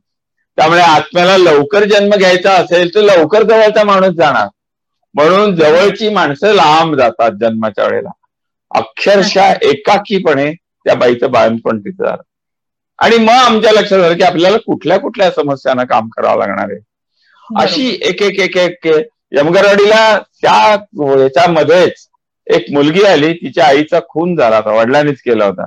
त्यामुळे 0.57 0.81
आत्म्याला 0.81 1.37
लवकर 1.39 1.85
जन्म 1.85 2.17
घ्यायचा 2.17 2.53
असेल 2.53 2.95
तर 2.95 3.01
लवकर 3.01 3.43
जवळचा 3.43 3.85
माणूस 3.85 4.15
जाणार. 4.15 4.49
म्हणून 5.15 5.57
जवळची 5.57 6.09
माणसं 6.09 6.53
लांब 6.53 6.95
जातात 6.95 7.31
जन्माच्या 7.41 7.85
वेळेला. 7.85 8.11
अक्षरशः 8.71 9.55
एकाकीपणे 9.63 10.53
त्या 10.53 10.95
बाईचं 10.95 11.31
बाळणपण 11.31 11.79
तिथं 11.79 12.05
झालं. 12.05 12.23
आणि 12.99 13.19
मग 13.19 13.33
आमच्या 13.33 13.73
लक्षात 13.73 13.99
आलं 13.99 14.17
की 14.17 14.23
आपल्याला 14.23 14.57
कुठल्या 14.57 14.99
कुठल्या 14.99 15.31
समस्यांना 15.31 15.85
काम 15.85 16.09
करावं 16.09 16.39
लागणार 16.39 16.71
आहे. 16.71 16.90
अशी 17.57 17.99
एक 18.03 18.23
एक 18.23 18.41
एक 18.41 18.57
एक 18.57 18.87
यमगरवाडीला 19.33 20.19
त्या 20.19 20.77
ह्याच्यामध्येच 21.01 22.09
एक 22.47 22.65
मुलगी 22.73 23.03
आली 23.03 23.33
तिच्या 23.33 23.67
आईचा 23.67 24.01
खून 24.09 24.37
झाला 24.37 24.57
होता 24.57 24.71
वडिलांनीच 24.71 25.21
केला 25.21 25.45
होता. 25.45 25.65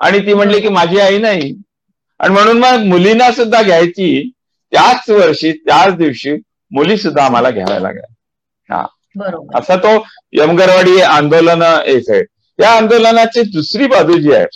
आणि 0.00 0.18
ती 0.18 0.34
म्हणली 0.34 0.60
की 0.60 0.68
माझी 0.68 0.98
आई 0.98 1.18
नाही. 1.18 1.54
आणि 2.18 2.34
म्हणून 2.34 2.58
मग 2.58 2.76
मुलींना 2.84 3.32
सुद्धा 3.32 3.62
घ्यायची 3.62 4.30
त्याच 4.70 5.10
वर्षी 5.10 5.52
त्याच 5.52 5.94
दिवशी 5.94 6.32
मुली 6.70 6.96
सुद्धा 6.96 7.24
आम्हाला 7.24 7.50
घ्याव्या 7.50 7.80
लागल्या. 7.80 8.14
हा. 8.74 8.86
असा 9.54 9.76
तो 9.76 10.06
यमगरवाडी 10.32 11.00
आंदोलन 11.00 11.62
एक 11.86 12.10
आहे. 12.10 12.22
या 12.58 12.70
आंदोलनाची 12.70 13.42
दुसरी 13.42 13.86
बाजू 13.86 14.18
जी 14.18 14.32
आहे 14.32 14.46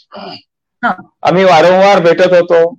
आम्ही 1.23 1.45
वारंवार 1.45 2.01
भेटत 2.01 2.33
होतो. 2.33 2.75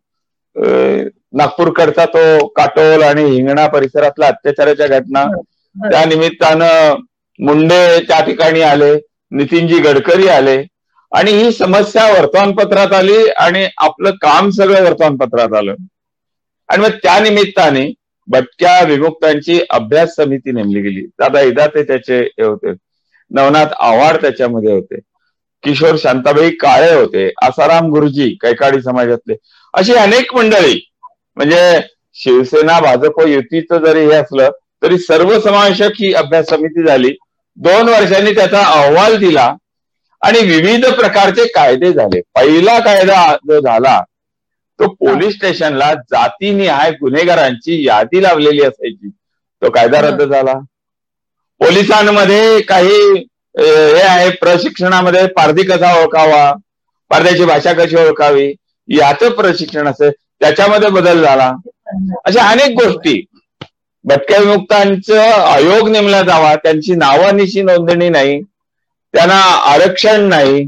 नागपूरकडचा 1.35 2.05
तो 2.05 2.47
काटोल 2.47 3.03
आणि 3.03 3.23
हिंगणा 3.23 3.67
परिसरातल्या 3.67 4.27
अत्याचाराच्या 4.27 4.87
घटना 4.87 5.23
त्या 5.91 6.05
निमित्तानं 6.05 6.95
मुंडे 7.39 7.99
त्या 7.99 8.19
ठिकाणी 8.25 8.61
आले 8.61 8.93
नितीनजी 9.31 9.79
गडकरी 9.79 10.27
आले 10.27 10.63
आणि 11.11 11.31
ही 11.31 11.51
समस्या 11.51 12.11
वर्तमानपत्रात 12.11 12.93
आली 12.93 13.27
आणि 13.27 13.67
आपलं 13.77 14.11
काम 14.11 14.49
सगळं 14.49 14.83
वर्तमानपत्रात 14.83 15.53
आलं. 15.53 15.75
आणि 16.69 16.83
मग 16.83 16.89
त्या 16.89 17.19
निमित्ताने 17.19 17.93
भटक्या 18.27 18.83
विमुक्तांची 18.83 19.59
अभ्यास 19.69 20.15
समिती 20.15 20.51
नेमली 20.51 20.81
गेली. 20.81 21.01
दादा 21.01 21.41
इदाते 21.41 21.83
त्याचे 21.83 22.19
हे 22.19 22.43
होते. 22.43 22.73
नवनाथ 23.31 23.73
आव्हाड 23.79 24.15
त्याच्यामध्ये 24.21 24.71
होते. 24.71 24.99
किशोर 25.63 25.95
शांताबाई 25.99 26.49
काळे 26.49 26.93
होते. 26.93 27.31
आसाराम 27.41 27.89
गुरुजी 27.89 28.37
कैकाडी 28.41 28.81
समाजातले. 28.81 29.35
अशी 29.73 29.93
अनेक 29.93 30.35
मंडळी 30.35 30.91
म्हणजे 31.37 31.79
शिवसेना 32.17 32.79
भाजप 32.79 33.19
युतीचं 33.27 33.83
जरी 33.85 34.05
हे 34.05 34.15
असलं 34.15 34.49
तरी 34.83 34.97
सर्वसमावेशक 34.99 35.91
ही 35.99 36.13
अभ्यास 36.13 36.49
समिती 36.49 36.85
झाली. 36.85 37.11
दोन 37.57 37.89
वर्षांनी 37.89 38.31
त्याचा 38.35 38.61
अहवाल 38.61 39.15
दिला 39.17 39.53
आणि 40.21 40.39
विविध 40.47 40.85
प्रकारचे 40.95 41.45
कायदे 41.47 41.91
झाले. 41.93 42.21
पहिला 42.35 42.77
कायदा 42.79 43.35
जो 43.47 43.59
झाला 43.59 43.99
तो 44.79 44.87
पोलीस 44.95 45.35
स्टेशनला 45.35 45.93
जातीनिहाय 46.11 46.91
गुन्हेगारांची 46.91 47.83
यादी 47.85 48.21
लावलेली 48.23 48.63
असायची. 48.63 49.09
तो 49.61 49.69
कायदा 49.71 49.99
रद्द 50.01 50.21
झाला. 50.23 50.53
पोलिसांमध्ये 51.61 52.59
काही 52.61 52.97
हे 53.55 54.01
आहे 54.01 54.29
प्रशिक्षणामध्ये 54.37 55.25
पारधी 55.27 55.63
कसा 55.63 55.93
ओळखावा 55.95 56.51
पारध्याची 57.11 57.45
भाषा 57.45 57.73
कशी 57.73 57.95
ओळखावी 57.97 58.51
याचं 58.89 59.29
प्रशिक्षण 59.31 59.87
असेल 59.87 60.11
त्याच्यामध्ये 60.41 60.89
बदल 60.89 61.23
झाला. 61.23 61.51
अशा 62.25 62.47
अनेक 62.49 62.75
गोष्टी. 62.75 63.21
भटक्या 64.05 64.39
विमुक्तांचं 64.39 65.19
आयोग 65.43 65.87
नेमला 65.89 66.21
जावा 66.21 66.53
त्यांची 66.55 66.95
नावानिशी 66.95 67.61
नोंदणी 67.61 68.09
नाही 68.09 68.39
त्यांना 69.13 69.39
आरक्षण 69.71 70.27
नाही 70.29 70.63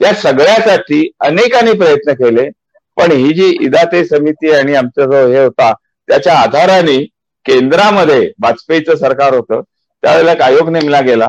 या 0.00 0.12
सगळ्यासाठी 0.14 1.08
अनेकांनी 1.20 1.72
प्रयत्न 1.72 2.12
केले 2.14 2.48
पण 2.96 3.12
ही 3.12 3.32
जी 3.34 3.48
इदाते 3.60 4.04
समिती 4.04 4.50
आणि 4.50 4.74
आमचा 4.74 5.04
जो 5.04 5.26
हे 5.26 5.42
होता 5.44 5.72
त्याच्या 6.08 6.38
आधाराने 6.38 7.02
केंद्रामध्ये 7.46 8.20
वाजपेयीचं 8.42 8.96
सरकार 8.96 9.34
होतं 9.34 9.60
त्यावेळेला 10.02 10.32
एक 10.32 10.42
आयोग 10.42 10.68
नेमला 10.68 11.00
गेला. 11.00 11.26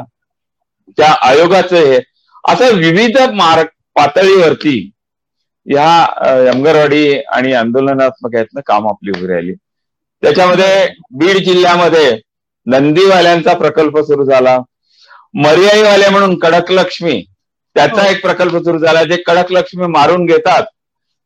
त्या 0.97 1.11
आयोगाचं 1.21 1.75
हे 1.77 1.99
असं 2.43 2.75
विविध 2.75 3.17
मार्ग 3.33 3.65
पातळीवरती 3.95 4.77
ह्या 5.65 5.87
यमगरवाडी 6.45 7.19
आणि 7.29 7.53
आंदोलनात्मक 7.55 8.35
यातनं 8.35 8.61
काम 8.65 8.87
आपली 8.87 9.11
उभी 9.11 9.27
राहिली. 9.27 9.53
त्याच्यामध्ये 10.23 10.87
बीड 11.19 11.37
जिल्ह्यामध्ये 11.45 12.09
नंदीवाल्यांचा 12.67 13.53
प्रकल्प 13.55 13.97
सुरू 14.01 14.23
झाला. 14.25 14.57
मर्याईवाले 15.35 16.09
म्हणून 16.09 16.37
कडक 16.39 16.71
लक्ष्मी 16.71 17.21
त्याचा 17.75 18.01
हो. 18.01 18.07
एक 18.09 18.21
प्रकल्प 18.21 18.55
सुरू 18.57 18.77
झाला. 18.79 19.03
जे 19.03 19.15
कडक 19.27 19.51
लक्ष्मी 19.51 19.87
मारून 19.89 20.25
घेतात 20.25 20.63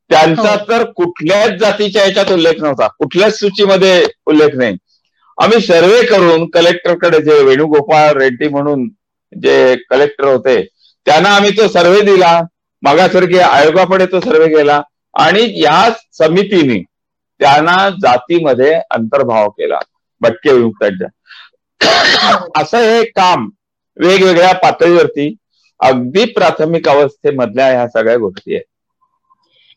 त्यांचा 0.10 0.52
हो. 0.52 0.58
तर 0.70 0.84
कुठल्याच 0.94 1.60
जातीच्या 1.60 2.06
याच्यात 2.06 2.32
उल्लेख 2.32 2.62
नव्हता. 2.62 2.88
कुठल्याच 2.90 3.40
सूचीमध्ये 3.40 4.04
उल्लेख 4.26 4.56
नाही. 4.56 4.76
आम्ही 5.38 5.60
सर्वे 5.62 6.02
करून 6.06 6.50
कलेक्टरकडे 6.50 7.20
जे 7.22 7.42
वेणुगोपाळ 7.44 8.12
रेड्डी 8.14 8.48
म्हणून 8.48 8.88
जे 9.34 9.76
कलेक्टर 9.90 10.28
होते 10.28 10.62
त्यांना 11.08 11.30
आम्ही 11.30 11.52
तो 11.58 11.68
सर्वे 11.68 12.02
दिला. 12.02 12.40
मागासवर्गीय 12.82 13.42
आयोगाकडे 13.42 14.06
तो 14.06 14.20
सर्वे 14.20 14.48
केला 14.48 14.82
आणि 15.14 15.62
या 15.64 15.90
समितीने 16.14 16.84
त्यांना 17.40 17.90
जातीमध्ये 17.90 18.74
अंतर्भाव 18.92 19.50
केला. 19.50 19.80
भटके 20.22 20.54
विमुक्तांच्या. 20.54 21.08
असं 22.62 22.78
हे 22.78 23.04
काम 23.06 23.50
वेगवेगळ्या 23.98 24.54
पातळीवरती 24.54 25.36
अगदी 25.80 26.26
प्राथमिक 26.26 26.90
अवस्थेमधल्या 26.90 27.68
ह्या 27.68 27.88
सगळ्या 27.88 28.18
गोष्टी 28.18 28.56
आहेत. 28.56 28.66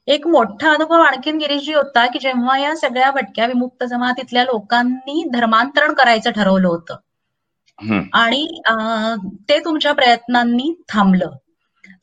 एक 0.06 0.26
मोठा 0.26 0.72
अनुभव 0.72 1.00
आणखीन 1.00 1.38
गिरीशजी 1.38 1.74
होता 1.74 2.06
की 2.06 2.18
जेव्हा 2.18 2.58
या 2.58 2.76
सगळ्या 2.76 3.10
भटक्या 3.10 3.46
विमुक्त 3.46 3.84
जमातीतल्या 3.84 4.44
लोकांनी 4.44 5.24
धर्मांतरण 5.34 5.92
करायचं 5.92 6.30
ठरवलं 6.30 6.68
होतं. 6.68 6.96
आणि 8.12 8.60
ते 9.48 9.58
तुमच्या 9.64 9.92
प्रयत्नांनी 9.92 10.82
थांबलं. 10.88 11.30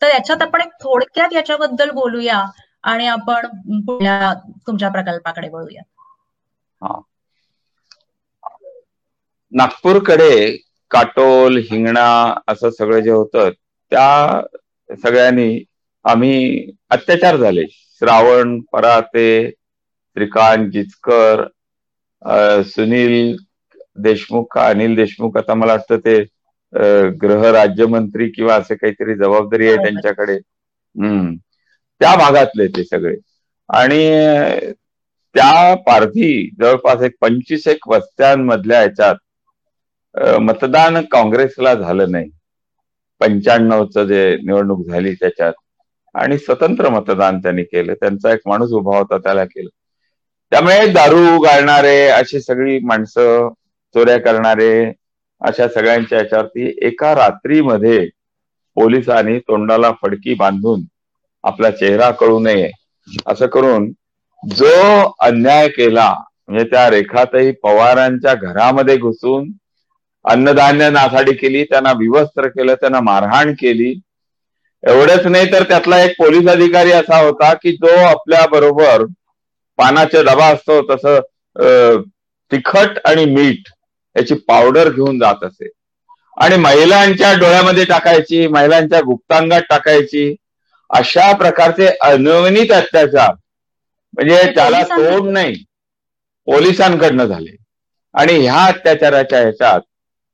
तर 0.02 0.08
याच्यात 0.08 0.42
आपण 0.42 0.62
एक 0.62 0.72
थोडक्यात 0.82 1.34
याच्याबद्दल 1.34 1.92
बोलूया 1.94 2.42
आणि 2.84 3.08
आपण 3.08 3.48
पुढल्या 3.82 4.34
तुमच्या 4.68 4.90
प्रकल्पाकडे 4.92 5.50
वळूया. 5.50 5.82
नागपूरकडे 9.52 10.32
काटोल 10.92 11.58
हिंगणा 11.64 12.06
असं 12.48 12.70
सगळं 12.72 13.00
जे 13.00 13.12
होतं 13.12 13.50
त्या 13.92 14.42
सगळ्यांनी 14.90 15.50
आम्ही 16.06 16.72
अत्याचार 16.90 17.36
झाले. 17.38 17.66
श्रावण 18.02 18.60
पराते 18.72 19.30
श्रीकांत 19.48 20.70
जिचकर 20.72 21.44
सुनील 22.66 23.36
देशमुख 23.98 24.58
अनिल 24.60 24.96
देशमुख 24.96 25.38
आता 25.38 25.54
मला 25.56 25.74
वाटतं 25.74 25.98
ते 26.00 26.18
गृह 27.22 27.50
राज्यमंत्री 27.52 28.30
किंवा 28.30 28.56
असे 28.56 28.76
काहीतरी 28.76 29.16
जबाबदारी 29.16 29.68
आहे 29.68 29.76
त्यांच्याकडे. 29.76 30.34
हम्म. 30.96 31.36
त्या 32.02 32.16
भागातले 32.16 32.68
ते 32.68 32.84
सगळे. 32.84 33.16
आणि 33.70 34.00
त्या 35.36 35.74
पारधी 35.88 36.50
जवळपास 36.60 37.02
एक 37.02 37.16
पंचवीस 37.22 37.68
एक 37.68 37.88
वस्त्यांमधल्या 37.88 38.80
ह्याच्यात 38.80 39.16
मतदान 40.42 41.02
काँग्रेसला 41.12 41.74
झालं 41.74 42.12
नाही. 42.12 42.30
पंच्याण्णवचं 43.22 44.06
जे 44.06 44.36
निवडणूक 44.38 44.86
झाली 44.88 45.14
त्याच्यात. 45.14 45.54
आणि 46.16 46.38
स्वतंत्र 46.38 46.90
मतदान 46.90 47.40
त्यांनी 47.40 47.64
केलं. 47.64 47.94
त्यांचा 47.94 48.34
एक 48.34 48.40
माणूस 48.46 48.72
उभा 48.72 48.98
होता 48.98 49.18
त्याला 49.18 49.46
केलं. 49.46 49.70
त्यामुळे 50.52 50.88
दारू 50.88 51.40
गाळणारे 51.40 51.98
अशी 52.10 52.40
सगळी 52.42 52.80
माणसं 52.84 53.50
चोऱ्या 53.96 54.18
करणारे 54.20 54.72
अशा 55.42 55.68
सगळ्यांच्या 55.70 56.18
याच्यावरती 56.18 56.72
एका 56.88 57.14
रात्रीमध्ये 57.16 58.00
पोलिसांनी 58.78 59.38
तोंडाला 59.40 59.92
फडकी 60.02 60.34
बांधून 60.36 60.84
आपला 61.44 61.70
चेहरा 61.72 62.10
कळू 62.14 62.40
नये. 62.40 62.70
असं 63.28 63.48
करून 63.48 63.90
जो 64.44 64.74
अन्याय 65.22 65.68
केला 65.70 66.10
म्हणजे 66.48 66.64
त्या 66.66 66.90
रेखातही 66.90 67.52
पवारांच्या 67.64 68.34
घरामध्ये 68.36 68.98
घुसून 68.98 69.52
अन्नधान्य 70.26 70.90
नासाडी 70.92 71.34
केली 71.36 71.64
त्यांना 71.66 71.92
विवस्त्र 71.98 72.48
केलं 72.48 72.76
त्यांना 72.76 73.00
मारहाण 73.02 73.54
केली. 73.56 73.94
एवढंच 74.84 75.26
नाही 75.28 75.52
तर 75.52 75.64
त्यातला 75.64 76.00
एक 76.04 76.16
पोलीस 76.18 76.48
अधिकारी 76.50 76.92
असा 76.94 77.18
होता 77.20 77.54
की 77.56 77.72
जो 77.74 77.96
आपल्या 78.00 78.46
बरोबर 78.52 79.06
पानाचा 79.80 80.22
डबा 80.24 80.46
असतो 80.48 80.82
तसं 80.90 82.02
तिखट 82.52 83.00
आणि 83.06 83.26
मीठ 83.28 83.70
याची 84.16 84.36
पावडर 84.48 84.90
घेऊन 84.90 85.20
जात 85.20 85.44
असे. 85.44 85.70
आणि 86.38 86.56
महिलांच्या 86.58 87.34
डोळ्यामध्ये 87.34 87.84
टाकायची 87.86 88.46
महिलांच्या 88.48 89.00
गुप्तांगात 89.02 89.62
टाकायची 89.70 90.34
अशा 90.90 91.32
प्रकारचे 91.34 91.88
अनवनीत 92.02 92.72
अत्याचार. 92.74 93.34
म्हणजे 94.14 94.42
त्याला 94.56 94.82
तोड 94.88 95.30
नाही. 95.30 95.54
पोलिसांकडनं 96.48 97.26
झाले. 97.26 97.56
आणि 98.16 98.34
ह्या 98.40 98.64
अत्याचाराच्या 98.66 99.40
ह्याच्यात 99.40 99.82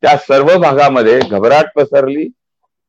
त्या 0.03 0.15
सर्व 0.19 0.55
भागामध्ये 0.59 1.19
घबराट 1.21 1.71
पसरली. 1.75 2.27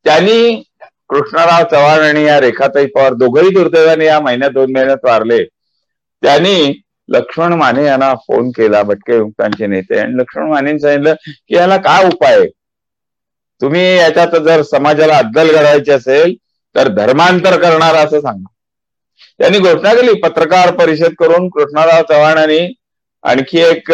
त्यांनी 0.05 0.63
कृष्णराव 1.11 1.63
चव्हाण 1.71 2.01
आणि 2.01 2.23
या 2.25 2.39
रेखाताई 2.41 2.87
पवार 2.87 3.15
दोघंही 3.15 3.51
दुर्दैवाने 3.51 4.07
या 4.07 4.19
महिन्यात 4.21 4.51
दोन 4.53 4.73
महिन्यात 4.73 5.05
वारले. 5.05 5.43
त्यांनी 6.23 6.73
लक्ष्मण 7.09 7.53
माने 7.53 7.85
यांना 7.85 8.15
फोन 8.27 8.51
केला 8.51 8.83
भटके 8.83 9.17
युक्तांचे 9.17 9.67
नेते. 9.67 9.99
आणि 9.99 10.17
लक्ष्मण 10.17 10.49
माने 10.49 10.79
सांगितलं 10.79 11.15
की 11.25 11.55
याला 11.55 11.77
काय 11.79 12.05
उपाय? 12.05 12.47
तुम्ही 13.61 13.83
याच्यात 13.97 14.37
जर 14.45 14.63
समाजाला 14.63 15.17
अद्दल 15.19 15.51
घडवायची 15.51 15.91
असेल 15.91 16.35
तर 16.75 16.89
धर्मांतर 16.95 17.57
करणार 17.61 17.95
असं 17.97 18.21
सांगा. 18.21 18.53
त्यांनी 19.41 19.59
घोषणा 19.59 19.95
केली 19.95 20.13
पत्रकार 20.21 20.71
परिषद 20.77 21.15
करून 21.19 21.49
कृष्णराव 21.49 22.03
चव्हाणांनी 22.09 22.59
आणखी 23.25 23.61
एक 23.61 23.91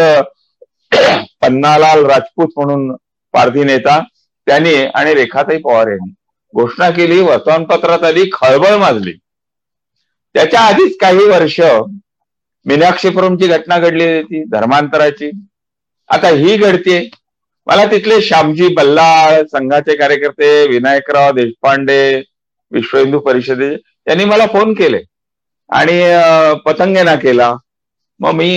पन्नालाल 1.43 2.05
राजपूत 2.07 2.49
म्हणून 2.57 2.91
पारधी 3.35 3.65
नेता 3.65 3.99
त्यांनी 4.47 4.75
आणि 4.95 5.15
रेखाताई 5.15 5.59
पवार 5.59 5.89
यांनी 5.89 6.13
घोषणा 6.55 6.91
केली 6.91 7.21
वर्तमानपत्रात 7.21 8.05
आली 8.05 8.29
खळबळ 8.33 8.77
माजली. 8.77 9.13
त्याच्या 10.35 10.61
आधीच 10.61 10.97
काही 11.01 11.25
वर्ष 11.29 11.61
मीनाक्षीपुरमची 12.67 13.47
घटना 13.49 13.79
घडली 13.79 14.05
होती 14.07 14.43
धर्मांतराची. 14.53 15.31
आता 16.11 16.29
ही 16.31 16.57
घडते 16.57 16.99
मला 17.67 17.85
तिथले 17.91 18.21
श्यामजी 18.23 18.69
बल्लाळ 18.75 19.43
संघाचे 19.53 19.97
कार्यकर्ते 19.97 20.51
विनायकराव 20.69 21.31
देशपांडे 21.35 22.01
विश्व 22.73 22.99
हिंदू 22.99 23.19
परिषदे 23.21 23.75
त्यांनी 23.77 24.25
मला 24.25 24.47
फोन 24.53 24.73
केले. 24.75 25.03
आणि 25.71 26.01
पतंगेना 26.67 27.15
केला. 27.17 27.55
मग 28.21 28.33
मी 28.35 28.49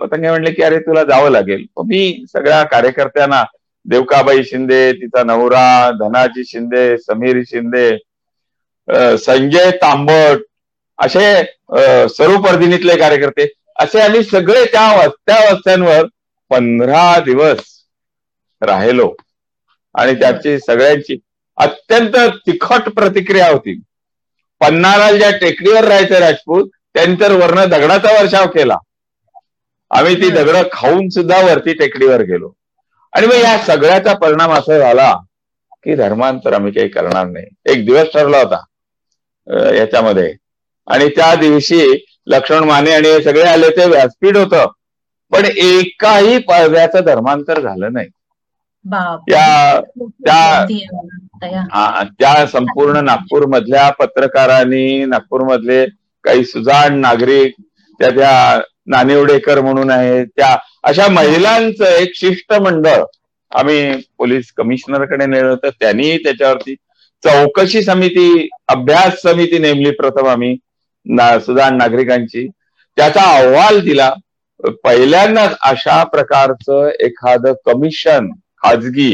पतंगे 0.00 0.28
म्हणले 0.28 0.50
की 0.52 0.62
अरे 0.62 0.78
तुला 0.86 1.02
जावं 1.04 1.30
लागेल. 1.30 1.64
मग 1.76 1.84
मी 1.88 2.24
सगळ्या 2.32 2.62
कार्यकर्त्यांना 2.66 3.42
देवकाबाई 3.86 4.42
शिंदे 4.44 4.80
तिचा 4.92 5.22
नवरा 5.24 5.66
धनाजी 6.00 6.44
शिंदे 6.44 6.86
समीर 6.98 7.40
शिंदे 7.48 7.88
संजय 9.18 9.70
तांबट 9.82 10.42
असे 10.98 11.24
सर्व 12.08 12.40
परदिनीतले 12.40 12.96
कार्यकर्ते 12.96 13.46
असे 13.76 14.00
आम्ही 14.00 14.22
सगळे 14.24 14.64
त्या 14.64 14.86
वस्त्या 14.96 15.38
वस्त्यांवर 15.52 16.04
पंधरा 16.50 17.04
दिवस 17.20 17.62
राहिलो. 18.62 19.12
आणि 19.94 20.14
त्याची 20.14 20.58
सगळ्यांची 20.58 21.16
अत्यंत 21.58 22.16
तिखट 22.46 22.88
प्रतिक्रिया 22.88 23.50
होती. 23.50 23.80
पन्नाला 24.60 25.10
ज्या 25.12 25.30
टेकडीवर 25.38 25.84
राहायचं 25.84 26.18
राजपूत 26.18 26.68
त्यांनी 26.94 27.20
तर 27.20 27.32
वर्ण 27.32 27.64
दगडाचा 27.64 28.12
वर्षाव 28.20 28.46
केला. 28.46 28.76
आम्ही 29.90 30.14
ती 30.16 30.30
दगड 30.30 30.56
खाऊन 30.72 31.08
सुद्धा 31.08 31.40
वरती 31.42 31.72
टेकडीवर 31.74 32.22
गेलो. 32.22 32.52
आणि 33.12 33.26
मग 33.26 33.34
या 33.34 33.56
सगळ्याचा 33.58 34.14
परिणाम 34.14 34.52
असा 34.52 34.78
झाला 34.78 35.12
की 35.84 35.94
धर्मांतर 35.94 36.52
आम्ही 36.52 36.72
काही 36.72 36.88
करणार 36.88 37.26
नाही. 37.26 37.46
एक 37.66 37.84
दिवस 37.86 38.12
ठरला 38.14 38.38
होता 38.38 38.64
याच्यामध्ये. 39.74 40.32
आणि 40.88 41.08
त्या 41.08 41.34
दिवशी 41.34 41.80
लक्ष्मण 42.26 42.64
माने 42.64 42.92
आणि 42.92 43.08
हे 43.08 43.22
सगळे 43.22 43.42
आले 43.42 43.68
ते 43.70 43.86
व्यासपीठ 43.86 44.36
होतं. 44.36 44.66
पण 45.32 45.44
एकाही 45.46 46.38
पदव्याचं 46.40 47.04
धर्मांतर 47.04 47.60
झालं 47.60 47.92
नाही. 47.92 48.08
त्या 49.30 50.64
त्या 52.18 52.46
संपूर्ण 52.46 53.04
नागपूर 53.04 53.46
मधल्या 53.46 53.88
पत्रकारांनी 53.98 55.04
नागपूर 55.04 55.42
मधले 55.44 55.84
काही 56.24 56.44
सुजाण 56.44 56.98
नागरिक 57.00 57.54
त्या 58.00 58.10
त्या 58.10 58.60
नानिवडेकर 58.86 59.60
म्हणून 59.60 59.90
आहे 59.90 60.24
त्या 60.26 60.56
अशा 60.84 61.06
महिलांचं 61.08 61.84
एक 61.86 62.12
शिष्टमंडळ 62.14 63.02
आम्ही 63.52 63.92
पोलीस 64.18 64.52
कमिशनरकडे 64.52 65.26
नेलं 65.26 65.48
होतं 65.50 65.70
त्यांनी 65.80 66.16
त्याच्यावरती 66.18 66.74
चौकशी 67.22 67.82
समिती 67.82 68.48
अभ्यास 68.68 69.20
समिती 69.22 69.58
नेमली 69.58 69.90
प्रथम 69.92 70.26
आम्ही. 70.28 70.56
सुदान 71.40 71.76
नागरिकांची. 71.76 72.46
त्याचा 72.96 73.22
अहवाल 73.30 73.80
दिला. 73.80 74.12
पहिल्यांदाच 74.84 75.56
अशा 75.62 76.02
प्रकारचं 76.06 76.88
एखादं 77.00 77.52
कमिशन 77.64 78.28
खाजगी 78.58 79.10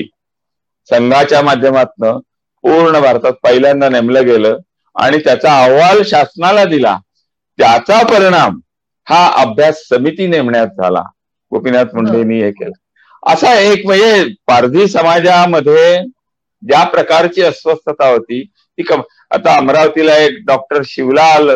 संघाच्या 0.90 1.40
माध्यमातून 1.42 2.18
पूर्ण 2.64 3.00
भारतात 3.00 3.32
पहिल्यांदा 3.42 3.88
नेमलं 3.88 4.24
गेलं 4.26 4.56
आणि 4.96 5.18
त्याचा 5.20 5.56
अहवाल 5.56 6.02
शासनाला 6.06 6.64
दिला. 6.66 6.96
त्याचा 7.58 8.02
परिणाम 8.08 8.58
हा 9.06 9.26
अभ्यास 9.36 9.82
समिती 9.84 10.26
नेमण्यात 10.26 10.66
झाला. 10.76 11.02
गोपीनाथ 11.52 11.94
मुंडेंनी 11.94 12.40
हे 12.40 12.50
केलं. 12.52 12.72
असा 13.22 13.52
एक 13.62 13.84
म्हणजे 13.86 14.24
पारधी 14.46 14.86
समाजामध्ये 14.88 15.98
ज्या 16.62 16.82
प्रकारची 16.86 17.42
अस्वस्थता 17.42 18.08
होती 18.08 18.42
ती 18.44 18.82
आता 19.30 19.56
अमरावतीला 19.56 20.16
एक 20.16 20.38
डॉक्टर 20.46 20.82
शिवलाल 20.86 21.50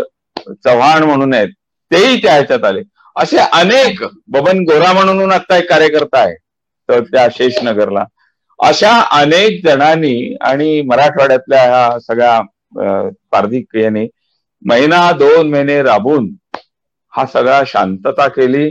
चव्हाण 0.65 1.03
म्हणून 1.03 1.35
आहेत 1.35 1.49
तेही 1.91 2.21
त्या 2.23 2.33
ह्याच्यात 2.33 2.65
आले. 2.65 2.81
असे 3.17 3.39
अनेक 3.39 4.03
बबन 4.29 4.59
गोरा 4.65 4.93
म्हणून 4.93 5.33
आता 5.33 5.57
एक 5.57 5.69
कार्यकर्ता 5.71 6.19
आहे 6.21 6.35
तर 6.89 7.01
त्या 7.05 7.27
शेषनगरला. 7.33 8.05
अशा 8.59 8.93
अनेक 9.13 9.61
जणांनी 9.65 10.35
आणि 10.43 10.81
मराठवाड्यातल्या 10.87 11.63
ह्या 11.63 11.99
सगळ्या 12.01 12.41
पारधिक 13.33 13.77
यांनी 13.77 14.07
महिना 14.63 15.11
दोन 15.15 15.51
महिने 15.51 15.83
राबून 15.83 16.29
हा 17.13 17.25
सगळा 17.27 17.63
शांतता 17.67 18.27
केली. 18.29 18.69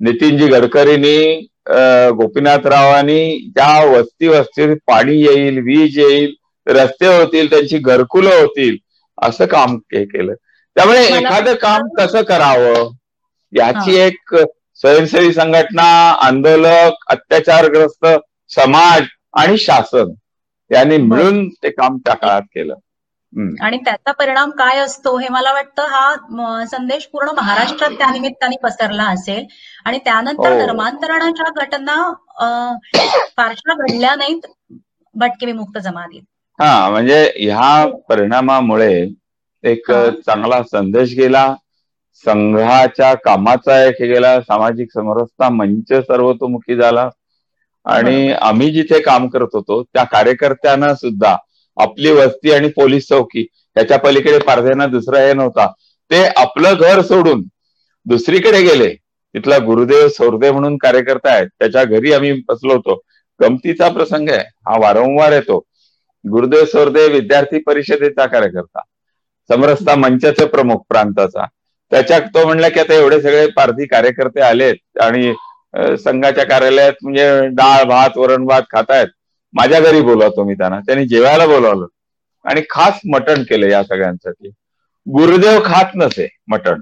नितीनजी 0.00 0.46
गडकरींनी 0.48 1.18
गोपीनाथरावांनी 2.18 3.20
ज्या 3.48 3.84
वस्ती 3.88 4.28
वस्तीत 4.28 4.76
पाणी 4.86 5.16
येईल 5.20 5.58
वीज 5.62 5.98
येईल 5.98 6.34
रस्ते 6.66 7.06
होतील 7.08 7.50
त्यांची 7.50 7.78
घरकुलं 7.78 8.30
होतील 8.32 8.76
असं 9.18 9.46
काम 9.46 9.76
केलं. 9.90 10.32
त्यामुळे 10.78 11.04
एखादं 11.08 11.54
काम 11.58 11.88
कसं 11.98 12.22
करावं? 12.24 12.90
याची 13.52 13.94
एक 13.96 14.34
स्वयंसेवी 14.80 15.32
संघटना 15.32 15.86
आंदोलक 16.22 17.04
अत्याचारग्रस्त 17.08 18.06
समाज 18.50 19.02
आणि 19.36 19.56
शासन 19.58 20.12
यांनी 20.70 20.96
मिळून 20.98 21.48
ते 21.54 21.70
काम 21.70 21.96
त्या 21.98 22.14
काळात 22.16 22.42
केलं. 22.44 22.74
आणि 23.62 23.76
त्याचा 23.84 24.12
परिणाम 24.14 24.50
काय 24.58 24.78
असतो 24.78 25.16
हे 25.18 25.28
मला 25.28 25.52
वाटतं 25.52 25.86
हा 25.88 26.64
संदेश 26.66 27.06
पूर्ण 27.06 27.30
महाराष्ट्रात 27.32 27.90
त्या 27.98 28.10
निमित्ताने 28.10 28.56
पसरला 28.62 29.04
असेल. 29.08 29.44
आणि 29.84 29.98
त्यानंतर 30.04 30.52
हो. 30.52 30.58
धर्मांतरणाच्या 30.58 31.50
घटना 31.56 31.96
फारशा 33.36 33.74
घडल्या 33.76 34.14
नाहीत 34.16 34.46
भटके 35.14 35.46
विमुक्त 35.46 35.78
जमातीत. 35.80 36.22
हा 36.58 36.88
म्हणजे 36.90 37.22
ह्या 37.36 37.86
परिणामामुळे 38.08 38.92
एक 39.64 39.90
चांगला 40.20 40.62
संदेश 40.64 41.14
गेला. 41.16 41.46
संघाच्या 42.26 43.12
कामाचा 43.16 43.82
एक 43.84 44.02
गेला. 44.04 44.38
सामाजिक 44.42 44.90
समरसता 44.92 45.48
मंच 45.50 45.92
सर्वतोमुखी 46.00 46.76
झाला. 46.76 47.08
आणि 47.86 48.30
आम्ही 48.42 48.70
जिथे 48.72 49.00
काम 49.02 49.26
करत 49.28 49.54
होतो 49.54 49.82
त्या 49.84 50.04
कार्यकर्त्यांना 50.06 50.94
सुद्धा 50.94 51.36
आपली 51.76 52.10
वस्ती 52.12 52.50
आणि 52.50 52.68
पोलीस 52.70 53.08
चौकी 53.08 53.44
त्याच्या 53.76 53.98
पलीकडे 53.98 54.38
पारध्यांना 54.40 54.86
दुसरा 54.88 55.20
हे 55.20 55.32
नव्हता. 55.34 55.66
ते 56.10 56.24
आपलं 56.36 56.74
घर 56.76 57.00
सोडून 57.02 57.42
दुसरीकडे 58.06 58.60
गेले. 58.62 58.88
तिथला 59.34 59.58
गुरुदेव 59.60 60.08
सौरदेव 60.10 60.52
म्हणून 60.52 60.76
कार्यकर्ता 60.78 61.32
आहेत. 61.32 61.48
त्याच्या 61.50 61.84
घरी 61.86 62.12
आम्ही 62.12 62.32
बसलो 62.48 62.74
होतो. 62.74 63.00
गमतीचा 63.40 63.88
प्रसंग 63.90 64.28
आहे. 64.30 64.42
हा 64.62 64.78
वारंवार 64.80 65.32
येतो. 65.32 65.58
गुरुदेव 66.24 66.64
सौरदेव 66.66 67.12
विद्यार्थी 67.12 67.58
परिषदेचा 67.62 68.26
कार्यकर्ता. 68.28 68.80
समरसता 69.50 69.94
मंचाचे 69.96 70.46
प्रमुख 70.48 70.80
प्रांताचा 70.88 71.44
त्याच्यात 71.92 72.22
तो 72.28 72.44
म्हणला 72.46 72.68
की 72.68 72.80
आता 72.80 72.94
एवढे 72.94 73.20
सगळे 73.20 73.46
पारधी 73.52 73.86
कार्यकर्ते 73.86 74.40
आलेत 74.42 74.98
आणि 74.98 75.32
संघाच्या 75.98 76.44
कार्यालयात 76.46 76.92
म्हणजे 77.02 77.28
डाळ 77.52 77.82
भात 77.86 78.16
वरण 78.16 78.44
भात 78.46 78.62
खातायत. 78.70 79.08
माझ्या 79.54 79.80
घरी 79.80 80.00
बोलवतो 80.02 80.44
मी 80.44 80.54
त्यांना. 80.54 80.78
त्यांनी 80.80 81.06
जेवायला 81.08 81.46
बोलावलं. 81.46 81.86
आणि 82.44 82.62
खास 82.70 83.00
मटण 83.06 83.42
केलं 83.44 83.66
या 83.68 83.82
सगळ्यांसाठी. 83.84 84.48
गुरुदेव 85.06 85.60
खात 85.64 85.96
नसे 85.96 86.28
मटण. 86.48 86.80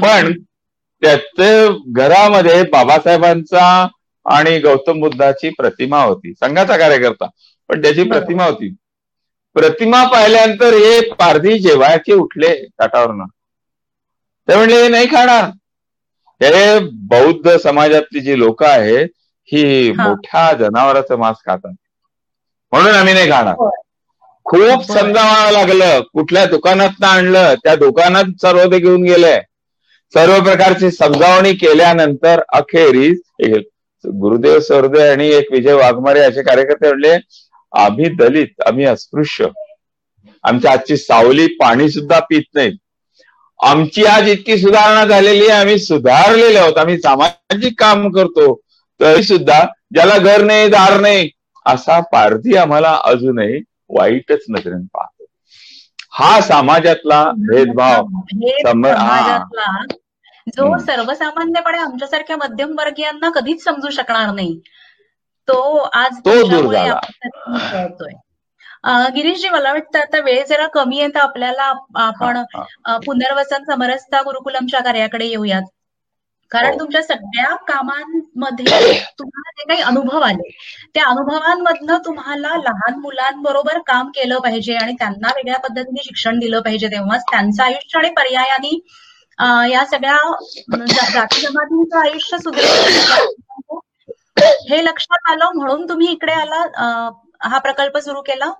पण 0.00 0.32
त्याचे 1.02 1.68
घरामध्ये 1.94 2.62
बाबासाहेबांचा 2.70 3.64
आणि 4.26 4.58
गौतम 4.60 5.00
बुद्धाची 5.00 5.50
प्रतिमा 5.58 6.02
होती. 6.02 6.32
संघाचा 6.34 6.76
कार्यकर्ता. 6.76 7.26
पण 7.70 7.82
त्याची 7.82 8.04
प्रतिमा 8.04 8.44
होती. 8.44 8.74
प्रतिमा 9.56 10.02
पाहिल्यानंतर 10.08 10.74
हे 10.76 11.00
पारधी 11.14 11.58
जेवायचे 11.60 12.12
उठले 12.16 12.54
ताटावरनं. 12.70 13.24
ते 14.48 14.56
म्हणले 14.56 14.88
नाही 14.88 15.06
खाणार. 15.08 15.50
हे 16.40 16.78
बौद्ध 17.08 17.56
समाजातली 17.58 18.20
जी 18.20 18.38
लोक 18.38 18.62
आहेत 18.64 19.08
ही 19.48 19.92
मोठ्या 19.94 20.52
जनावराचं 20.58 21.18
मांस 21.18 21.36
खातात. 21.40 21.72
म्हणून 22.72 22.94
आम्ही 22.94 23.14
नाही 23.14 23.30
खाणार. 23.30 23.54
खूप 24.46 24.82
समजावं 24.84 25.50
लागलं. 25.52 26.00
कुठल्या 26.12 26.44
दुकानात 26.46 27.04
आणलं 27.06 27.54
त्या 27.64 27.74
दुकानात 27.76 28.40
सर्व 28.42 28.64
ते 28.66 28.78
घेऊन 28.78 29.02
गेले. 29.04 29.36
सर्व 30.14 30.38
प्रकारची 30.44 30.90
समजावणी 30.92 31.52
केल्यानंतर 31.56 32.40
अखेरीस 32.54 33.20
गुरुदेव 34.04 34.58
सरदेव 34.60 35.00
आणि 35.02 35.28
एक 35.30 35.52
विजय 35.52 35.72
वाघमारे 35.74 36.20
असे 36.20 36.42
कार्यकर्ते 36.42 36.88
म्हणले 36.88 37.16
आम्ही 37.72 38.08
दलित 38.16 38.60
आम्ही 38.66 38.84
अस्पृश्य. 38.86 39.46
आमच्या 40.44 40.72
आजची 40.72 40.96
सावली 40.96 41.46
पाणी 41.60 41.88
सुद्धा 41.90 42.18
पित 42.30 42.42
नाहीत 42.54 42.76
आमची 43.60 44.04
आज 44.06 44.28
इतकी 44.28 44.56
सुधारणा 44.58 45.04
झालेली 45.04 45.46
आहे 45.48 45.60
आम्ही 45.60 45.78
सुधारलेले 45.78 46.58
आहोत. 46.58 46.78
आम्ही 46.78 46.98
सामाजिक 46.98 47.80
काम 47.80 48.08
करतो 48.12 48.54
तरी 49.00 49.22
सुद्धा 49.22 49.64
ज्याला 49.94 50.16
घर 50.18 50.42
नाही 50.44 50.68
दार 50.70 50.98
नाही 51.00 51.28
असा 51.66 51.98
पारधी 52.12 52.56
आम्हाला 52.56 52.98
अजूनही 53.04 53.60
वाईटच 53.90 54.44
नजरेने 54.48 54.86
पाहतो. 54.94 55.24
हा 56.12 56.40
समाजातला 56.40 57.22
भेदभाव 57.40 58.06
जो 60.56 60.76
सर्वसामान्यपणे 60.78 61.78
आमच्यासारख्या 61.78 62.36
मध्यमवर्गीयांना 62.36 63.30
कधीच 63.34 63.62
समजू 63.64 63.90
शकणार 63.90 64.30
नाही. 64.34 64.58
तो 65.48 65.60
आज 65.94 66.18
तो 66.20 66.42
दूर 66.48 66.72
झाला. 66.72 67.00
गिरीशजी 69.14 69.48
मला 69.48 69.72
वाटतं 69.72 69.98
आता 69.98 70.18
वेळ 70.22 70.44
जरा 70.46 70.66
कमी 70.74 71.00
आहे 71.00 71.08
तर 71.08 71.20
आपल्याला 71.20 71.72
आपण 71.98 72.42
पुनर्वसन 73.06 73.64
समरसता 73.64 74.20
गुरुकुलमच्या 74.22 74.80
कार्याकडे 74.82 75.26
येऊयात. 75.26 75.62
कारण 76.52 76.72
हो. 76.72 76.78
तुमच्या 76.80 77.02
सगळ्या 77.02 77.54
कामांमध्ये 77.68 78.64
तुम्हाला 79.18 79.50
जे 79.52 79.64
काही 79.68 79.80
अनुभव 79.82 80.20
आले 80.20 80.50
त्या 80.94 81.04
अनुभवांमधनं 81.04 81.98
तुम्हाला 82.04 82.54
लहान 82.58 82.98
मुलांबरोबर 83.00 83.78
काम 83.86 84.10
केलं 84.10 84.38
पाहिजे 84.40 84.74
आणि 84.76 84.92
त्यांना 84.98 85.32
वेगळ्या 85.36 85.58
पद्धतीने 85.60 86.02
शिक्षण 86.04 86.38
दिलं 86.38 86.60
पाहिजे 86.60 86.88
तेव्हाच 86.88 87.24
त्यांचं 87.30 87.62
आयुष्य 87.62 87.98
आणि 87.98 88.10
पर्यायाने 88.12 88.74
या 89.70 89.84
सगळ्या 89.86 90.16
जाती 91.12 91.40
जमातींचं 91.40 91.98
आयुष्य 91.98 92.38
सुधारलं 92.38 93.78
हे 94.36 94.80
लक्षात 94.82 95.30
आलं 95.30 95.52
म्हणून 95.54 95.88
तुम्ही 95.88 96.10
इकडे 96.12 96.32
आला 96.34 96.62
हा 97.44 97.58
प्रकल्प 97.60 97.98
सुरू 98.00 98.22
केला? 98.22 98.52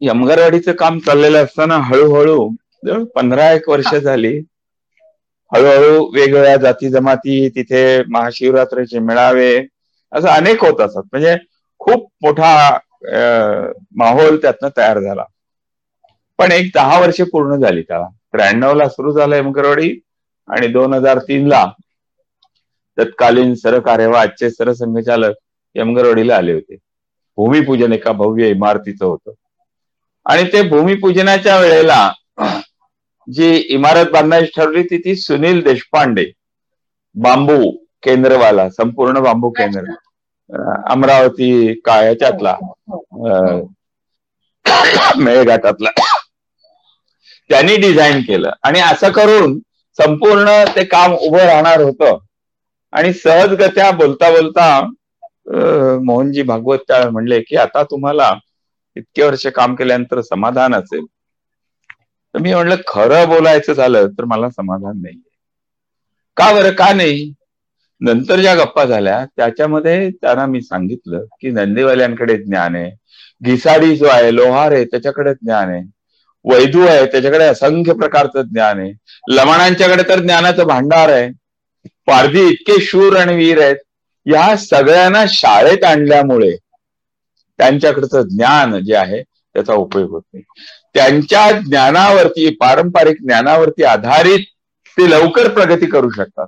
यमगरवाडीचं 0.00 0.72
काम 0.76 0.98
चाललेलं 1.00 1.44
असताना 1.44 1.76
हळूहळू 1.84 2.48
पंधरा 3.14 3.50
एक 3.52 3.68
वर्ष 3.68 3.94
झाली. 3.94 4.38
हळूहळू 5.52 6.04
वेगवेगळ्या 6.08 6.56
जाती 6.58 6.88
जमाती 6.90 7.48
तिथे 7.56 7.82
महाशिवरात्रीचे 8.08 8.98
मेळावे 9.00 9.54
असं 10.12 10.28
अनेक 10.28 10.64
होत 10.64 10.80
असत. 10.80 11.02
म्हणजे 11.02 11.36
खूप 11.80 12.08
मोठा 12.22 12.52
माहोल 13.96 14.36
त्यातनं 14.42 14.68
तयार 14.76 14.98
झाला. 15.00 15.24
पण 16.38 16.52
एक 16.52 16.70
दहा 16.74 16.98
वर्ष 17.00 17.20
पूर्ण 17.32 17.56
झाली 17.56 17.82
त्याला. 17.82 18.06
त्र्याण्णव 18.32 18.74
ला 18.74 18.88
सुरू 18.88 19.12
झालं 19.12 19.36
यमकरवाडी 19.36 19.90
आणि 20.48 20.66
दोन 20.68 20.94
हजार 20.94 21.18
तीन 21.20 21.46
ला 21.48 21.64
तत्कालीन 22.98 23.54
सरकार्यवाहचे 23.54 24.50
सरसंघचालक 24.50 25.34
यमगरवाडीला 25.76 26.36
आले 26.36 26.52
होते. 26.52 26.76
भूमिपूजन 27.38 27.92
एका 27.92 28.12
भव्य 28.14 28.48
इमारतीचं 28.50 29.04
होतं. 29.04 29.32
आणि 30.26 30.42
ते 30.52 30.62
भूमिपूजनाच्या 30.68 31.58
वेळेला 31.60 32.10
जी 33.28 33.50
इमारत 33.68 34.10
बांधायची 34.12 34.50
ठरली 34.56 34.82
ती 34.84 34.98
ती 34.98 35.14
सुनील 35.16 35.62
देशपांडे 35.62 36.24
बांबू 37.14 37.70
केंद्रवाला 38.02 38.68
संपूर्ण 38.70 39.20
बांबू 39.20 39.50
केंद्र 39.50 39.80
अमरावती 40.86 41.74
का 41.84 42.00
याच्यातला 42.02 42.56
मेळघाटातला. 45.18 45.90
त्यांनी 47.50 47.76
डिझाईन 47.76 48.20
केलं. 48.22 48.50
आणि 48.62 48.80
असं 48.82 49.10
करून 49.12 49.58
संपूर्ण 49.98 50.62
ते 50.76 50.84
काम 50.86 51.14
उभं 51.16 51.38
राहणार 51.40 51.80
होतं. 51.80 52.18
आणि 52.92 53.12
सहजगत्या 53.12 53.90
बोलता 53.90 54.30
बोलता 54.30 54.66
मोहनजी 56.04 56.42
भागवत 56.42 56.78
त्या 56.88 57.08
म्हणले 57.10 57.40
की 57.40 57.56
आता 57.56 57.82
तुम्हाला 57.82 58.32
इतके 58.96 59.22
वर्ष 59.22 59.46
काम 59.46 59.74
केल्यानंतर 59.74 60.20
समाधान 60.20 60.74
असेल. 60.74 61.04
तर 62.34 62.38
मी 62.38 62.54
म्हणलं 62.54 62.76
खरं 62.86 63.28
बोलायचं 63.28 63.72
झालं 63.72 64.08
तर 64.18 64.24
मला 64.24 64.50
समाधान 64.50 65.00
नाही 65.02 65.20
का 66.36 66.52
बरं 66.52 66.72
का 66.72 66.92
नाही? 66.92 67.32
नंतर 68.00 68.40
ज्या 68.40 68.54
गप्पा 68.54 68.84
झाल्या 68.84 69.24
त्याच्यामध्ये 69.36 70.10
त्यांना 70.10 70.46
मी 70.46 70.60
सांगितलं 70.62 71.24
की 71.40 71.50
नंदीवाल्यांकडे 71.50 72.36
ज्ञान 72.36 72.76
आहे. 72.76 72.90
घिसाडी 73.40 73.96
जो 73.96 74.06
आहे 74.06 74.34
लोहार 74.34 74.72
आहे 74.72 74.84
त्याच्याकडे 74.84 75.34
ज्ञान 75.34 75.68
आहे. 75.68 75.82
वैधू 76.44 76.86
आहे 76.86 77.04
त्याच्याकडे 77.06 77.44
असंख्य 77.44 77.92
प्रकारचं 77.92 78.42
ज्ञान 78.42 78.80
आहे. 78.80 78.92
लमाणांच्याकडे 79.28 80.02
तर 80.08 80.20
ज्ञानाचं 80.20 80.66
भांडार 80.66 81.08
आहे. 81.08 81.28
पारधी 82.08 82.46
इतके 82.48 82.80
शूर 82.84 83.16
आणि 83.16 83.34
वीर 83.36 83.62
आहेत. 83.62 83.76
या 84.26 84.56
सगळ्यांना 84.56 85.24
शाळेत 85.28 85.84
आणल्यामुळे 85.84 86.56
त्यांच्याकडचं 87.58 88.22
ज्ञान 88.28 88.78
जे 88.78 88.94
आहे 88.96 89.22
त्याचा 89.22 89.74
उपयोग 89.74 90.10
होत 90.10 90.22
नाही. 90.34 90.42
त्यांच्या 90.94 91.50
ज्ञानावरती 91.60 92.48
पारंपरिक 92.54 93.20
ज्ञानावरती 93.22 93.84
आधारित 93.84 94.44
ते 94.96 95.10
लवकर 95.10 95.48
प्रगती 95.48 95.86
करू 95.86 96.10
शकतात. 96.10 96.46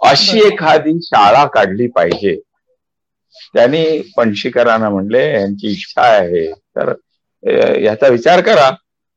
अशी 0.00 0.38
एखादी 0.46 0.98
शाळा 1.02 1.44
काढली 1.46 1.86
पाहिजे. 1.88 2.36
त्यांनी 3.54 3.84
पणशीकरांना 4.16 4.88
म्हणले 4.90 5.24
यांची 5.32 5.70
इच्छा 5.72 6.02
आहे. 6.02 6.46
तर 6.76 6.92
याचा 7.78 8.08
विचार 8.08 8.40
करा. 8.40 8.70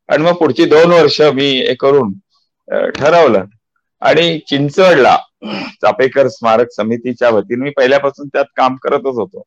आणि 0.10 0.24
मग 0.24 0.34
पुढची 0.34 0.66
दोन 0.66 0.92
वर्ष 0.92 1.20
मी 1.34 1.50
हे 1.60 1.74
करून 1.76 2.14
ठरवलं. 2.96 3.44
आणि 4.02 4.38
चिंचवडला 4.48 5.18
चापेकर 5.82 6.28
स्मारक 6.30 6.72
समितीच्या 6.72 7.30
वतीने 7.30 7.64
मी 7.64 7.70
पहिल्यापासून 7.78 8.28
त्यात 8.28 8.46
काम 8.56 8.76
करतच 8.84 9.18
होतो. 9.18 9.44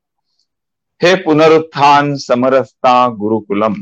हे 1.01 1.15
पुनरुत्थान 1.23 2.15
समरसता 2.21 2.95
गुरुकुलम. 3.21 3.81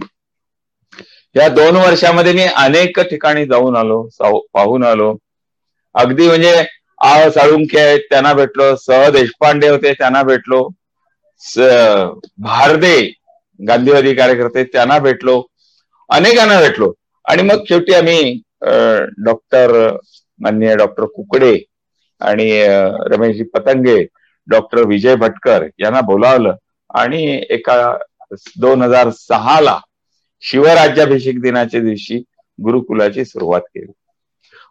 या 1.35 1.49
दोन 1.51 1.77
वर्षामध्ये 1.77 2.33
मी 2.33 2.45
अनेक 2.57 3.01
ठिकाणी 3.11 3.45
जाऊन 3.47 3.77
आलो 3.77 4.03
पाहून 4.55 4.85
आलो. 4.85 5.15
अगदी 5.95 6.27
म्हणजे 6.27 6.53
आ 7.01 7.29
साळुंखे 7.31 7.79
आहेत 7.81 8.01
त्यांना 8.11 8.33
भेटलो 8.35 8.75
सह 8.77 9.09
देशपांडे 9.13 9.69
होते 9.69 9.93
त्यांना 9.93 10.23
भेटलो. 10.23 10.69
भारदे 12.39 12.97
गांधीवादी 13.61 14.15
कार्यकर्ते 14.15 14.65
त्यांना 14.65 14.99
भेटलो. 15.01 15.41
अनेकांना 16.11 16.61
भेटलो. 16.61 16.93
आणि 17.25 17.43
मग 17.43 17.65
शेवटी 17.69 17.95
आम्ही 17.95 18.33
डॉक्टर 19.25 19.73
माननीय 20.41 20.75
डॉक्टर 20.77 21.05
कुकडे 21.07 21.53
आणि 22.21 22.51
रमेशजी 23.13 23.45
पतंगे 23.55 24.03
डॉक्टर 24.49 24.83
विजय 24.87 25.15
भटकर 25.17 25.67
यांना 25.79 26.01
बोलावलं 26.01 26.55
आणि 26.95 27.25
एका 27.51 27.77
दोन 28.61 28.83
हजार 28.83 29.11
सहा 29.11 29.61
ला 29.61 29.79
शिवराज्याभिषेक 30.43 31.41
दिनाच्या 31.43 31.81
दिवशी 31.81 32.19
गुरुकुलाची 32.59 33.25
सुरुवात 33.25 33.61
केली. 33.61 33.93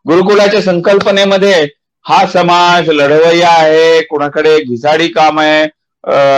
गुरुकुलाच्या 0.06 0.62
संकल्पनेमध्ये 0.62 1.68
हा 2.06 2.26
समाज 2.26 2.90
लढवय्या 2.90 3.50
आहे 3.52 4.02
कुणाकडे 4.02 4.58
घिसाडी 4.60 5.08
काम 5.08 5.40
आहे 5.40 5.64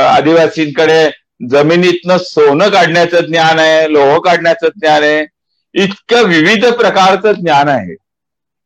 आदिवासींकडे 0.06 1.10
जमिनीतनं 1.50 2.18
सोनं 2.18 2.70
काढण्याचं 2.70 3.26
ज्ञान 3.26 3.60
आहे 3.60 3.92
लोह 3.94 4.18
काढण्याचं 4.26 4.68
ज्ञान 4.76 5.04
आहे 5.04 5.26
इतकं 5.76 6.28
विविध 6.28 6.66
प्रकारचं 6.74 7.32
ज्ञान 7.34 7.68
आहे. 7.70 7.96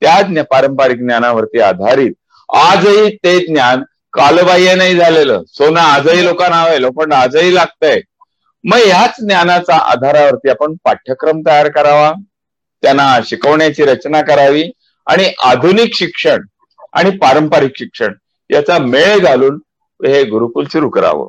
त्या 0.02 0.44
पारंपरिक 0.44 0.98
ज्ञानावरती 0.98 1.60
आधारित 1.62 2.12
आजही 2.54 3.10
ते 3.18 3.38
ज्ञान 3.46 3.84
कालबाह्य 4.14 4.74
नाही 4.76 4.96
झालेलं. 4.96 5.44
सोनं 5.50 5.80
आजही 5.82 6.24
लोकांना 6.26 6.58
हवंय 6.58 6.90
पण 6.96 7.12
आजही 7.14 7.54
लागतंय. 7.56 8.00
मग 8.64 8.78
ह्याच 8.78 9.16
ज्ञानाचा 9.20 9.76
आधारावरती 9.92 10.50
आपण 10.50 10.76
पाठ्यक्रम 10.84 11.42
तयार 11.46 11.70
करावा 11.70 12.12
त्यांना 12.84 13.08
शिकवण्याची 13.26 13.86
रचना 13.86 14.22
करावी 14.22 14.64
आणि 15.08 15.30
आधुनिक 15.44 15.96
शिक्षण 15.96 16.42
आणि 16.94 17.10
पारंपरिक 17.18 17.78
शिक्षण 17.78 18.14
याचा 18.50 18.78
मेळ 18.80 19.18
घालून 19.20 19.60
हे 20.00 20.24
गुरुकुल 20.24 20.66
सुरू 20.66 20.90
करावं. 20.90 21.28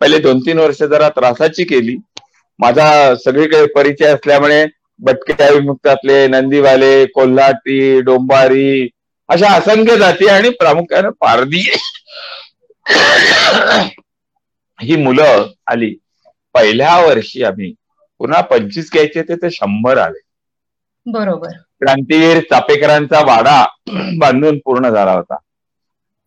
पहिले 0.00 0.18
दोन 0.18 0.40
तीन 0.40 0.58
वर्ष 0.58 0.82
जरा 0.82 1.08
त्रासाची 1.08 1.64
केली. 1.64 1.96
माझा 2.58 3.14
सगळीकडे 3.14 3.66
परिचय 3.66 4.06
असल्यामुळे 4.06 4.64
भटक्या 5.00 5.50
विमुक्तातले 5.50 6.26
नंदीवाले 6.26 7.04
कोल्हाटी 7.06 8.00
डोंबारी 8.00 8.88
अशा 9.28 9.48
असंख्य 9.52 9.96
जाती 9.96 10.26
आणि 10.28 10.48
प्रामुख्यानं 10.50 11.10
पारदी 11.20 11.62
ही 14.78 14.96
मुलं 14.96 15.46
आली. 15.66 15.94
पहिल्या 16.54 16.96
वर्षी 17.00 17.42
आम्ही. 17.42 17.72
पुन्हा 18.20 18.40
पंचवीस 18.42 18.90
घ्यायचे 18.92 19.22
ते 19.22 19.34
तर 19.36 19.48
शंभर 19.52 19.98
आले. 19.98 20.18
बरोबर. 21.06 21.52
क्रांतीवीर 21.74 22.40
चापेकरांचा 22.42 23.20
वाडा 23.24 23.62
बांधून 24.18 24.58
पूर्ण 24.58 24.88
झाला 24.90 25.12
होता. 25.12 25.36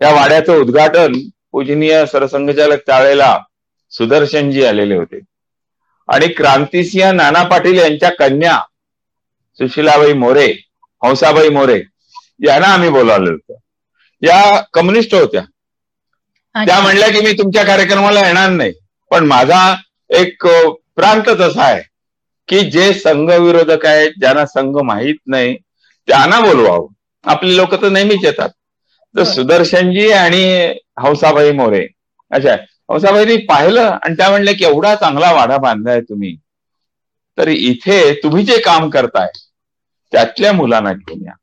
त्या 0.02 0.12
वाड्याचं 0.12 0.60
उद्घाटन 0.62 1.14
पूजनीय 1.52 2.06
सरसंघचालक 2.06 2.80
त्यावेळेला 2.86 3.38
सुदर्शनजी 3.94 4.64
आलेले 4.66 4.96
होते. 4.96 5.20
आणि 6.10 6.28
क्रांतिसिंह 6.34 7.12
नाना 7.12 7.44
पाटील 7.50 7.78
यांच्या 7.80 8.10
कन्या 8.20 8.58
सुशिलाबाई 9.60 10.14
मोरे 10.16 10.46
हंसाबाई 11.02 11.50
मोरे 11.52 11.82
यांना 12.42 12.68
आम्ही 12.68 12.90
बोलावलं 12.90 13.32
होतं. 13.32 13.54
या 14.22 14.62
कम्युनिस्ट 14.74 15.14
होत्या. 15.16 15.42
त्या 16.66 16.80
म्हणल्या 16.80 17.10
की 17.10 17.22
मी 17.22 17.32
तुमच्या 17.34 17.64
कार्यक्रमाला 17.64 18.26
येणार 18.28 18.50
नाही. 18.50 18.72
पण 19.12 19.26
माझा 19.26 19.76
एक 20.10 20.46
प्रांत 20.96 21.30
तसा 21.40 21.64
आहे 21.64 21.82
की 22.50 22.60
जे 22.70 22.94
संघ 22.94 23.30
विरोधक 23.32 23.86
आहेत 23.86 24.12
ज्यांना 24.20 24.46
संघ 24.46 24.78
माहीत 24.78 25.16
नाही 25.28 25.56
त्यांना 26.08 26.40
बोलवावं. 26.40 26.88
आपले 27.26 27.56
लोक 27.58 27.74
तर 27.82 27.90
नेहमीच 27.90 28.26
येतात. 28.26 28.50
तर 29.16 29.24
सुदर्शनजी 29.24 30.10
आणि 30.12 30.44
हौसाबाई 31.02 31.52
मोरे 31.52 31.86
अच्छा 32.32 32.56
हौसाबाईंनी 32.90 33.36
पाहिलं 33.46 33.98
आणि 34.04 34.16
त्या 34.16 34.30
म्हणल्या 34.30 34.54
की 34.54 34.66
एवढा 34.66 34.94
चांगला 34.96 35.32
वाडा 35.32 35.58
बांधलाय 35.58 36.02
तुम्ही 36.02 36.36
तर 37.38 37.48
इथे 37.48 38.00
तुम्ही 38.24 38.46
जे 38.46 38.58
काम 38.60 38.90
करताय 38.90 39.28
त्यातल्या 40.14 40.52
मुलांना 40.54 40.94
घेऊन 40.94 41.26
या. 41.26 41.34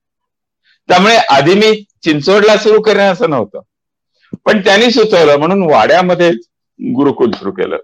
त्यामुळे 0.89 1.17
आधी 1.17 1.55
मी 1.55 1.73
चिंचवडला 2.03 2.57
सुरू 2.57 2.81
करेन 2.83 3.13
असं 3.13 3.31
नव्हतं. 3.31 3.61
पण 4.45 4.61
त्यांनी 4.61 4.91
सुचवलं 4.91 5.37
म्हणून 5.37 5.63
वाड्यामध्येच 5.71 6.37
गुरुकुल 6.81 7.31
सुरू 7.31 7.51
केलं. 7.51 7.77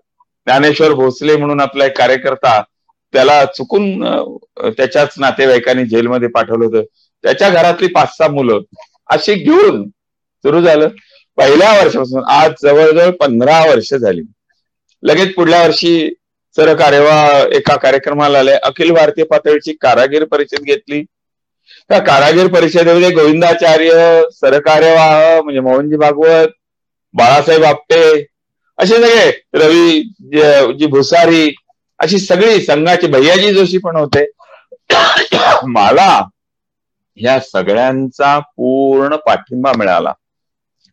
ज्ञानेश्वर 0.46 0.92
भोसले 0.92 1.36
म्हणून 1.36 1.60
आपला 1.60 1.86
एक 1.86 1.96
कार्यकर्ता 1.98 2.60
त्याला 3.12 3.44
चुकून 3.44 4.04
त्याच्याच 4.70 5.14
नातेवाईकांनी 5.18 5.84
जेलमध्ये 5.86 6.28
पाठवलं 6.28 6.64
होतं. 6.64 6.82
त्याच्या 7.24 7.48
घरातली 7.50 7.86
पाच 7.86 8.16
सहा 8.16 8.28
मुलं 8.28 8.60
अशी 9.10 9.34
घेऊन 9.34 9.88
सुरू 10.44 10.60
झालं. 10.62 10.88
पहिल्या 11.38 11.72
वर्षापासून 11.72 12.24
आज 12.30 12.52
जवळजवळ 12.62 13.10
पंधरा 13.10 13.58
वर्ष 13.68 13.94
झाली. 13.94 14.22
लगेच 15.02 15.34
पुढल्या 15.34 15.62
वर्षी 15.62 16.14
सर 16.56 16.74
कार्यवा 16.76 17.16
एका 17.56 17.76
कार्यक्रमाला 17.76 18.38
आले. 18.38 18.52
अखिल 18.52 18.90
भारतीय 18.92 19.24
पातळीची 19.24 19.72
कारागीर 19.80 20.24
परिषद 20.24 20.62
घेतली. 20.62 21.02
त्या 21.90 21.98
कारागीर 22.00 22.46
परिषदेमध्ये 22.46 23.10
गोविंदाचार्य 23.10 24.22
सरकार्यवाह 24.32 25.40
म्हणजे 25.40 25.60
मोहनजी 25.60 25.96
भागवत 25.96 26.52
बाळासाहेब 27.14 27.64
आपटे 27.64 28.02
असे 28.78 28.94
सगळे 28.96 29.30
रवी 29.54 30.02
जी 30.78 30.86
भुसारी 30.86 31.48
अशी 32.00 32.18
सगळी 32.18 32.60
संघाची 32.60 33.06
भैयाजी 33.06 33.52
जोशी 33.54 33.78
पण 33.78 33.96
होते. 33.96 34.24
मला 35.68 36.08
ह्या 37.18 37.38
सगळ्यांचा 37.42 38.38
पूर्ण 38.56 39.16
पाठिंबा 39.16 39.72
मिळाला. 39.78 40.12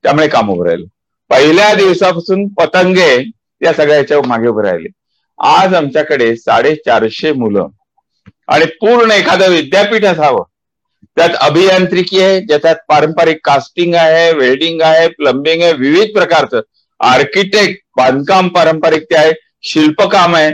त्यामुळे 0.04 0.28
काम 0.28 0.50
उभं 0.50 0.66
राहिलं. 0.66 0.86
पहिल्या 1.32 1.74
दिवसापासून 1.74 2.48
पतंगे 2.54 3.12
या 3.62 3.74
सगळ्याच्या 3.74 4.22
मागे 4.28 4.48
उभे 4.48 4.64
राहिले. 4.64 4.89
आज 5.39 5.74
आमच्याकडे 5.74 6.36
साडेचारशे 6.36 7.32
मुलं 7.34 7.68
आणि 8.48 8.66
पूर्ण 8.82 9.12
एखादं 9.12 9.50
विद्यापीठ 9.50 10.06
असावं. 10.06 10.44
त्यात 11.18 11.30
अभियांत्रिकी 11.41 12.22
आहे 12.22 12.39
ज्याच्यात 12.41 12.76
पारंपरिक 12.88 13.39
कास्टिंग 13.43 13.95
आहे 13.95 14.32
वेल्डिंग 14.34 14.82
आहे 14.82 15.08
प्लंबिंग 15.08 15.62
आहे 15.64 15.74
विविध 15.74 16.14
प्रकारचं. 16.16 16.62
आर्किटेक्ट 16.99 17.80
बांधकाम 17.97 18.47
पारंपरिक 18.47 19.04
ते 19.04 19.16
आहे 19.16 19.32
शिल्पकाम 19.64 20.36
आहे 20.36 20.52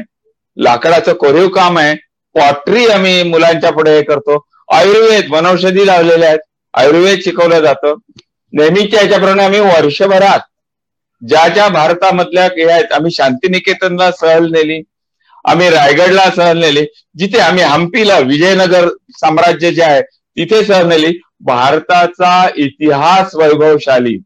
लाकडाचं 0.58 1.14
कोरीव 1.14 1.48
काम 1.50 1.78
आहे 1.78 1.96
पॉटरी 2.36 2.86
आम्ही 2.88 3.24
मुलांच्या 3.24 3.72
पुढे 3.72 3.96
हे 3.96 4.02
करतो. 4.04 4.44
आयुर्वेद 4.70 5.32
वनौषधी 5.32 5.86
लावलेले 5.88 6.26
आहेत. 6.26 6.40
आयुर्वेद 6.74 7.20
शिकवलं 7.24 7.60
जातं. 7.62 7.96
नेहमीच्या 8.54 9.02
याच्याप्रमाणे 9.02 9.44
आम्ही 9.44 9.60
वर्षभरात 9.60 10.40
ज्या 11.22 11.48
ज्या 11.48 11.68
भारतामधल्या 11.68 12.44
आहेत 12.44 12.92
आम्ही 12.92 13.12
शांतिनिकेतनला 13.12 14.12
सहल 14.12 14.52
नेली. 14.52 14.82
आम्ही 15.46 15.70
रायगडला 15.70 16.30
सहल 16.36 16.58
नेली. 16.60 16.86
जिथे 17.18 17.40
आम्ही 17.40 17.64
हम्पीला 17.64 18.18
विजयनगर 18.20 18.88
साम्राज्य 19.12 19.72
जे 19.72 19.84
आहे 19.84 20.02
तिथे 20.38 20.64
सरनेली 20.66 21.12
भारताचा 21.46 22.32
इतिहास 22.58 23.36
वैभवशाली. 23.36 24.18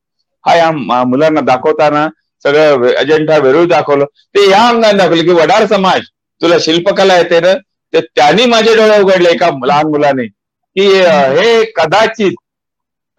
हा 0.46 0.56
या 0.56 0.72
मुलांना 1.06 1.42
दाखवताना 1.42 2.08
सगळं 2.46 2.94
अजंठा 2.96 3.38
वेरूळ 3.38 3.66
दाखवलं. 3.68 4.06
ते 4.36 4.50
या 4.50 4.68
अंगाने 4.68 4.98
दाखवलं 4.98 5.24
की 5.24 5.32
वडार 5.34 5.66
समाज 5.68 6.02
तुला 6.42 6.58
शिल्पकला 6.62 7.18
येते 7.18 7.40
ना 7.40 7.54
तर 7.94 8.00
त्यांनी 8.16 8.46
माझे 8.46 8.76
डोळे 8.76 9.00
उघडले 9.02 9.30
एका 9.32 9.50
लहान 9.66 9.88
मुलाने. 9.88 10.28
की 10.76 10.86
हे 10.86 11.64
कदाचित 11.76 12.36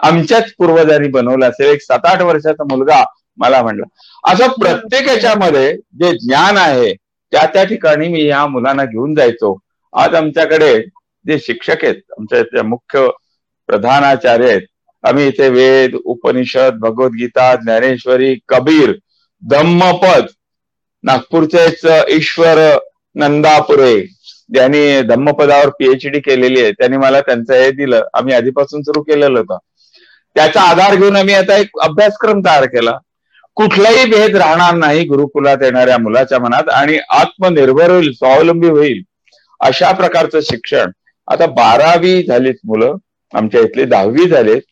आमच्याच 0.01 0.53
पूर्वजांनी 0.59 1.09
बनवलं 1.09 1.49
असेल. 1.49 1.67
एक 1.67 1.83
सात 1.83 2.07
आठ 2.07 2.23
वर्षाचा 2.23 2.65
मुलगा 2.71 3.03
मला 3.39 3.63
म्हणला 3.63 3.85
असं 4.25 4.49
प्रत्येक 4.61 5.09
याच्यामध्ये 5.09 5.73
जे 5.95 6.13
ज्ञान 6.19 6.57
आहे 6.59 6.93
त्या 6.93 7.45
त्या 7.55 7.65
ठिकाणी 7.65 8.09
मी 8.09 8.25
या 8.27 8.47
मुलांना 8.47 8.85
घेऊन 8.85 9.15
जायचो. 9.15 9.57
आज 9.93 10.15
आमच्याकडे 10.15 10.75
जे 11.25 11.39
शिक्षक 11.39 11.85
आहेत 11.85 12.01
आमच्या 12.19 12.39
इथल्या 12.39 12.63
मुख्य 12.65 13.07
प्रधानाचार्य 13.69 14.49
आहेत 14.51 14.67
आम्ही 15.05 15.27
इथे 15.29 15.49
वेद 15.51 15.95
उपनिषद 16.05 16.79
भगवद्गीता 16.81 17.55
ज्ञानेश्वरी 17.57 18.35
कबीर 18.49 18.93
धम्मपद 19.43 20.27
नागपूरचेच 21.05 21.85
ईश्वर 22.11 22.59
नंदापुरे 23.17 23.95
ज्यांनी 24.51 25.01
धम्मपदावर 25.05 25.69
पीएचडी 25.79 26.21
केलेली 26.21 26.61
आहे 26.63 26.73
त्यांनी 26.73 26.97
मला 26.97 27.21
त्यांचं 27.21 27.55
हे 27.55 27.71
दिलं 27.73 28.03
आम्ही 28.15 28.35
आधीपासून 28.35 28.83
सुरू 28.83 29.03
केलेलं 29.03 29.39
होतं. 29.39 29.59
त्याचा 30.37 30.61
आधार 30.63 30.95
घेऊन 30.97 31.17
आम्ही 31.17 31.35
आता 31.35 31.57
एक 31.57 31.79
अभ्यासक्रम 31.83 32.41
तयार 32.41 32.65
केला. 32.67 32.97
कुठलाही 33.57 34.05
भेद 34.11 34.37
राहणार 34.37 34.75
नाही 34.77 35.05
गुरुकुलात 35.07 35.63
येणाऱ्या 35.63 35.97
मुलाच्या 35.99 36.39
मनात 36.39 36.69
आणि 36.73 36.99
आत्मनिर्भर 37.13 37.91
होईल 37.91 38.13
स्वावलंबी 38.13 38.69
होईल 38.69 39.03
अशा 39.61 39.91
प्रकारचं 39.93 40.41
शिक्षण 40.43 40.91
आता 41.29 41.47
बारावी 41.49 42.23
झालीत 42.23 42.55
मुलं 42.65 42.97
आमच्या 43.33 43.61
इथली 43.61 43.85
दहावी 43.85 44.29
झालेत 44.29 44.63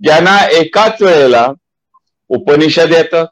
ज्यांना 0.00 0.36
एकाच 0.52 1.02
वेळेला 1.02 1.46
उपनिषद 2.30 2.92
येतात 2.92 3.26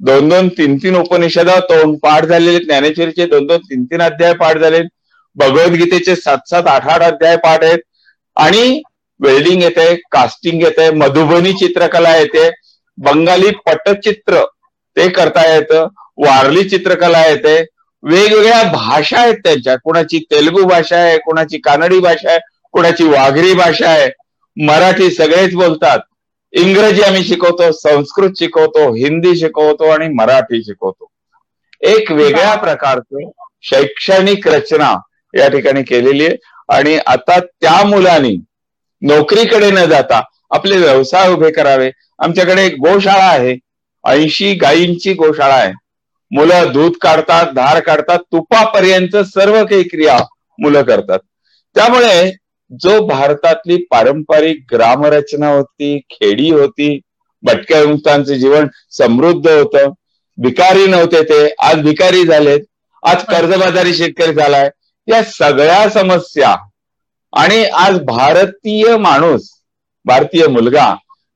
दोन 0.00 0.28
दोन 0.28 0.48
तीन 0.48 0.76
तीन 0.76 0.96
उपनिषद 0.96 1.48
तोंड 1.70 1.96
पाठ 2.02 2.24
झालेले 2.24 2.58
ज्ञानेश्वरीचे 2.58 3.26
दोन 3.26 3.46
दोन 3.46 3.58
तीन 3.60 3.84
तीन 3.84 4.02
अध्याय 4.02 4.32
पाठ 4.34 4.58
झाले 4.58 4.80
भगवद्गीतेचे 5.36 6.16
सात 6.16 6.48
सात 6.50 6.66
आठ 6.66 6.86
आठ 6.88 7.02
अध्याय 7.02 7.36
पाठ 7.36 7.64
आहेत. 7.64 7.78
आणि 8.36 8.80
वेल्डिंग 9.20 9.62
येते 9.62 9.94
कास्टिंग 10.12 10.62
येते 10.62 10.90
मधुबनी 10.92 11.52
चित्रकला 11.58 12.16
येते 12.16 12.48
बंगाली 12.98 13.50
पटचित्र 13.66 14.44
ते 14.96 15.08
करता 15.10 15.44
येतं 15.46 15.86
वारली 16.18 16.68
चित्रकला 16.68 17.24
येते 17.26 17.56
वेगवेगळ्या 18.04 18.62
भाषा 18.62 19.18
आहेत 19.20 19.36
त्यांच्या 19.44 19.76
कोणाची 19.76 20.18
तेलुगू 20.30 20.62
भाषा 20.62 20.96
आहे 20.96 21.18
कोणाची 21.18 21.58
कानडी 21.58 21.98
भाषा 22.00 22.30
आहे 22.30 22.38
कोणाची 22.72 23.04
वाघरी 23.04 23.52
भाषा 23.54 23.90
आहे. 23.90 24.08
मराठी 24.56 25.10
सगळेच 25.10 25.54
बोलतात. 25.54 25.98
इंग्रजी 26.52 27.02
आम्ही 27.02 27.24
शिकवतो 27.24 27.70
संस्कृत 27.72 28.30
शिकवतो 28.38 28.92
हिंदी 28.94 29.36
शिकवतो 29.36 29.88
आणि 29.90 30.08
मराठी 30.08 30.62
शिकवतो. 30.62 31.10
एक 31.80 32.12
वेगळ्या 32.12 32.54
प्रकारचं 32.54 33.30
शैक्षणिक 33.62 34.48
रचना 34.48 34.94
या 35.34 35.48
ठिकाणी 35.48 35.82
केलेली 35.82 36.26
आहे. 36.26 36.36
आणि 36.68 36.96
आता 37.06 37.38
त्या 37.40 37.82
मुलांनी 37.84 38.36
नोकरीकडे 39.02 39.70
न 39.70 39.84
जाता 39.84 40.20
आपले 40.50 40.76
व्यवसाय 40.76 41.32
उभे 41.32 41.50
करावे. 41.50 41.90
आमच्याकडे 42.18 42.66
एक 42.66 42.74
गोशाळा 42.78 43.24
आहे. 43.24 43.56
ऐंशी 44.04 44.54
गायींची 44.54 45.12
गोशाळा 45.12 45.54
आहे. 45.54 45.72
मुलं 46.30 46.72
दूध 46.72 46.92
काढतात 47.00 47.52
धार 47.54 47.80
काढतात 47.80 48.18
तुपापर्यंत 48.32 49.16
सर्व 49.26 49.64
काही 49.64 49.82
क्रिया 49.82 50.18
मुलं 50.58 50.82
करतात. 50.82 51.18
त्यामुळे 51.76 52.30
जो 52.80 52.98
भारतातली 53.06 53.76
पारंपरिक 53.90 54.64
ग्रामरचना 54.72 55.48
होती 55.48 55.98
खेडी 56.10 56.50
होती 56.50 56.98
भटक्या 57.42 57.80
विमुक्तांचं 57.80 58.34
जीवन 58.34 58.66
समृद्ध 58.90 59.46
होतं 59.48 59.90
भिकारी 60.38 60.86
नव्हते 60.86 61.22
ते 61.22 61.46
आज 61.62 61.80
भिकारी 61.82 62.24
झालेत 62.24 62.60
आज 63.02 63.24
कर्जबाजारी 63.24 63.94
शेतकरी 63.94 64.32
झालाय. 64.34 64.68
या 65.08 65.22
सगळ्या 65.24 65.88
समस्या 65.90 66.54
आणि 67.32 67.64
आज 67.64 67.98
भारतीय 68.04 68.96
माणूस 68.96 69.48
भारतीय 70.06 70.46
मुलगा 70.46 70.84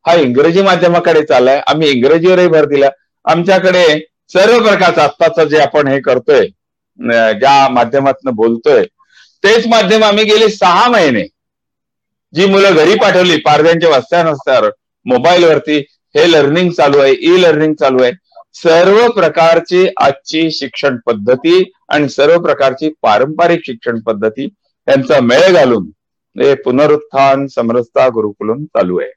हा 0.06 0.14
इंग्रजी 0.14 0.62
माध्यमाकडे 0.62 1.22
चाललाय. 1.22 1.60
आम्ही 1.66 1.88
इंग्रजीवरही 1.90 2.48
भर 2.48 2.64
दिला. 2.64 2.88
आमच्याकडे 3.24 3.84
सर्व 4.30 4.58
प्रकारचं 4.62 5.00
आत्ताचं 5.00 5.48
जे 5.48 5.58
आपण 5.58 5.88
हे 5.88 6.00
करतोय 6.00 6.46
ज्या 7.40 7.68
माध्यमातून 7.72 8.32
बोलतोय 8.34 8.84
तेच 9.44 9.66
माध्यम 9.66 10.04
आम्ही 10.04 10.24
गेले 10.24 10.48
सहा 10.50 10.88
महिने. 10.90 11.22
जी 12.32 12.46
मुलं 12.46 12.74
घरी 12.74 12.94
पाठवली 13.00 13.36
पारद्यांच्या 13.40 13.90
वस्त्यानुसार 13.90 14.68
मोबाईलवरती 15.06 15.76
हे 16.14 16.30
लर्निंग 16.30 16.70
चालू 16.70 16.98
आहे 16.98 17.12
ई 17.12 17.40
लर्निंग 17.42 17.74
चालू 17.80 18.02
आहे. 18.02 18.12
सर्व 18.54 19.06
प्रकारची 19.12 19.86
आजची 20.02 20.50
शिक्षण 20.50 20.96
पद्धती 21.06 21.62
आणि 21.88 22.08
सर्व 22.08 22.38
प्रकारची 22.42 22.88
पारंपरिक 23.02 23.60
शिक्षण 23.66 24.00
पद्धती 24.06 24.44
यांचा 24.44 25.20
मेळ 25.20 25.52
घालून 25.52 25.90
हे 26.36 26.54
पुनरुत्थान 26.64 27.46
समरसता 27.54 28.08
गुरुकुलम 28.14 28.64
चालू 28.64 28.98
आहे. 29.00 29.10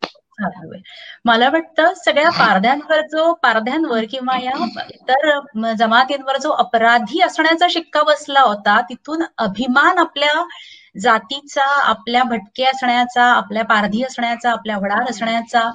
मला 1.25 1.49
वाटतं 1.49 1.93
सगळ्या 1.95 2.29
पारद्यांवर 2.29 3.01
जो 3.07 3.31
पारद्यांवर 3.33 4.03
किंवा 4.11 4.37
या 4.39 4.85
इतर 4.89 5.73
जमातींवर 5.73 6.37
जो 6.37 6.51
अपराधी 6.55 7.21
असण्याचा 7.21 7.67
शिक्का 7.69 8.03
बसला 8.03 8.41
होता 8.41 8.79
तिथून 8.81 9.23
अभिमान 9.37 9.97
आपल्या 9.97 10.33
जातीचा 11.01 11.63
आपल्या 11.81 12.23
भटके 12.23 12.63
असण्याचा 12.63 13.23
आपल्या 13.25 13.63
पारधी 13.65 14.03
असण्याचा 14.03 14.51
आपल्या 14.51 14.77
वडार 14.77 15.09
असण्याचा 15.09 15.69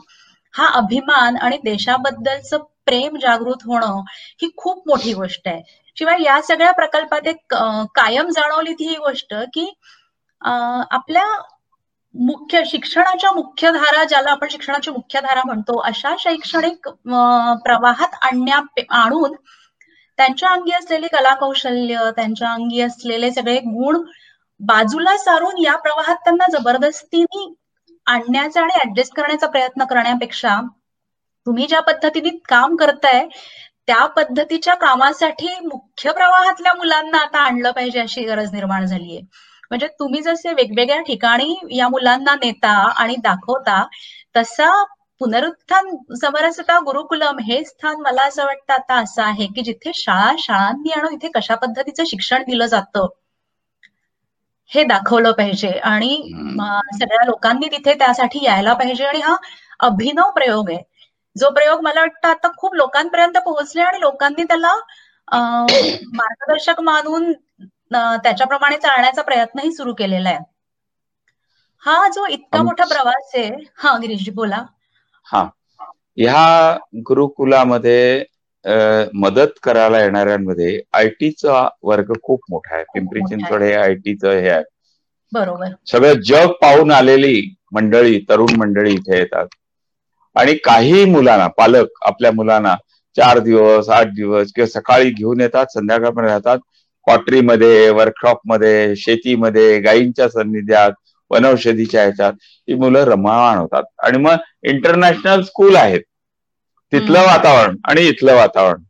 हा 0.55 0.67
अभिमान 0.75 1.37
आणि 1.37 1.57
देशाबद्दलचं 1.65 2.59
प्रेम 2.87 3.17
जागृत 3.19 3.65
होणं 3.67 4.01
ही 4.43 4.49
खूप 4.57 4.89
मोठी 4.89 5.13
गोष्ट 5.15 5.49
आहे. 5.49 5.63
शिवाय 5.97 6.23
या 6.23 6.41
सगळ्या 6.43 6.71
प्रकल्पात 6.73 7.27
एक 7.27 7.55
कायम 7.95 8.29
जाणवली 8.31 8.73
ती 8.75 8.89
ही 8.89 8.95
गोष्ट 8.97 9.35
की 9.55 9.67
आपल्या 10.43 11.25
मुख्य 12.19 12.63
शिक्षणाच्या 12.67 13.31
मुख्य 13.33 13.71
धारा 13.71 14.05
ज्याला 14.05 14.31
आपण 14.31 14.49
शिक्षणाची 14.51 14.91
मुख्य 14.91 15.21
धारा 15.21 15.41
म्हणतो 15.47 15.79
अशा 15.79 16.15
शैक्षणिक 16.19 16.89
प्रवाहात 17.65 18.15
आणण्या 18.23 18.61
आणून 18.91 19.35
त्यांच्या 20.19 20.49
अंगी 20.49 20.73
असलेली 20.73 21.07
कलाकौशल्य 21.07 22.11
त्यांच्या 22.17 22.51
अंगी 22.51 22.81
असलेले 22.81 23.31
सगळे 23.31 23.59
गुण 23.59 24.03
बाजूला 24.61 25.17
सारून 25.17 25.63
या 25.65 25.77
प्रवाहात 25.77 26.17
त्यांना 26.17 26.51
जबरदस्तीने 26.51 27.55
आणण्याचा 28.07 28.61
आणि 28.61 28.79
ऍडजस्ट 28.81 29.15
करण्याचा 29.15 29.47
प्रयत्न 29.47 29.85
करण्यापेक्षा 29.85 30.61
तुम्ही 31.47 31.67
ज्या 31.67 31.81
पद्धतीने 31.81 32.31
काम 32.49 32.77
करताय 32.77 33.27
त्या 33.87 34.07
पद्धतीच्या 34.07 34.75
कामासाठी 34.75 35.49
मुख्य 35.67 36.13
प्रवाहातल्या 36.13 36.75
मुलांना 36.75 37.19
आता 37.19 37.39
आणलं 37.39 37.71
पाहिजे 37.71 38.01
अशी 38.01 38.25
गरज 38.25 38.53
निर्माण 38.53 38.87
झालीये. 38.87 39.21
म्हणजे 39.71 39.87
तुम्ही 39.99 40.21
जसे 40.23 40.53
वेगवेगळ्या 40.53 41.01
ठिकाणी 41.03 41.55
या 41.73 41.89
मुलांना 41.89 42.35
नेता 42.35 42.73
आणि 42.97 43.17
दाखवता 43.23 43.85
तसा 44.37 44.71
पुनरुत्थान 45.21 45.89
समरसता 46.17 46.79
गुरुकुलम 46.81 47.39
हे 47.43 47.63
स्थान 47.65 48.01
मला 48.01 48.23
असं 48.23 48.45
वाटतं 48.45 48.73
आता 48.75 48.95
असं 49.03 49.23
आहे 49.23 49.47
की 49.55 49.63
जिथे 49.63 49.93
शाळा 49.97 50.33
शाळांनी 50.39 50.91
आणून 50.91 51.15
इथे 51.15 51.29
कशा 51.35 51.55
पद्धतीचं 51.57 52.05
शिक्षण 52.07 52.43
दिलं 52.43 52.67
जातं 52.67 53.07
हे 54.71 54.83
दाखवलं 54.85 55.33
पाहिजे. 55.33 55.69
आणि 55.71 56.17
सगळ्या 56.95 57.25
लोकांनी 57.27 57.67
तिथे 57.73 57.95
त्यासाठी 57.95 58.45
यायला 58.45 58.73
पाहिजे 58.75 59.05
आणि 59.05 59.21
हा 59.21 59.37
अभिनव 59.81 60.31
प्रयोग 60.31 60.71
आहे. 60.71 60.83
जो 61.37 61.51
प्रयोग 61.51 61.81
मला 61.83 62.01
वाटतं 62.01 62.29
आता 62.29 62.49
खूप 62.59 62.75
लोकांपर्यंत 62.75 63.37
पोहोचले 63.45 63.83
आणि 63.83 64.01
लोकांनी 64.01 64.45
त्याला 64.45 64.75
मार्गदर्शक 65.29 66.81
मानून 66.83 67.33
त्याच्याप्रमाणे 67.91 68.77
चालण्याचा 68.79 69.23
प्रयत्नही 69.23 69.73
सुरू 69.73 69.95
केलेला 69.95 70.29
आहे. 70.29 70.39
हा 71.83 71.93
जो 72.11 72.27
इतका 72.29 72.63
मोठा 72.63 72.85
प्रवास 72.87 73.31
आहे 73.35 73.49
हा 73.79 73.97
गिरीशजी 73.99 74.31
बोला. 74.35 74.65
हा. 75.27 75.43
ह्या 76.17 76.77
गुरुकुलामध्ये 77.03 78.25
मदत 79.17 79.59
करायला 79.63 79.99
येणाऱ्यांमध्ये 79.99 80.81
आयटीचा 80.93 81.67
वर्ग 81.83 82.13
खूप 82.23 82.41
मोठा 82.51 82.75
आहे. 82.75 82.85
पिंपरी 82.89 83.23
चिंचवड 83.25 83.63
हे 83.63 83.73
आयटीचं 83.75 84.31
हे 84.33 84.49
आहे. 84.49 84.63
बरोबर. 85.33 85.75
सगळं 85.87 86.21
जग 86.23 86.53
पाहून 86.63 86.91
आलेली 86.93 87.41
मंडळी 87.73 88.19
तरुण 88.29 88.55
मंडळी 88.57 88.93
इथे 88.93 89.19
येतात. 89.19 89.47
आणि 90.37 90.55
काही 90.65 91.05
मुलांना 91.07 91.47
पालक 91.57 91.99
आपल्या 92.03 92.33
मुलांना 92.33 92.75
चार 93.17 93.39
दिवस 93.41 93.89
आठ 93.91 94.07
दिवस 94.15 94.53
किंवा 94.53 94.67
सकाळी 94.71 95.11
घेऊन 95.13 95.41
येतात 95.41 95.67
संध्याकाळपर्यंत 95.71 96.31
राहतात. 96.31 96.59
पॉटरीमध्ये 97.07 97.89
वर्कशॉपमध्ये 97.91 98.95
शेतीमध्ये 98.97 99.79
गायींच्या 99.81 100.29
सन्निध्यात 100.29 100.93
वनौषधीच्या 101.31 102.03
ह्याच्यात 102.03 102.33
ही 102.69 102.75
मुलं 102.75 103.05
रमाण 103.05 103.59
होतात. 103.59 103.83
आणि 103.99 104.19
मग 104.19 104.37
इंटरनॅशनल 104.63 105.43
स्कूल 105.43 105.77
आहेत. 105.77 106.01
तिथलं 106.93 107.23
वातावरण 107.23 107.77
आणि 107.85 108.07
इथलं 108.09 108.35
वातावरण. 108.35 108.83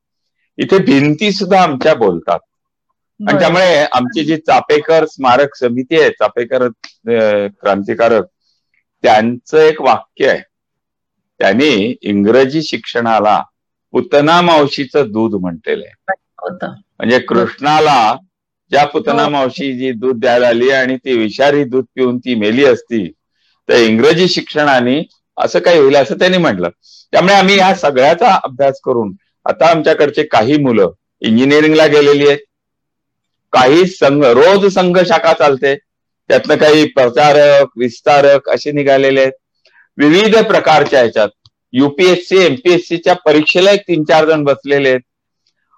इथे 0.58 0.78
भिंती 0.78 1.30
सुद्धा 1.32 1.62
आमच्या 1.62 1.94
बोलतात. 1.94 2.38
आणि 3.20 3.38
त्यामुळे 3.38 3.76
आमची 3.92 4.24
जी 4.24 4.36
चापेकर 4.36 5.04
स्मारक 5.06 5.54
समिती 5.56 6.00
आहे 6.00 6.10
चापेकर 6.10 6.66
क्रांतिकारक 7.60 8.24
त्यांचं 9.04 9.58
एक 9.58 9.80
वाक्य 9.80 10.28
आहे. 10.28 10.40
त्यांनी 11.40 11.94
इंग्रजी 12.02 12.62
शिक्षणाला 12.62 13.40
पुतना 13.94 14.40
मावशीचं 14.40 15.10
दूध 15.12 15.34
म्हटलेलं 15.34 15.84
आहे. 15.84 16.14
म्हणजे 17.00 17.18
कृष्णाला 17.20 18.16
ज्या 18.72 18.84
पुतना 18.86 19.22
हो. 19.22 19.28
मावशी 19.30 19.72
जी 19.72 19.90
दूध 19.92 20.18
द्यायला 20.20 20.48
आली 20.48 20.70
आणि 20.70 20.96
ती 20.96 21.16
विषारी 21.16 21.64
दूध 21.64 21.84
पिऊन 21.94 22.18
ती 22.18 22.34
मेली 22.34 22.64
असती 22.64 23.06
तर 23.68 23.76
इंग्रजी 23.78 24.28
शिक्षणाने 24.28 25.02
असं 25.36 25.58
काही 25.58 25.78
होईल 25.78 25.96
असं 25.96 26.18
त्यांनी 26.18 26.38
म्हटलं. 26.38 26.68
त्यामुळे 27.12 27.34
आम्ही 27.34 27.54
ह्या 27.56 27.74
सगळ्याचा 27.76 28.34
अभ्यास 28.44 28.80
करून 28.84 29.12
आता 29.46 29.70
आमच्याकडचे 29.70 30.22
काही 30.26 30.56
मुलं 30.58 30.90
इंजिनिअरिंगला 31.22 31.86
गेलेली 31.86 32.26
आहेत. 32.26 32.38
काही 33.52 33.86
संघ 33.88 34.24
रोज 34.26 34.66
संघ 34.74 34.98
शाखा 35.00 35.32
चालते. 35.34 35.74
त्यातनं 36.30 36.56
काही 36.56 36.84
प्रचारक 36.88 37.78
विस्तारक 37.78 38.48
असे 38.50 38.72
निघालेले 38.72 39.20
आहेत. 39.20 39.32
विविध 39.98 40.36
प्रकारच्या 40.48 41.00
ह्याच्यात 41.00 41.28
युपीएससी 41.72 42.38
एमपीएससीच्या 42.38 43.14
परीक्षेला 43.26 43.70
एक 43.70 43.80
तीन 43.88 44.04
चार 44.04 44.24
जण 44.24 44.44
बसलेले 44.44 44.88
आहेत. 44.88 45.00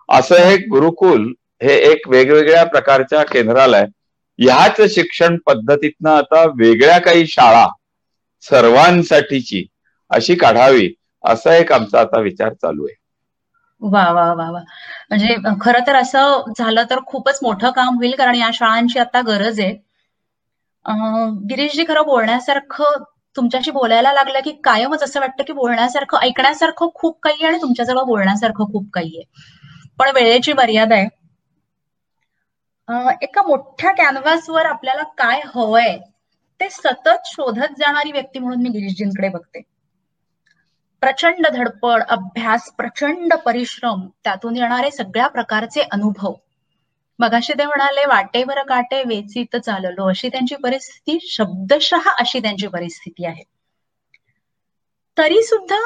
असं 0.09 0.45
हे 0.45 0.57
गुरुकुल 0.67 1.33
हे 1.63 1.75
एक 1.93 2.09
वेगवेगळ्या 2.09 2.65
प्रकारच्या 2.65 3.23
केंद्रालय 3.23 3.85
ह्याच 4.39 4.81
शिक्षण 4.91 5.37
पद्धतीतनं 5.47 6.11
आता 6.11 6.45
वेगळ्या 6.59 6.99
काही 6.99 7.27
शाळा 7.27 7.67
सर्वांसाठीची 8.45 9.65
अशी 10.11 10.35
काढावी 10.35 10.89
असा 11.25 11.57
एक 11.57 11.73
आमचा 11.73 12.01
आता 12.01 12.21
विचार 12.21 12.53
चालू 12.53 12.85
आहे. 12.87 12.95
वा 13.83 14.03
वा 14.13 14.33
वा 14.35 14.51
वा. 14.51 14.61
म्हणजे 15.11 15.35
खरं 15.61 15.87
तर 15.87 15.97
असं 15.97 16.53
झालं 16.59 16.85
तर 16.91 16.99
खूपच 17.07 17.39
मोठं 17.43 17.71
काम 17.71 17.97
होईल 17.97 18.15
कारण 18.17 18.35
या 18.35 18.51
शाळांची 18.55 18.99
आता 18.99 19.21
गरज 19.21 19.61
आहे. 19.61 19.73
गिरीशजी 21.49 21.85
खरं 21.85 22.05
बोलण्यासारखं 22.07 23.03
तुमच्याशी 23.37 23.71
बोलायला 23.71 24.13
लागलं 24.13 24.41
की 24.45 24.53
कायमच 24.65 25.03
असं 25.03 25.21
वाटतं 25.21 25.45
की 25.45 25.53
बोलण्यासारखं 25.53 26.19
ऐकण्यासारखं 26.21 26.89
खूप 26.95 27.19
काही 27.23 27.37
आहे 27.37 27.47
आणि 27.49 27.61
तुमच्याजवळ 27.63 28.03
बोलण्यासारखं 28.05 28.73
खूप 28.73 28.89
काही 28.93 29.17
आहे. 29.17 29.25
पण 29.99 30.11
वेळेची 30.15 30.53
मर्यादा 30.55 30.95
आहे. 30.95 31.09
एका 33.23 33.43
मोठ्या 33.43 33.93
कॅनव्हासवर 33.95 34.67
आपल्याला 34.67 35.03
काय 35.19 35.41
हवंय 35.47 35.97
ते 36.61 36.69
सतत 36.71 37.27
शोधत 37.27 37.79
जाणारी 37.79 38.13
व्यक्ती 38.13 38.39
म्हणून 38.39 38.63
मी 38.63 38.69
गिरीशजींकडे 38.71 39.29
बघते. 39.31 39.63
प्रचंड 41.03 41.47
धडपड 41.49 42.03
अभ्यास 42.09 42.69
प्रचंड 42.77 43.35
परिश्रम 43.45 44.07
त्यातून 44.25 44.57
येणारे 44.57 44.91
सगळ्या 44.93 45.27
प्रकारचे 45.31 45.83
अनुभव. 45.91 46.35
मगाशी 47.19 47.53
ते 47.55 47.65
म्हणाले 47.67 48.05
वाटेवर 48.07 48.63
काटे 48.65 49.03
वेचित 49.07 49.57
चाललो. 49.59 50.09
अशी 50.09 50.29
त्यांची 50.29 50.57
परिस्थिती 50.59 51.19
शब्दशः 51.29 52.09
अशी 52.15 52.41
त्यांची 52.41 52.67
परिस्थिती 52.69 53.27
आहे. 53.27 53.43
तरी 55.17 55.43
सुद्धा 55.45 55.79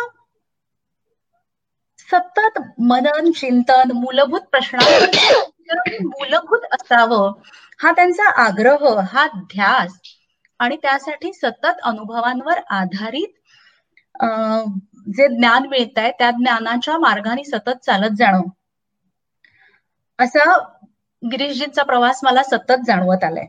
सतत 2.13 2.59
मनन 2.83 3.31
चिंतन 3.33 3.93
मूलभूत 3.95 4.41
प्रश्नांवर 4.51 5.97
मूलभूत 6.05 6.65
असावं 6.73 7.33
हा 7.81 7.93
त्यांचा 7.93 8.29
आग्रह 8.43 8.89
हा 9.13 9.27
ध्यास. 9.37 9.99
आणि 10.61 10.77
त्यासाठी 10.77 11.33
सतत 11.33 11.81
अनुभवांवर 11.83 12.61
आधारित 12.71 13.29
जे 15.09 15.27
ज्ञान 15.29 15.67
मिळत 15.67 15.99
आहे 15.99 16.11
त्या 16.19 16.31
ज्ञानाच्या 16.31 16.99
मार्गाने 16.99 17.45
सतत 17.45 17.85
चालत 17.85 18.17
जाणं. 18.19 18.43
असा 20.19 20.45
गिरीशजींचा 21.23 21.83
प्रवास 21.83 22.21
मला 22.23 22.43
सतत 22.43 22.85
जाणवत 22.87 23.25
आलाय. 23.25 23.47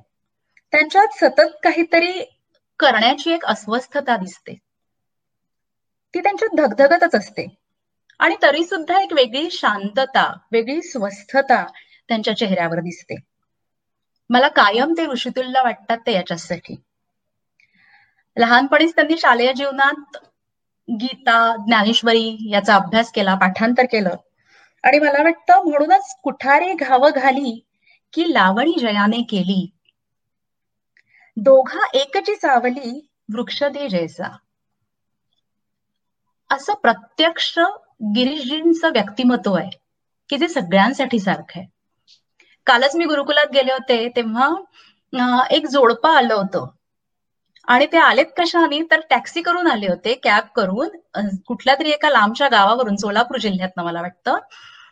त्यांच्यात 0.74 1.14
सतत 1.16 1.56
काहीतरी 1.64 2.12
करण्याची 2.80 3.32
एक 3.32 3.46
अस्वस्थता 3.46 4.18
दिसते. 4.18 4.58
ती 6.14 6.20
त्यांच्यात 6.20 6.56
धगधगतच 6.58 7.16
असते. 7.16 7.48
आणि 8.24 8.36
तरी 8.42 8.64
सुद्धा 8.64 9.02
एक 9.02 9.14
वेगळी 9.14 9.52
शांतता 9.52 10.38
वेगळी 10.52 10.82
स्वस्थता 10.82 11.66
त्यांच्या 12.08 12.38
चेहऱ्यावर 12.38 12.80
दिसते. 12.80 13.16
मला 14.30 14.48
कायम 14.48 14.94
ते 14.94 15.06
ऋषितुल्य 15.06 15.62
वाटतात 15.64 15.98
ते 15.98 16.14
याच्यासाठी. 16.14 16.76
लहानपणीच 18.38 18.96
त्यांनी 18.96 19.18
शालेय 19.18 19.54
जीवनात 19.54 20.18
गीता 20.92 21.56
ज्ञानेश्वरी 21.56 22.38
याचा 22.52 22.76
अभ्यास 22.76 23.12
केला 23.12 23.36
पाठांतर 23.36 23.84
केलं. 23.84 24.16
आणि 24.84 25.00
मला 25.00 25.24
वाटतं 25.24 25.70
म्हणूनच 25.70 26.16
कुठारे 26.24 26.74
घाव 26.74 27.10
घाली 27.10 27.66
की 28.14 28.34
लावणी 28.34 28.80
जयाने 28.80 29.22
केली. 29.22 29.72
दोघा 31.38 31.88
एकची 31.94 32.36
सावली 32.36 33.10
वृक्षदे 33.34 33.90
जैसा. 33.90 34.38
असं 36.50 36.74
प्रत्यक्ष 36.74 37.60
गिरीशजींचं 38.04 38.92
व्यक्तिमत्व 38.94 39.54
आहे 39.54 39.70
की 40.30 40.38
जे 40.38 40.48
सगळ्यांसाठी 40.48 41.20
सारखं 41.20 41.60
आहे. 41.60 41.68
कालच 42.68 42.96
मी 42.96 43.06
गुरुकुलात 43.06 43.52
गेले 43.54 43.72
होते 43.72 44.08
तेव्हा 44.16 44.50
एक 45.52 45.68
जोडपं 45.68 46.10
आलं 46.10 46.34
होतं. 46.34 46.66
आणि 47.68 47.86
ते 47.92 47.98
आलेत 47.98 48.26
कशाने 48.38 48.82
तर 48.92 49.00
टॅक्सी 49.10 49.42
करून 49.42 49.68
आले 49.68 49.88
होते 49.88 50.14
कॅब 50.24 50.44
करून 50.56 50.90
कुठल्या 51.48 51.76
तरी 51.76 51.92
एका 51.92 52.10
लांबच्या 52.10 52.48
गावावरून 52.50 52.96
सोलापूर 52.96 53.38
जिल्ह्यात 53.40 53.80
मला 53.80 54.02
वाटतं. 54.02 54.38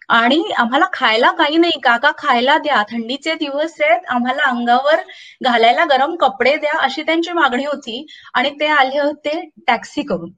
आणि 0.10 0.42
आम्हाला 0.58 0.86
खायला 0.94 1.32
काही 1.32 1.58
नाही 1.58 1.80
काका 1.84 2.12
खायला 2.18 2.58
द्या 2.58 2.82
थंडीचे 2.90 3.34
दिवस 3.36 3.76
आहेत 3.82 4.06
आम्हाला 4.10 4.50
अंगावर 4.50 5.02
घालायला 5.44 5.86
गरम 5.90 6.16
कपडे 6.16 6.56
द्या 6.58 6.78
अशी 6.80 7.04
त्यांची 7.04 7.32
मागणी 7.34 7.66
होती. 7.66 8.06
आणि 8.34 8.50
ते 8.60 8.68
आले 8.70 9.00
होते 9.00 9.40
टॅक्सी 9.68 10.02
करून. 10.04 10.30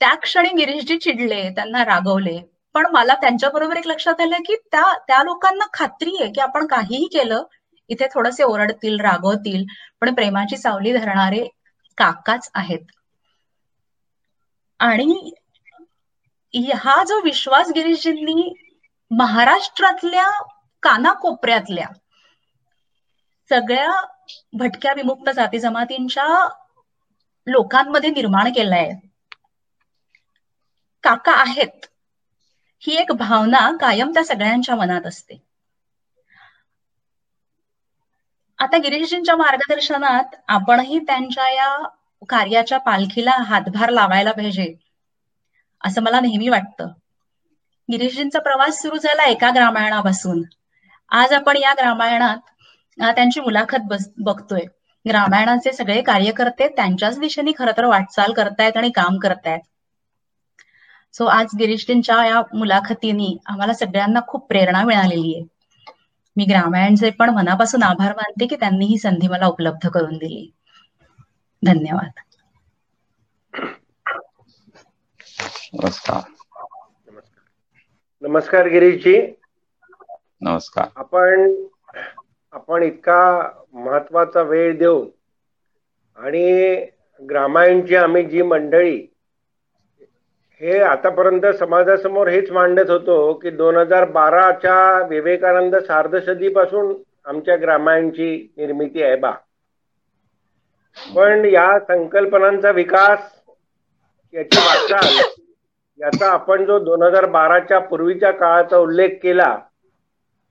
त्या 0.00 0.14
क्षणी 0.16 0.48
गिरीशजी 0.54 0.96
चिडले 0.98 1.48
त्यांना 1.50 1.84
रागवले. 1.84 2.38
पण 2.74 2.86
मला 2.92 3.14
त्यांच्याबरोबर 3.14 3.76
एक 3.76 3.86
लक्षात 3.86 4.20
आलं 4.20 4.42
की 4.42 4.56
त्या 4.72 4.82
त्या 5.08 5.22
लोकांना 5.24 5.64
खात्री 5.72 6.16
आहे 6.20 6.30
की 6.32 6.40
आपण 6.40 6.66
काहीही 6.66 7.06
केलं 7.12 7.44
इथे 7.90 8.06
थोडेसे 8.12 8.44
ओरडतील 8.44 9.00
रागवतील 9.00 9.64
पण 10.00 10.14
प्रेमाची 10.14 10.56
सावली 10.58 10.92
धरणारे 10.94 11.46
काकाच 11.98 12.50
आहेत. 12.54 12.86
आणि 14.80 15.30
हा 16.76 17.02
जो 17.04 17.20
विश्वास 17.22 17.70
गिरीशजींनी 17.72 18.52
महाराष्ट्रातल्या 19.10 20.30
कानाकोपऱ्यातल्या 20.82 21.86
सगळ्या 23.50 23.90
भटक्या 24.54 24.92
विमुक्त 24.92 25.30
जाती 25.30 25.58
जमातींच्या 25.58 26.26
लोकांमध्ये 27.46 28.10
निर्माण 28.10 28.52
केलाय 28.52 28.90
काका 31.04 31.32
आहेत. 31.40 31.86
ही 32.82 32.96
एक 32.96 33.10
भावना 33.18 33.60
कायम 33.80 34.12
त्या 34.12 34.24
सगळ्यांच्या 34.24 34.76
मनात 34.76 35.06
असते. 35.06 35.42
आता 38.58 38.78
गिरीशजींच्या 38.80 39.34
मार्गदर्शनात 39.36 40.34
आपणही 40.48 40.98
त्यांच्या 41.00 41.48
या 41.50 41.68
कार्याच्या 42.28 42.78
पालखीला 42.80 43.36
हातभार 43.46 43.90
लावायला 43.90 44.32
पाहिजे 44.32 44.72
असं 45.80 46.02
मला 46.02 46.20
नेहमी 46.20 46.48
वाटतं. 46.48 46.92
गिरीशजींचा 47.88 48.38
प्रवास 48.40 48.80
सुरू 48.82 48.96
झाला 48.98 49.24
एका 49.26 49.50
ग्रामायणापासून. 49.54 50.42
आज 51.10 51.32
आपण 51.32 51.56
या 51.56 51.72
ग्रामायणात 51.72 52.38
त्यांची 52.98 53.40
मुलाखत 53.40 53.92
बघतोय. 54.18 54.64
ग्रामायणाचे 55.04 55.72
सगळे 55.72 56.00
कार्यकर्ते 56.02 56.68
त्यांच्याच 56.68 57.18
दिशेने 57.18 57.52
खरं 57.58 57.72
तर 57.76 57.84
वाटचाल 57.86 58.32
करतायत 58.32 58.76
आणि 58.76 58.90
काम 58.94 59.18
करतायत. 59.18 59.60
सो 61.14 61.24
आज 61.24 61.46
गिरीशजींच्या 61.58 62.26
या 62.26 62.42
मुलाखतीनी 62.54 63.38
आम्हाला 63.46 63.72
सगळ्यांना 63.72 64.20
खूप 64.28 64.46
प्रेरणा 64.48 64.84
मिळालेली 64.84 65.34
आहे. 65.34 65.44
मी 66.36 66.44
ग्रामायणचे 66.44 67.10
पण 67.10 67.30
मनापासून 67.30 67.82
आभार 67.82 68.12
मानते 68.12 68.46
की 68.46 68.56
त्यांनी 68.56 68.86
ही 68.86 68.98
संधी 68.98 69.28
मला 69.28 69.46
उपलब्ध 69.46 69.88
करून 69.88 70.16
दिली. 70.16 70.50
धन्यवाद. 71.62 72.20
नमस्कार. 75.74 76.20
नमस्कार 78.22 78.66
गिरीशजी. 78.68 79.34
नमस्कार. 80.40 80.88
आपण 80.96 81.54
आपण 82.52 82.82
इतका 82.82 83.50
महत्त्वाचा 83.72 84.42
वेळ 84.42 84.78
देऊन 84.78 85.08
आणि 86.16 86.74
ग्रामायणची 87.28 87.96
आम्ही 87.96 88.24
जी 88.24 88.42
मंडळी 88.42 89.06
हे 90.60 90.78
आतापर्यंत 90.82 91.46
समाजासमोर 91.58 92.28
हेच 92.28 92.50
मांडत 92.50 92.90
होतो 92.90 93.16
की 93.38 93.50
दोन 93.52 93.76
हजार 93.76 94.04
बाराच्या 94.10 94.76
विवेकानंद 95.08 95.76
सार्धशदीपासून 95.78 96.92
आमच्या 97.26 97.56
ग्रामायणची 97.56 98.30
निर्मिती 98.56 99.02
आहे 99.02 99.16
बा. 99.16 99.32
पण 100.96 101.44
या 101.44 101.68
संकल्पनांचा 101.78 102.70
विकास 102.70 103.30
याची 104.34 104.58
वाटचाल 104.58 105.22
याचा 106.00 106.30
आपण 106.30 106.64
जो 106.64 106.78
दोन 106.78 107.02
हजार 107.02 107.26
बाराच्या 107.30 107.78
पूर्वीच्या 107.80 108.30
काळाचा 108.32 108.76
उल्लेख 108.76 109.18
केला 109.22 109.54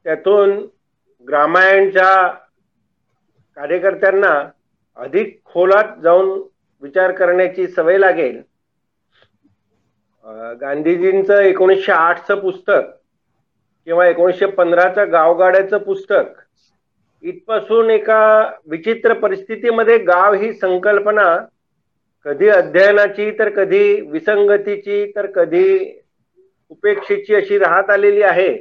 त्यातून 0.06 0.58
ग्रामायणच्या 1.28 2.14
कार्यकर्त्यांना 3.58 4.34
अधिक 4.98 5.38
खोलात 5.46 5.98
जाऊन 6.04 6.30
विचार 6.84 7.12
करण्याची 7.12 7.68
सवय 7.68 7.98
लागेल. 7.98 8.42
गांधीजींचं 10.26 11.40
एकोणीसशे 11.42 11.92
आठचं 11.92 12.40
पुस्तक 12.40 12.92
किंवा 13.88 14.06
एकोणीसशे 14.08 14.46
पंधराचं 14.46 15.12
गावगाड्याचं 15.12 15.78
पुस्तक 15.78 16.40
इथपासून 17.24 17.90
एका 17.90 18.22
विचित्र 18.66 19.14
परिस्थितीमध्ये 19.14 19.98
गाव 19.98 20.34
ही 20.34 20.54
संकल्पना 20.54 21.36
कधी 22.26 22.48
अध्ययनाची 22.50 23.30
तर 23.40 23.50
कधी 23.50 24.00
विसंगतीची 24.02 25.06
तर 25.16 25.26
कधी 25.26 26.00
उपेक्षेची 26.72 27.36
अशी 27.36 27.58
राहत 27.58 27.90
आलेली 27.90 28.22
आहे. 28.22 28.52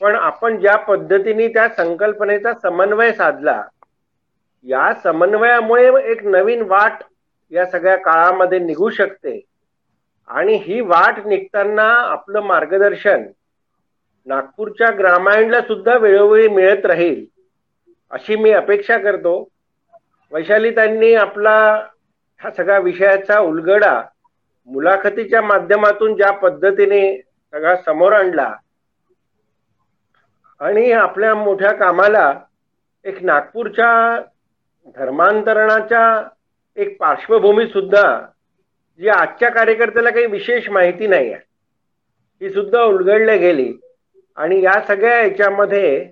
पण 0.00 0.14
आपण 0.14 0.58
ज्या 0.60 0.76
पद्धतीने 0.76 1.48
त्या 1.48 1.68
संकल्पनेचा 1.68 2.52
समन्वय 2.62 3.12
साधला 3.12 3.62
या 4.64 4.92
समन्वयामुळे 5.02 5.90
एक 6.10 6.24
नवीन 6.26 6.62
वाट 6.62 7.02
या 7.52 7.66
सगळ्या 7.66 7.96
काळामध्ये 7.96 8.58
निघू 8.58 8.90
शकते. 8.90 9.40
आणि 10.30 10.54
ही 10.56 10.80
वाट 10.80 11.26
निघताना 11.26 11.88
आपलं 12.02 12.42
मार्गदर्शन 12.42 13.26
नागपूरच्या 14.26 14.90
ग्रामायणला 14.90 15.60
सुद्धा 15.60 15.96
वेळोवेळी 15.98 16.48
मिळत 16.48 16.86
राहील 16.86 17.24
अशी 18.10 18.36
मी 18.36 18.50
अपेक्षा 18.52 18.96
करतो. 18.98 19.36
वैशाली 20.32 20.70
त्यांनी 20.70 21.12
आपला 21.14 21.56
हा 22.40 22.50
सगळ्या 22.50 22.78
विषयाचा 22.78 23.38
उलगडा 23.40 24.00
मुलाखतीच्या 24.68 25.42
माध्यमातून 25.42 26.14
ज्या 26.16 26.30
पद्धतीने 26.38 27.00
सगळा 27.52 27.74
समोर 27.76 28.12
आणला 28.12 28.52
आणि 30.60 30.90
आपल्या 30.92 31.34
मोठ्या 31.34 31.72
कामाला 31.72 32.32
एक 33.04 33.22
नागपूरच्या 33.22 33.90
धर्मांतरणाच्या 34.96 36.06
एक 36.76 36.96
पार्श्वभूमी 37.00 37.66
सुद्धा 37.66 38.06
जी 39.00 39.08
आजच्या 39.08 39.48
कार्यकर्त्याला 39.50 40.10
काही 40.10 40.26
विशेष 40.26 40.68
माहिती 40.68 41.06
नाही 41.06 41.32
आहे 41.32 41.44
ही 42.40 42.52
सुद्धा 42.52 42.82
उलगडली 42.82 43.36
गेली. 43.38 43.72
आणि 44.38 44.60
या 44.62 44.80
सगळ्या 44.88 45.20
याच्यामध्ये 45.22 46.04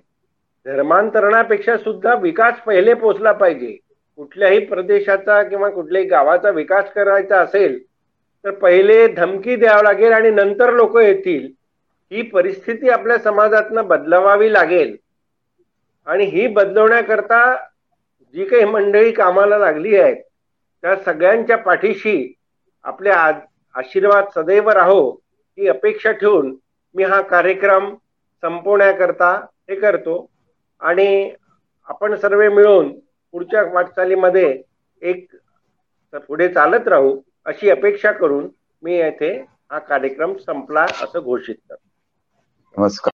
धर्मांतरणापेक्षा 0.65 1.77
सुद्धा 1.77 2.13
विकास 2.15 2.59
पहिले 2.65 2.93
पोचला 2.93 3.31
पाहिजे. 3.31 3.77
कुठल्याही 4.17 4.59
प्रदेशाचा 4.65 5.41
किंवा 5.43 5.69
कुठल्याही 5.69 6.07
गावाचा 6.07 6.49
विकास 6.49 6.91
करायचा 6.93 7.39
असेल 7.41 7.77
तर 8.45 8.51
पहिले 8.51 9.07
धमकी 9.07 9.55
द्यावं 9.55 9.83
लागेल 9.83 10.13
आणि 10.13 10.29
नंतर 10.31 10.73
लोक 10.73 10.97
येतील. 10.97 11.47
ही 12.11 12.21
परिस्थिती 12.21 12.89
आपल्या 12.89 13.17
समाजातनं 13.17 13.87
बदलवावी 13.87 14.51
लागेल. 14.53 14.95
आणि 16.07 16.25
ही 16.25 16.47
बदलवण्याकरता 16.47 17.55
जी 18.33 18.45
काही 18.45 18.65
मंडळी 18.65 19.11
कामाला 19.11 19.57
लागली 19.57 19.95
आहेत 19.97 20.15
त्या 20.83 20.95
सगळ्यांच्या 20.95 21.57
पाठीशी 21.57 22.34
आपल्या 22.85 23.15
आशीर्वाद 23.75 24.25
सदैव 24.35 24.69
राहो 24.69 25.11
ही 25.57 25.67
अपेक्षा 25.67 26.11
ठेवून 26.11 26.55
मी 26.95 27.03
हा 27.03 27.21
कार्यक्रम 27.21 27.95
संपवण्याकरता 28.43 29.31
हे 29.69 29.75
करतो. 29.75 30.29
आणि 30.81 31.33
आपण 31.87 32.15
सर्व 32.15 32.39
मिळून 32.53 32.91
पुढच्या 33.33 33.63
वाटचालीमध्ये 33.73 34.63
एक 35.01 35.35
पुढे 36.27 36.47
चालत 36.49 36.87
राहू 36.87 37.19
अशी 37.45 37.69
अपेक्षा 37.69 38.11
करून 38.11 38.47
मी 38.83 38.97
येथे 38.97 39.45
हा 39.71 39.79
कार्यक्रम 39.79 40.33
संपला 40.37 40.83
असं 40.83 41.19
घोषित 41.19 41.55
करतो. 41.69 41.87
नमस्कार. 42.75 43.03